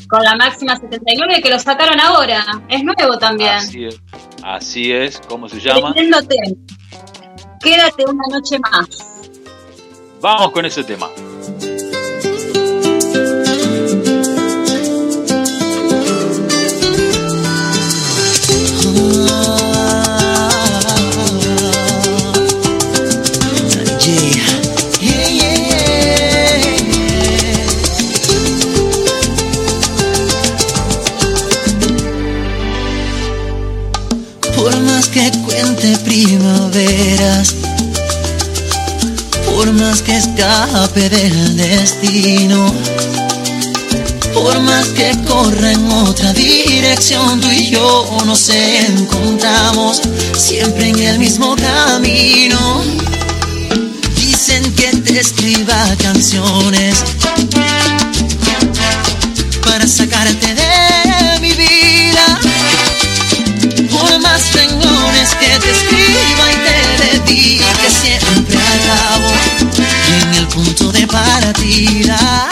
[0.09, 2.43] Con la máxima 79 que lo sacaron ahora.
[2.69, 3.53] Es nuevo también.
[3.53, 3.99] Así es,
[4.43, 5.91] así es, ¿cómo se llama?
[7.59, 9.12] Quédate una noche más.
[10.23, 11.09] Vamos con ese tema.
[34.55, 37.62] Por más que cuente primaveras
[39.63, 42.65] por más que escape del destino,
[44.33, 50.01] por más que corra en otra dirección, tú y yo nos encontramos
[50.37, 52.81] siempre en el mismo camino.
[54.17, 57.01] Dicen que te escriba canciones
[59.65, 62.39] para sacarte de mi vida.
[63.91, 67.63] Por más renglones que te escriba y te dedique
[68.01, 69.22] siempre acabo
[70.43, 72.49] el punto de partida.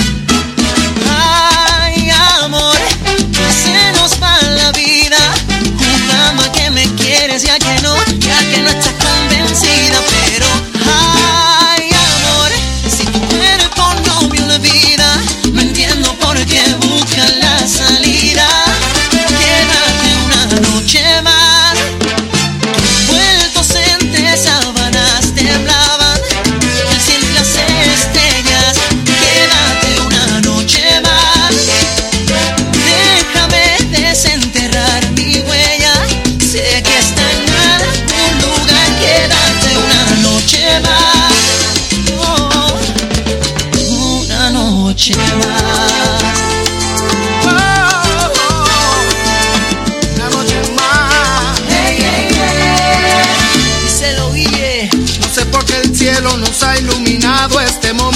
[57.51, 58.10] todo este mundo.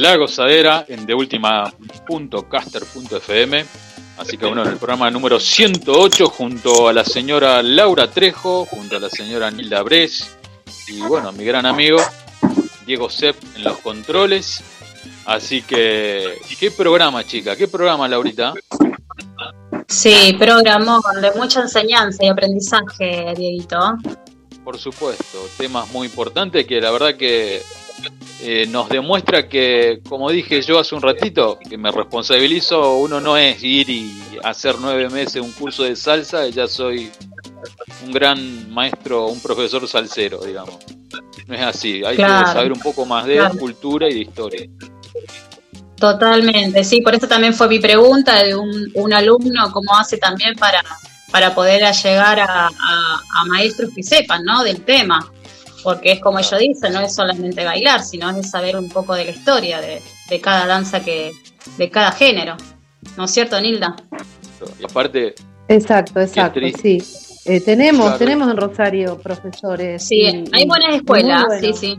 [0.00, 3.66] La Gozadera en deultima.caster.fm.
[4.16, 8.96] Así que bueno, en el programa número 108 junto a la señora Laura Trejo, junto
[8.96, 10.38] a la señora Nilda Bres
[10.88, 11.98] y bueno, mi gran amigo
[12.86, 14.64] Diego Sepp en los controles.
[15.26, 17.54] Así que, ¿qué programa, chica?
[17.54, 18.54] ¿Qué programa, Laurita?
[19.86, 23.98] Sí, programa de mucha enseñanza y aprendizaje, Dieguito.
[24.64, 27.60] Por supuesto, temas muy importantes que la verdad que
[28.42, 33.36] eh, nos demuestra que, como dije yo hace un ratito, que me responsabilizo, uno no
[33.36, 34.12] es ir y
[34.42, 37.10] hacer nueve meses un curso de salsa, ya soy
[38.06, 40.76] un gran maestro, un profesor salsero, digamos.
[41.46, 42.46] No es así, hay Claro.
[42.46, 43.58] que saber un poco más de Claro.
[43.58, 44.66] cultura y de historia.
[45.98, 50.54] Totalmente, sí, por eso también fue mi pregunta de un, un alumno, cómo hace también
[50.54, 50.82] para,
[51.30, 54.64] para poder llegar a, a- a maestros que sepan, ¿no?
[54.64, 55.30] Del tema,
[55.82, 59.24] porque es como ellos dicen, no es solamente bailar, sino es saber un poco de
[59.26, 61.32] la historia de, de cada danza que,
[61.78, 62.56] de cada género,
[63.16, 63.96] ¿no es cierto, Nilda?
[64.78, 65.34] Y aparte,
[65.68, 66.98] Exacto, exacto, sí.
[67.46, 68.18] Eh, tenemos, Claro.
[68.18, 70.02] tenemos en Rosario profesores.
[70.02, 71.98] Sí, y- hay buenas escuelas, sí, sí.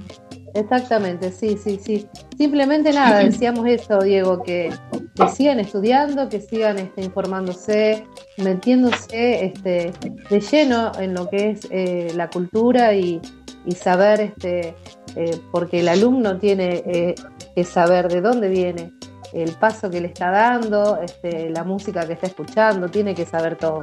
[0.54, 2.06] Exactamente, sí, sí, sí.
[2.38, 4.70] Simplemente nada, decíamos eso, Diego, que,
[5.16, 8.06] que sigan estudiando, que sigan este, informándose,
[8.38, 9.94] metiéndose este,
[10.30, 13.20] de lleno en lo que es eh, la cultura y,
[13.66, 14.76] y saber, este,
[15.16, 17.16] eh, porque el alumno tiene eh,
[17.56, 18.94] que saber de dónde viene,
[19.34, 23.58] el paso que le está dando, este, la música que está escuchando, tiene que saber
[23.58, 23.82] todo.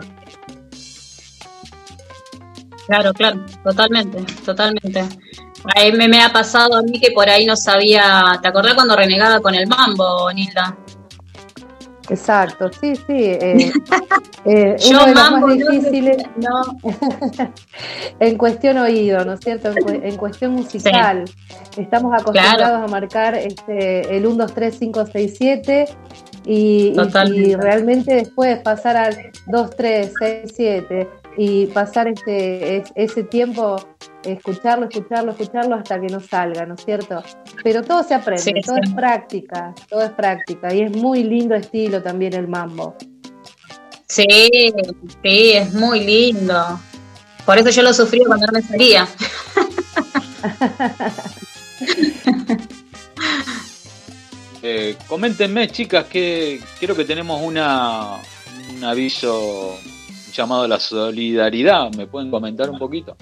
[2.86, 5.04] Claro, claro, totalmente, totalmente.
[5.74, 8.96] Ahí me, me ha pasado a mí que por ahí no sabía, ¿te acordás cuando
[8.96, 10.76] renegaba con el mambo, Nilda?
[12.10, 13.02] Exacto, sí, sí.
[13.08, 13.70] eh,
[14.44, 16.62] eh, Yo uno de los más difíciles no.
[18.20, 19.70] en cuestión oído, ¿no es cierto?
[19.70, 21.24] En, en cuestión musical.
[21.76, 22.84] Estamos acostumbrados Claro.
[22.84, 25.88] a marcar este, el 1, 2, 3, 5, 6, 7
[26.44, 29.16] y, y- y realmente después pasar al
[29.46, 33.76] 2, 3, 6, 7 y pasar este, es- ese tiempo,
[34.24, 37.22] escucarlo, escucharlo, escucharlo hasta que nos salga, ¿no es cierto?
[37.62, 38.82] Pero todo se aprende, Sí, todo sí.
[38.84, 42.96] es práctica, todo es práctica y es muy lindo estilo también el mambo.
[44.08, 44.24] Sí,
[45.22, 46.80] sí, es muy lindo.
[47.44, 49.06] Por eso yo lo sufrí cuando no me salía.
[54.62, 58.16] Eh, coméntenme, chicas, que creo que tenemos una,
[58.74, 59.78] un aviso
[60.38, 61.92] llamado a la solidaridad.
[61.94, 63.16] ¿Me pueden comentar un poquito?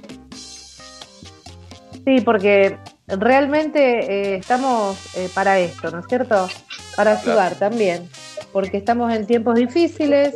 [2.04, 2.78] Sí, porque
[3.08, 6.48] realmente eh, estamos eh, para esto, ¿no es cierto?
[6.94, 8.08] Para ayudar también,
[8.52, 10.34] porque estamos en tiempos difíciles,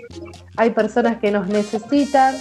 [0.57, 2.35] hay personas que nos necesitan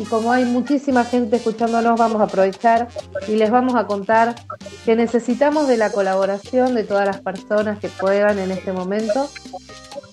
[0.00, 2.88] y como hay muchísima gente escuchándonos, vamos a aprovechar
[3.28, 4.34] y les vamos a contar
[4.86, 9.28] que necesitamos de la colaboración de todas las personas que puedan en este momento,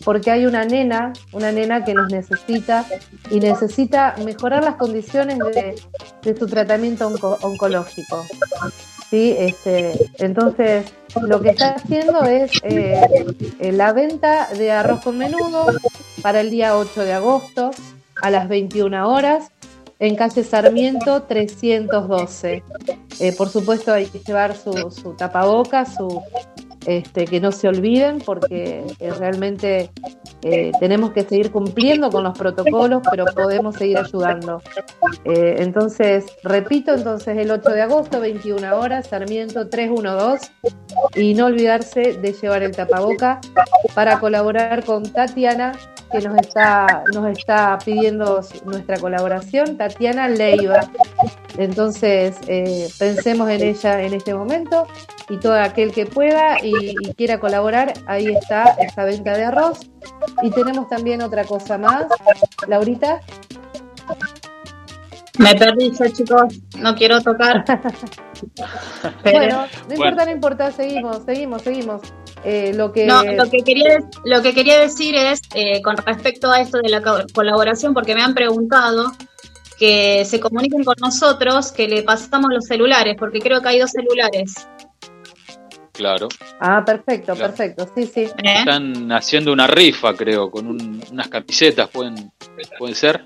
[0.04, 2.84] porque hay una nena, una nena que nos necesita
[3.32, 8.26] y necesita mejorar las condiciones de, su tratamiento onco- oncológico.
[9.10, 9.36] ¿sí?
[9.40, 10.86] Este, entonces,
[11.22, 13.00] lo que está haciendo es eh,
[13.62, 15.68] eh, la venta de arroz con menudo
[16.22, 17.72] para el día 8 de agosto
[18.22, 19.50] a las 21 horas
[19.99, 22.64] en calle Sarmiento 312.
[23.19, 26.22] Eh, por supuesto hay que llevar su, su tapabocas, su,
[26.88, 29.92] este, que no se olviden porque eh, realmente
[30.42, 34.62] eh, tenemos que seguir cumpliendo con los protocolos, pero podemos seguir ayudando.
[35.26, 40.50] Eh, entonces, repito, entonces el 8 de agosto, 21 horas, Sarmiento 312,
[41.16, 43.42] y no olvidarse de llevar el tapaboca
[43.94, 45.74] para colaborar con Tatiana,
[46.10, 50.90] que nos está, nos está pidiendo nuestra colaboración, Tatiana Leiva.
[51.58, 52.38] Entonces,
[52.98, 54.88] pensemos en ella en este momento
[55.30, 59.80] y todo aquel que pueda y quiera colaborar, ahí está esa venta de arroz.
[60.41, 62.06] Y tenemos también otra cosa más,
[62.68, 63.22] Laurita.
[65.40, 67.64] Me perdí yo, chicos, no quiero tocar.
[69.24, 72.02] Pero- Bueno, no importa, no importa, seguimos, seguimos, seguimos.
[72.44, 76.52] Eh, lo que No, lo que quería, lo que quería decir es, eh, con respecto
[76.52, 79.12] a esto de la co- colaboración, porque me han preguntado
[79.78, 83.91] que se comuniquen con nosotros, que le pasamos los celulares, porque creo que hay dos
[83.91, 84.68] celulares.
[85.98, 86.28] Claro.
[86.60, 87.53] Ah, perfecto, Claro.
[87.53, 88.28] perfecto, sí, sí.
[88.44, 92.32] Están haciendo una rifa, creo, con un- unas camisetas, ¿pueden,
[92.78, 93.26] ¿pueden ser?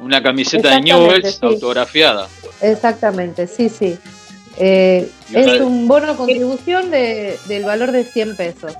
[0.00, 1.38] Una camiseta de Newells sí.
[1.46, 2.26] autografiada.
[2.60, 3.96] Exactamente, sí, sí.
[4.56, 8.72] Eh, es un bono de contribución de, del valor de 100 pesos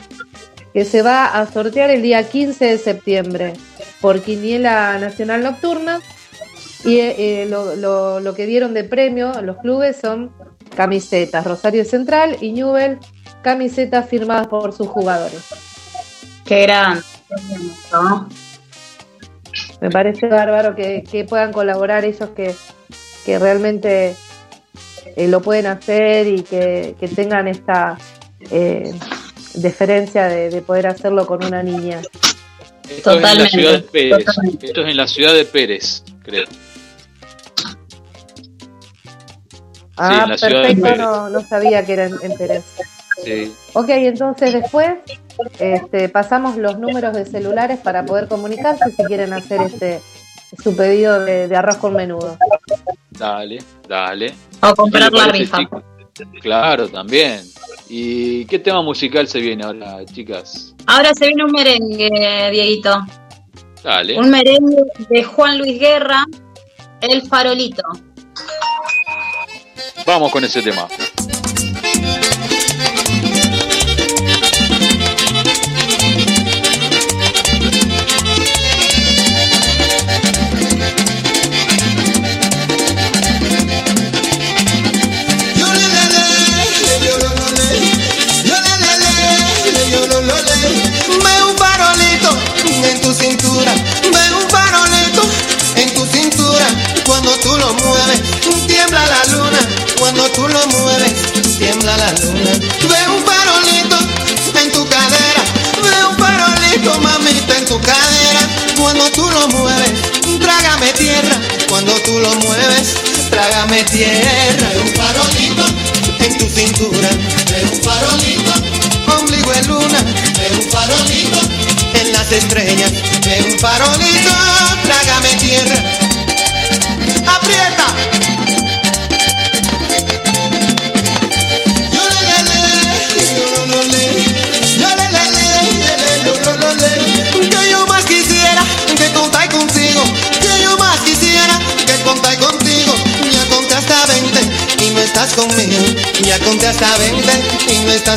[0.72, 3.52] que se va a sortear el día 15 de septiembre
[4.00, 6.00] por Quiniela Nacional Nocturna
[6.84, 10.32] y eh, lo, lo- lo que dieron de premio a los clubes son
[10.76, 12.98] camisetas Rosario Central y Newell,
[13.42, 15.40] camisetas firmadas por sus jugadores.
[16.44, 17.02] Qué grande.
[17.92, 18.28] ¿no?
[19.80, 22.54] Me parece bárbaro que, que puedan colaborar ellos que,
[23.24, 24.16] que realmente
[25.16, 27.96] eh, lo pueden hacer y que, que tengan esta
[28.50, 28.92] eh,
[29.54, 32.00] deferencia de, de poder hacerlo con una niña.
[32.88, 34.24] Esto es en la ciudad de Pérez.
[34.26, 34.66] totalmente.
[34.66, 36.44] Esto es en la ciudad de Pérez, creo.
[39.96, 42.64] Ah, perfecto, no, no sabía que era en, en Pérez.
[43.22, 43.54] Sí.
[43.74, 44.96] Ok, entonces después
[45.58, 50.00] este, pasamos los números de celulares para poder comunicarse si quieren hacer este
[50.62, 52.36] su pedido de, de arroz con menudo.
[53.10, 54.34] Dale, dale.
[54.60, 55.58] O comprar ¿Qué le la rifa.
[56.40, 57.40] Claro, también.
[57.88, 60.74] ¿Y qué tema musical se viene ahora, chicas?
[60.86, 63.04] Ahora se viene un merengue, Dieguito.
[63.82, 64.18] Dale.
[64.18, 66.24] Un merengue de Juan Luis Guerra,
[67.00, 67.82] El Farolito.
[70.06, 70.86] Vamos con ese tema.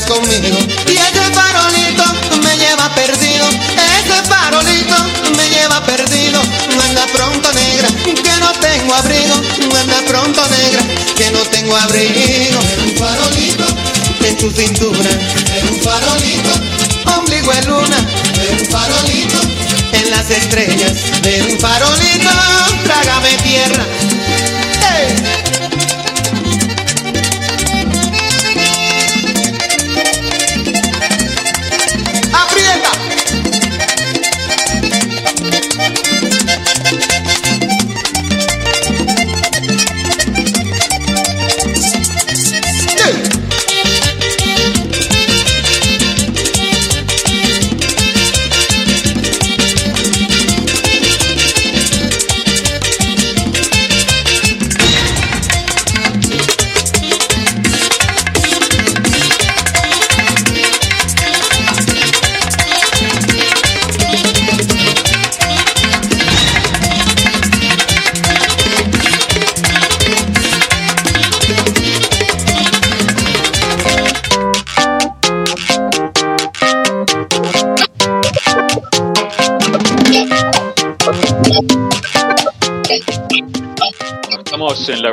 [0.06, 0.58] Conmigo.
[0.88, 2.04] Y ese farolito
[2.44, 3.48] me lleva perdido.
[4.00, 4.96] Ese farolito
[5.36, 6.40] me lleva perdido.
[6.88, 9.36] Anda pronto negra, que no tengo abrigo.
[9.80, 10.84] Anda pronto negra,
[11.16, 12.60] que no tengo abrigo.
[12.86, 13.66] Un farolito
[14.24, 15.07] en tu cintura.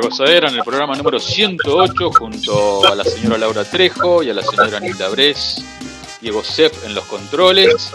[0.05, 4.43] Gozadera, en el programa número 108, junto a la señora Laura Trejo y a la
[4.43, 5.65] señora Nilda Bres,
[6.21, 7.91] Diego Sepp en los controles.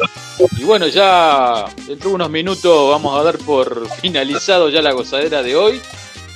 [0.58, 5.40] Y bueno, ya dentro de unos minutos vamos a dar por finalizado ya la gozadera
[5.44, 5.80] de hoy.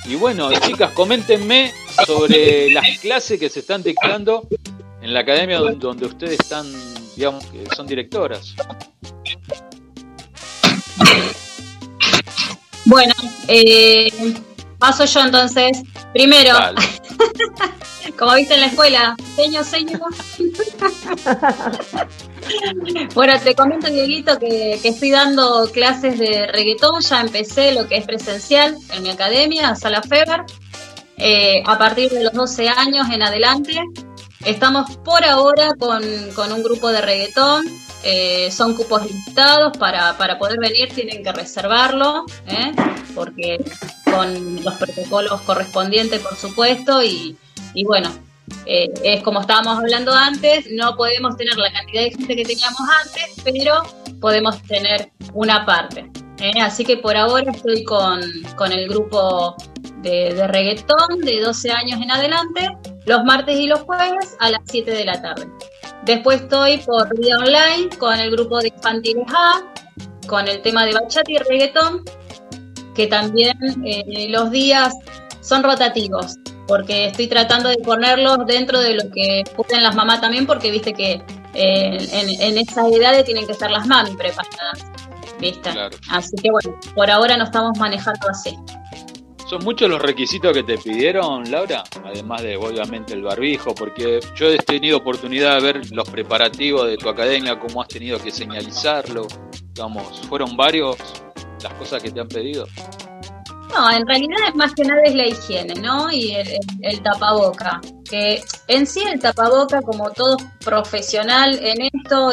[0.05, 1.73] Y bueno, chicas, coméntenme
[2.05, 4.47] sobre las clases que se están dictando
[5.01, 6.65] en la academia donde, donde ustedes están,
[7.17, 8.55] digamos, que son directoras.
[12.85, 13.13] Bueno,
[13.47, 14.11] eh,
[14.85, 15.81] paso yo entonces.
[16.13, 16.53] Primero,
[18.19, 19.97] como viste en la escuela, seño, seño.
[23.15, 27.01] bueno, te comento, Dieguito, que, que estoy dando clases de reggaetón.
[27.01, 30.43] Ya empecé lo que es presencial en mi academia, Sala Feber.
[31.17, 33.81] eh, a partir de los 12 años en adelante.
[34.45, 36.03] Estamos por ahora con,
[36.35, 37.65] con un grupo de reggaetón.
[38.07, 42.71] Eh, son cupos limitados para, para poder venir, tienen que reservarlo, ¿eh?
[43.15, 43.57] porque
[44.03, 47.35] con los protocolos correspondientes, por supuesto, y,
[47.73, 48.11] y bueno,
[48.67, 52.79] eh, es como estábamos hablando antes, no podemos tener la cantidad de gente que teníamos
[53.03, 53.81] antes, pero
[54.21, 56.07] podemos tener una parte.
[56.61, 58.21] Así que por ahora estoy con,
[58.55, 59.55] con el grupo
[60.03, 62.69] de, de reggaetón de 12 años en adelante,
[63.07, 65.47] los martes y los jueves a las 7 de la tarde.
[66.05, 69.63] Después estoy por vía online con el grupo de infantiles A,
[70.27, 72.03] con el tema de bachata y reggaetón,
[72.93, 74.93] que también eh, los días
[75.41, 76.37] son rotativos,
[76.67, 80.93] porque estoy tratando de ponerlos dentro de lo que pueden las mamás también, porque viste
[80.93, 81.23] que
[81.53, 84.85] eh, en, en esas edades tienen que estar las mami preparadas,
[85.39, 85.71] ¿viste?
[85.71, 85.97] Claro.
[86.11, 88.55] Así que bueno, por ahora nos estamos manejando así.
[89.47, 91.83] ¿Son muchos los requisitos que te pidieron, Laura?
[92.03, 96.97] Además de, obviamente, el barbijo, porque yo he tenido oportunidad de ver los preparativos de
[96.97, 99.27] tu academia, cómo has tenido que señalizarlo.
[99.73, 100.95] Digamos, ¿fueron varios
[101.61, 102.65] las cosas que te han pedido?
[103.71, 106.11] No, en realidad es más que nada es la higiene, ¿no?
[106.11, 106.47] Y el,
[106.81, 107.81] el- tapaboca.
[108.09, 112.31] Que en sí el tapaboca, como todo profesional en esto,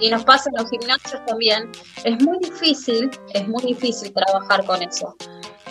[0.00, 1.70] y nos pasa en los gimnasios también,
[2.04, 5.14] es muy difícil, es muy difícil trabajar con eso.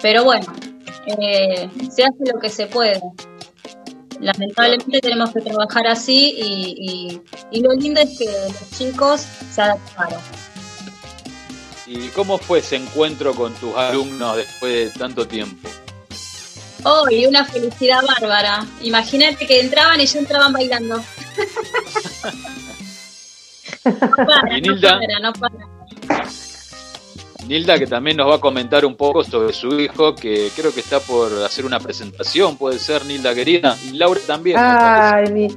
[0.02, 0.46] Pero bueno,
[1.08, 3.02] eh, se hace lo que se puede.
[4.20, 7.22] Lamentablemente tenemos que trabajar así y, y-
[7.52, 9.22] y lo lindo es que los chicos
[9.54, 10.20] se adaptaron.
[11.88, 15.68] ¿Y cómo fue ese encuentro con tus alumnos después de tanto tiempo?
[16.84, 18.66] Oh, y una felicidad bárbara.
[18.82, 21.02] Imagínate que entraban y ya entraban bailando.
[23.86, 25.56] No para, ¿Y no para, no para.
[27.50, 30.82] Nilda, que también nos va a comentar un poco sobre su hijo, que creo que
[30.82, 33.76] está por hacer una presentación, puede ser, Nilda querida.
[33.92, 34.56] Y Laura también.
[34.60, 35.48] Ay, mi,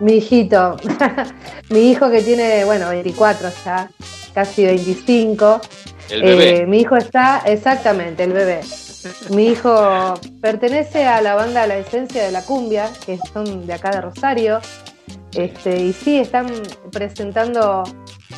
[0.00, 0.76] mi hijito.
[1.70, 3.90] mi hijo que tiene, bueno, 24 ya,
[4.34, 5.62] casi 25.
[6.10, 6.58] El bebé.
[6.58, 8.60] Eh, mi hijo está, exactamente, el bebé.
[9.30, 13.92] Mi hijo pertenece a la banda La Esencia de la Cumbia, que son de acá
[13.92, 14.60] de Rosario.
[15.34, 16.48] Este, y sí, están
[16.92, 17.84] presentando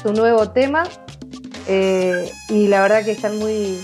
[0.01, 0.85] su nuevo tema.
[1.69, 3.79] Eh, y la verdad que están muy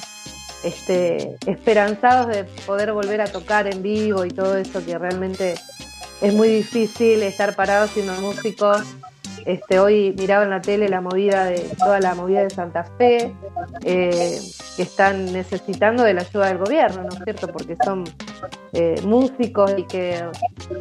[0.64, 5.54] este, esperanzados de poder volver a tocar en vivo y todo eso, que realmente
[6.20, 8.72] es muy difícil estar parado siendo músico.
[9.44, 13.34] Este, hoy miraba en la tele la movida de toda la movida de Santa Fe,
[13.84, 14.40] eh,
[14.76, 17.48] que están necesitando de la ayuda del gobierno, ¿no es cierto?
[17.48, 18.04] Porque son
[18.72, 20.24] eh, músicos y que,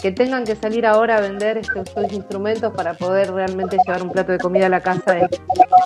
[0.01, 4.11] que tengan que salir ahora a vender estos, estos instrumentos para poder realmente llevar un
[4.11, 5.29] plato de comida a la casa es,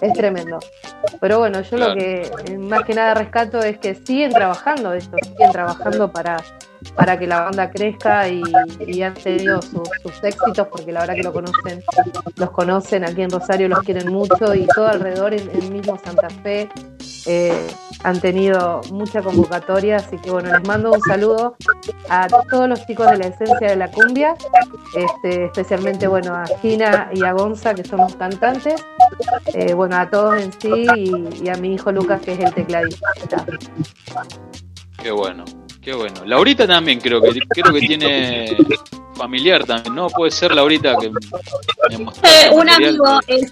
[0.02, 0.60] es tremendo.
[1.20, 2.30] Pero bueno, yo lo que
[2.60, 6.38] más que nada rescato es que siguen trabajando esto, siguen trabajando para,
[6.96, 8.42] para que la banda crezca y,
[8.80, 9.90] y han tenido sus,
[10.24, 11.84] éxitos porque la verdad que lo conocen,
[12.36, 16.30] los conocen aquí en Rosario, los quieren mucho y todo alrededor en el mismo Santa
[16.44, 16.70] Fe
[17.26, 17.68] eh,
[18.04, 21.56] han tenido mucha convocatoria, así que bueno, les mando un saludo
[22.10, 24.36] a todos los chicos de la esencia de la cumbia,
[24.96, 28.84] este, especialmente bueno a Gina y a Gonza que son los cantantes,
[29.54, 32.54] eh, bueno a todos en sí y, y a mi hijo Lucas que es el
[32.54, 33.08] tecladista.
[34.98, 35.46] Qué bueno,
[35.82, 36.26] qué bueno.
[36.26, 38.58] Laurita también creo que creo que tiene
[39.16, 40.08] familiar también, ¿no?
[40.10, 42.70] Puede ser Laurita que Eh, un material.
[42.70, 43.52] amigo, es,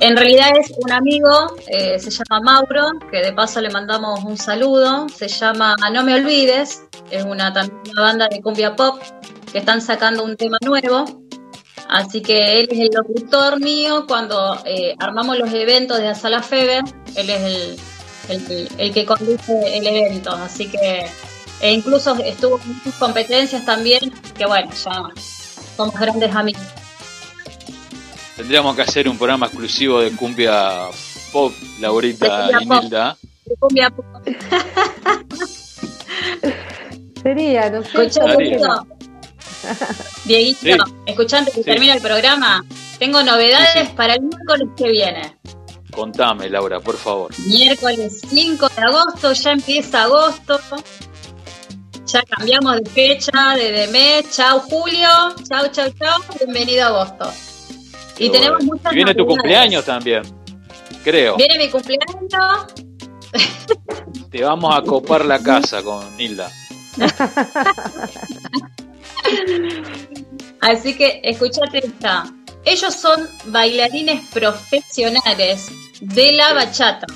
[0.00, 4.36] en realidad es un amigo, eh, se llama Mauro, que de paso le mandamos un
[4.36, 9.00] saludo, se llama No Me Olvides, es una, también una banda de cumbia pop
[9.52, 11.04] que están sacando un tema nuevo,
[11.88, 16.42] así que él es el locutor mío cuando eh, armamos los eventos de la Sala
[16.42, 16.82] Feber,
[17.16, 17.76] él es el,
[18.28, 21.06] el, el que conduce el evento, así que
[21.60, 25.02] e incluso estuvo en muchas competencias también, que bueno, ya
[25.76, 26.62] somos grandes amigos.
[28.36, 30.86] Tendríamos que hacer un programa exclusivo de cumbia
[31.32, 32.82] pop, Laurita De cumbia y pop.
[32.82, 33.16] Nilda.
[33.44, 34.06] de cumbia pop.
[37.22, 37.88] Sería, no sé.
[38.06, 38.58] Escucha, ¿por qué
[40.24, 40.58] Dieguito.
[40.62, 40.72] Sí.
[41.06, 41.64] escuchante que Sí.
[41.64, 42.64] termina el programa,
[42.98, 43.92] tengo novedades Sí, sí.
[43.94, 45.36] para el miércoles que viene.
[46.00, 47.30] Contame, Laura, por favor.
[47.46, 50.58] Miércoles 5 de agosto, ya empieza agosto.
[52.06, 54.30] Ya cambiamos de fecha, de, de mes.
[54.34, 55.10] Chau Julio,
[55.46, 56.22] chau, chau, chau.
[56.38, 57.30] Bienvenido a agosto.
[58.16, 58.72] Y Qué tenemos bueno.
[58.76, 60.22] muchas Y viene tu cumpleaños también,
[61.04, 61.36] creo.
[61.36, 62.66] Viene mi cumpleaños.
[64.30, 66.50] Te vamos a copar la casa con Nilda.
[70.62, 72.24] Así que escúchate esta.
[72.64, 75.70] Ellos son bailarines profesionales
[76.00, 77.06] de la bachata.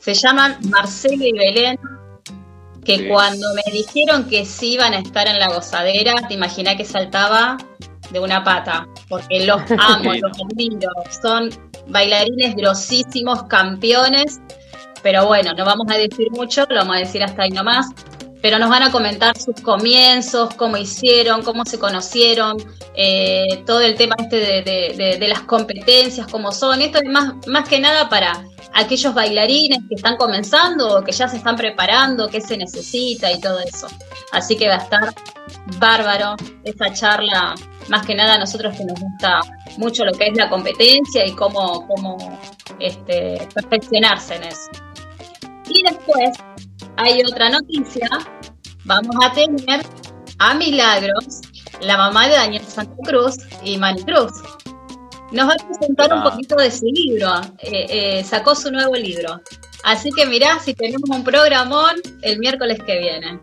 [0.00, 1.78] Se llaman Marcelo y Belén.
[2.84, 3.08] Que Sí.
[3.08, 7.58] cuando me dijeron que sí iban a estar en la gozadera, te imaginé que saltaba
[8.10, 8.86] de una pata.
[9.08, 10.90] Porque los amo, los admiro.
[11.22, 11.50] Son
[11.88, 14.40] bailarines grosísimos, campeones.
[15.02, 17.86] Pero bueno, no vamos a decir mucho, lo vamos a decir hasta ahí nomás
[18.42, 22.56] pero nos van a comentar sus comienzos, cómo hicieron, cómo se conocieron,
[22.96, 24.62] eh, todo el tema este de,
[25.18, 26.80] de- las competencias, cómo son.
[26.82, 28.44] Esto es más, más que nada para
[28.74, 33.40] aquellos bailarines que están comenzando o que ya se están preparando, qué se necesita y
[33.40, 33.86] todo eso.
[34.32, 35.14] Así que va a estar
[35.78, 37.54] bárbaro esa charla,
[37.88, 39.40] más que nada a nosotros que nos gusta
[39.76, 42.16] mucho lo que es la competencia y cómo, cómo
[42.78, 44.70] este, perfeccionarse en eso.
[45.68, 46.30] Y después
[47.02, 48.08] hay otra noticia.
[48.84, 49.84] Vamos a tener
[50.38, 51.40] a Milagros,
[51.80, 54.32] la mamá de Daniel Santa Cruz y Cruz.
[55.32, 57.28] Nos va a presentar un poquito de su libro.
[57.58, 57.86] Eh,
[58.18, 59.40] eh, sacó su nuevo libro.
[59.84, 63.40] Así que mirá si tenemos un programón el miércoles que viene.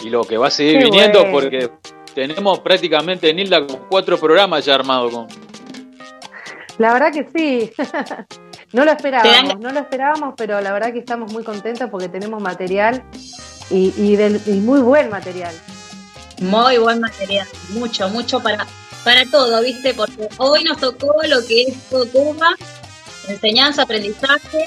[0.00, 1.32] Y lo que va a seguir Qué viniendo bueno.
[1.32, 1.70] porque
[2.14, 5.26] tenemos prácticamente Nilda con cuatro programas ya armados con.
[6.78, 7.72] La verdad que sí.
[8.72, 12.40] no lo esperábamos, no lo esperábamos, pero la verdad que estamos muy contentos porque tenemos
[12.42, 13.02] material
[13.70, 15.54] y, y, del- y muy buen material.
[16.40, 18.66] Muy buen material, mucho, mucho para,
[19.04, 19.94] para todo, ¿viste?
[19.94, 22.48] Porque hoy nos tocó lo que es Cuba,
[23.28, 24.64] enseñanza, aprendizaje.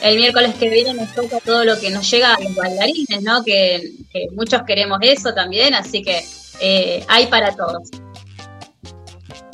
[0.00, 3.44] El miércoles que viene nos toca todo lo que nos llega a los bailarines, ¿no?
[3.44, 6.24] Que, que muchos queremos eso también, así que
[6.60, 7.88] eh, hay para todos.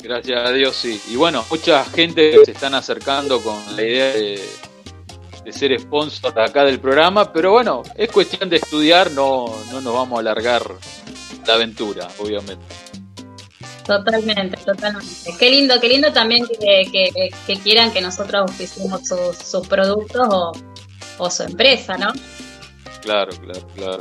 [0.01, 1.01] Gracias a Dios, sí.
[1.09, 4.41] Y bueno, mucha gente se están acercando con la idea de,
[5.43, 9.93] de ser sponsor acá del programa, pero bueno, es cuestión de estudiar, no, no nos
[9.93, 10.63] vamos a alargar
[11.45, 12.63] la aventura, obviamente.
[13.85, 15.35] Totalmente, totalmente.
[15.39, 20.27] Qué lindo, qué lindo también que, que- que quieran que nosotros auspiciemos sus, sus productos
[20.29, 20.51] o,
[21.17, 22.13] o su empresa, ¿no?
[23.01, 23.97] Claro, claro, claro.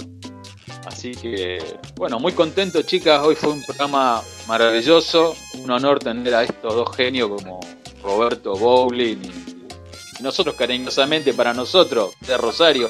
[0.88, 1.58] Así que,
[1.96, 3.20] bueno, muy contento, chicas.
[3.22, 5.34] Hoy fue un programa maravilloso.
[5.62, 7.60] Un honor tener a estos dos genios como
[8.02, 12.88] Roberto Bowling y nosotros, cariñosamente, para nosotros, de Rosario.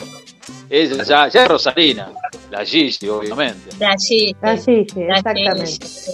[0.71, 2.13] Ella ya, ya es Rosarina,
[2.53, 3.73] la Gigi, obviamente.
[3.73, 5.67] Sí, sí, de allí, exactamente.
[5.67, 6.13] Sí,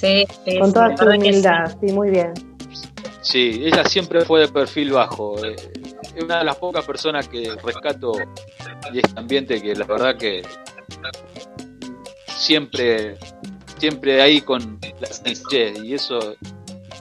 [0.00, 1.16] sí, sí, Con toda la su sí.
[1.16, 2.34] humildad, sí, muy bien.
[3.22, 5.42] Sí, ella siempre fue de perfil bajo.
[5.44, 5.54] eh,
[6.16, 10.42] Es una de las pocas personas que rescato de este ambiente que la verdad que
[12.36, 13.16] siempre,
[13.78, 16.36] siempre ahí con la sencillez y eso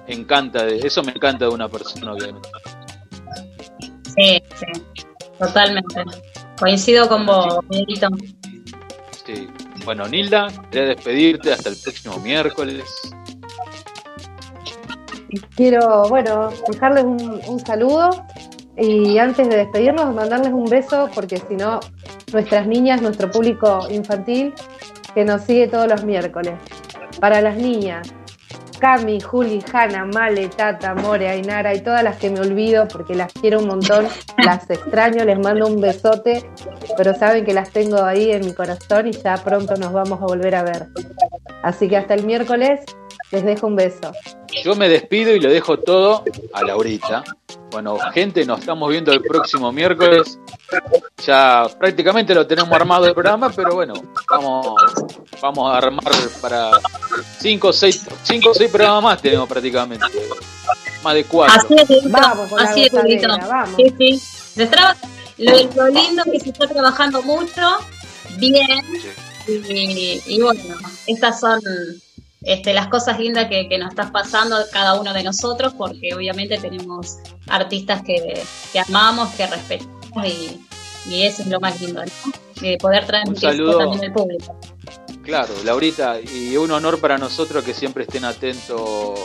[0.08, 2.50] encanta, de, eso me encanta de una persona, obviamente.
[4.16, 4.82] Sí, sí,
[5.38, 6.04] totalmente.
[6.60, 8.08] Coincido con vos, Miguelito.
[9.26, 9.48] Sí.
[9.84, 12.84] Bueno, Nilda, quería despedirte hasta el próximo miércoles.
[15.56, 18.26] Quiero, bueno, dejarles un, un saludo
[18.78, 21.80] y antes de despedirnos, mandarles un beso, porque si no,
[22.34, 24.54] nuestras niñas, nuestro público infantil,
[25.16, 26.54] que nos sigue todos los miércoles.
[27.20, 28.14] Para las niñas,
[28.80, 33.32] Cami, Juli, Hanna, Male, Tata, More, Ainara y todas las que me olvido porque las
[33.34, 36.48] quiero un montón, las extraño, les mando un besote,
[36.98, 40.26] pero saben que las tengo ahí en mi corazón y ya pronto nos vamos a
[40.26, 40.88] volver a ver.
[41.64, 42.82] Así que hasta el miércoles
[43.32, 44.12] les dejo un beso.
[44.64, 46.24] Yo me despido y le dejo todo
[46.54, 47.24] a Laurita.
[47.76, 50.40] Bueno, gente, nos estamos viendo el próximo miércoles.
[51.26, 53.94] Ya prácticamente lo tenemos armado el programa, pero bueno,
[54.30, 54.82] vamos,
[55.42, 56.72] vamos a armar para
[57.38, 60.06] cinco o seis, cinco o seis programas más tenemos prácticamente.
[61.04, 61.54] Más de cuatro.
[61.54, 63.70] Así es, Vamos con la así es, vamos.
[63.76, 64.22] Sí,
[64.56, 64.66] sí.
[65.40, 67.62] Lo, lo lindo es que se está trabajando mucho,
[68.38, 68.86] bien,
[69.50, 70.62] y, y bueno,
[71.08, 71.60] estas son
[72.46, 76.14] este, las cosas lindas que, que nos está pasando a cada uno de nosotros, porque
[76.14, 77.18] obviamente tenemos
[77.48, 78.42] artistas que,
[78.72, 80.62] que amamos, que respetamos, y,
[81.10, 82.32] y eso es lo más lindo, ¿no?
[82.62, 83.78] De poder transmitir eso saludo.
[83.80, 84.60] también al público.
[85.24, 89.20] Claro, Laurita, y un honor para nosotros que siempre estén atentos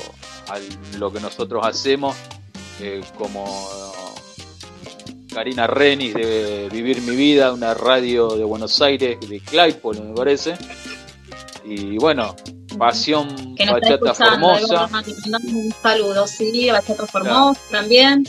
[0.48, 0.58] a
[0.98, 2.16] lo que nosotros hacemos,
[2.80, 3.44] eh, como
[5.32, 10.54] Karina Renis de Vivir Mi Vida, una radio de Buenos Aires, de Claypole, me parece.
[11.64, 12.34] Y bueno,
[12.78, 14.90] Pasión Que nos está Bachata escuchando, Formosa,
[15.44, 18.24] un saludo, sí, Bachata Formosa también.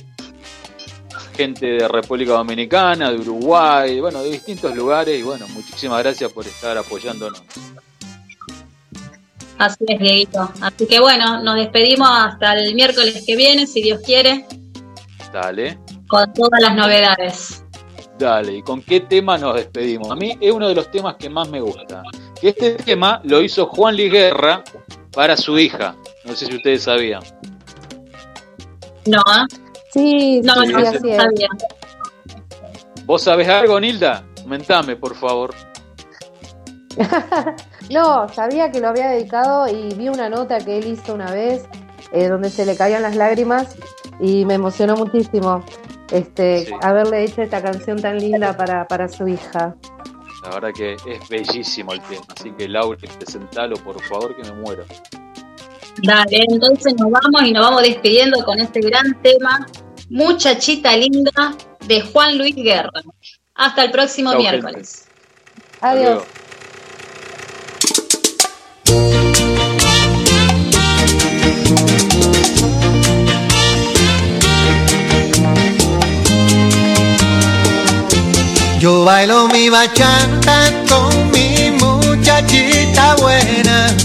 [1.36, 5.20] gente de República Dominicana, de Uruguay, bueno, de distintos lugares.
[5.20, 7.42] Y bueno, muchísimas gracias por estar apoyándonos.
[9.58, 10.52] Así es, Dieguito.
[10.60, 14.46] Así que bueno, nos despedimos hasta el miércoles que viene, si Dios quiere,
[15.32, 15.78] Dale.
[16.08, 17.64] con todas las novedades.
[18.18, 20.10] Dale, ¿y con qué tema nos despedimos?
[20.12, 22.04] A mí es uno de los temas que más me gusta.
[22.42, 24.64] Que este tema lo hizo Juan Luis Guerra
[25.14, 25.96] para su hija.
[26.26, 27.22] No sé si ustedes sabían.
[29.06, 29.56] No, ¿eh?
[29.94, 31.48] Sí, no, sí, no, sí, no sabía.
[33.06, 34.24] ¿Vos sabés algo, Nilda?
[34.44, 35.54] Comentame, por favor.
[37.90, 41.66] No, sabía que lo había dedicado y vi una nota que él hizo una vez
[42.14, 43.76] eh, donde se le caían las lágrimas
[44.22, 45.66] y me emocionó muchísimo
[46.10, 46.74] este Sí.
[46.82, 49.76] haberle hecho esta canción tan linda para, para su hija.
[50.44, 52.26] La verdad que es bellísimo el tema.
[52.36, 54.86] Así que, Laura, presentalo, por favor, que me muero.
[56.04, 59.68] Dale, entonces nos vamos y nos vamos despidiendo con este gran tema,
[60.10, 61.56] Muchachita Linda,
[61.86, 62.92] de Juan Luis Guerra.
[63.56, 65.08] Hasta el próximo Chau, miércoles.
[65.82, 66.24] Adiós.
[78.82, 83.96] Yo bailo mi bachata con mi muchachita buena.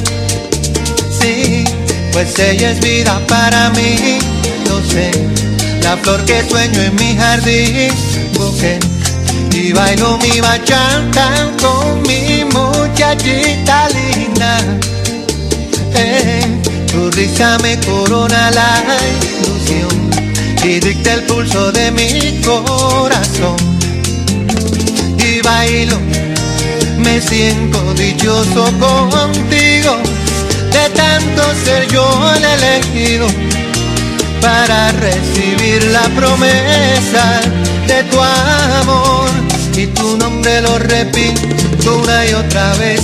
[1.19, 1.65] Sí,
[2.13, 4.19] pues ella es vida para mí.
[4.67, 5.11] Yo sé,
[5.81, 7.91] la flor que sueño en mi jardín.
[7.91, 8.79] equivoqué
[9.53, 14.59] y bailo mi bachata con mi muchachita linda.
[15.95, 16.45] Eh,
[16.93, 18.85] tu risa me corona la
[19.23, 20.11] ilusión
[20.63, 23.76] y dicta el pulso de mi corazón.
[25.47, 25.97] Bailo,
[26.99, 29.97] me siento dichoso contigo,
[30.73, 32.05] de tanto ser yo
[32.35, 33.29] el elegido
[34.41, 37.41] para recibir la promesa
[37.87, 39.31] de tu amor.
[39.77, 43.03] Y tu nombre lo repito una y otra vez.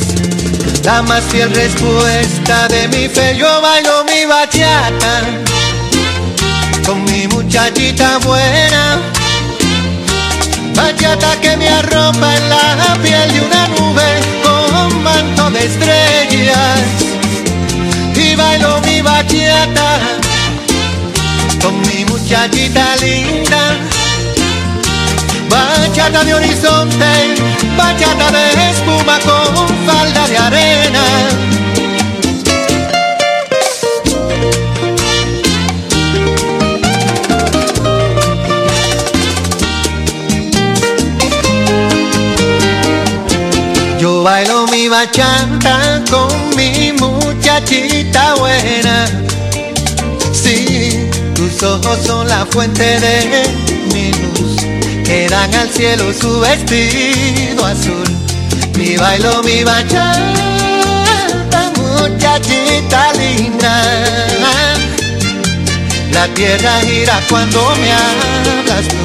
[0.82, 5.22] La más fiel respuesta de mi fe, yo bailo mi bachata
[6.84, 9.21] con mi muchachita buena.
[10.74, 14.08] Bachata que me arropa en la piel de una nube
[14.42, 16.80] con manto de estrellas.
[18.14, 19.98] Y bailo mi bachata
[21.62, 23.76] con mi muchachita linda.
[25.48, 27.12] Bachata de horizonte,
[27.76, 31.61] bachata de espuma con falda de arena.
[44.22, 49.06] Bailo mi bachata con mi muchachita buena.
[50.32, 53.42] Sí, tus ojos son la fuente de
[53.92, 54.62] mi luz,
[55.04, 58.04] que dan al cielo su vestido azul.
[58.78, 60.12] Mi bailo, mi bachata,
[61.76, 63.82] muchachita linda.
[66.12, 68.96] La tierra gira cuando me hablas tú.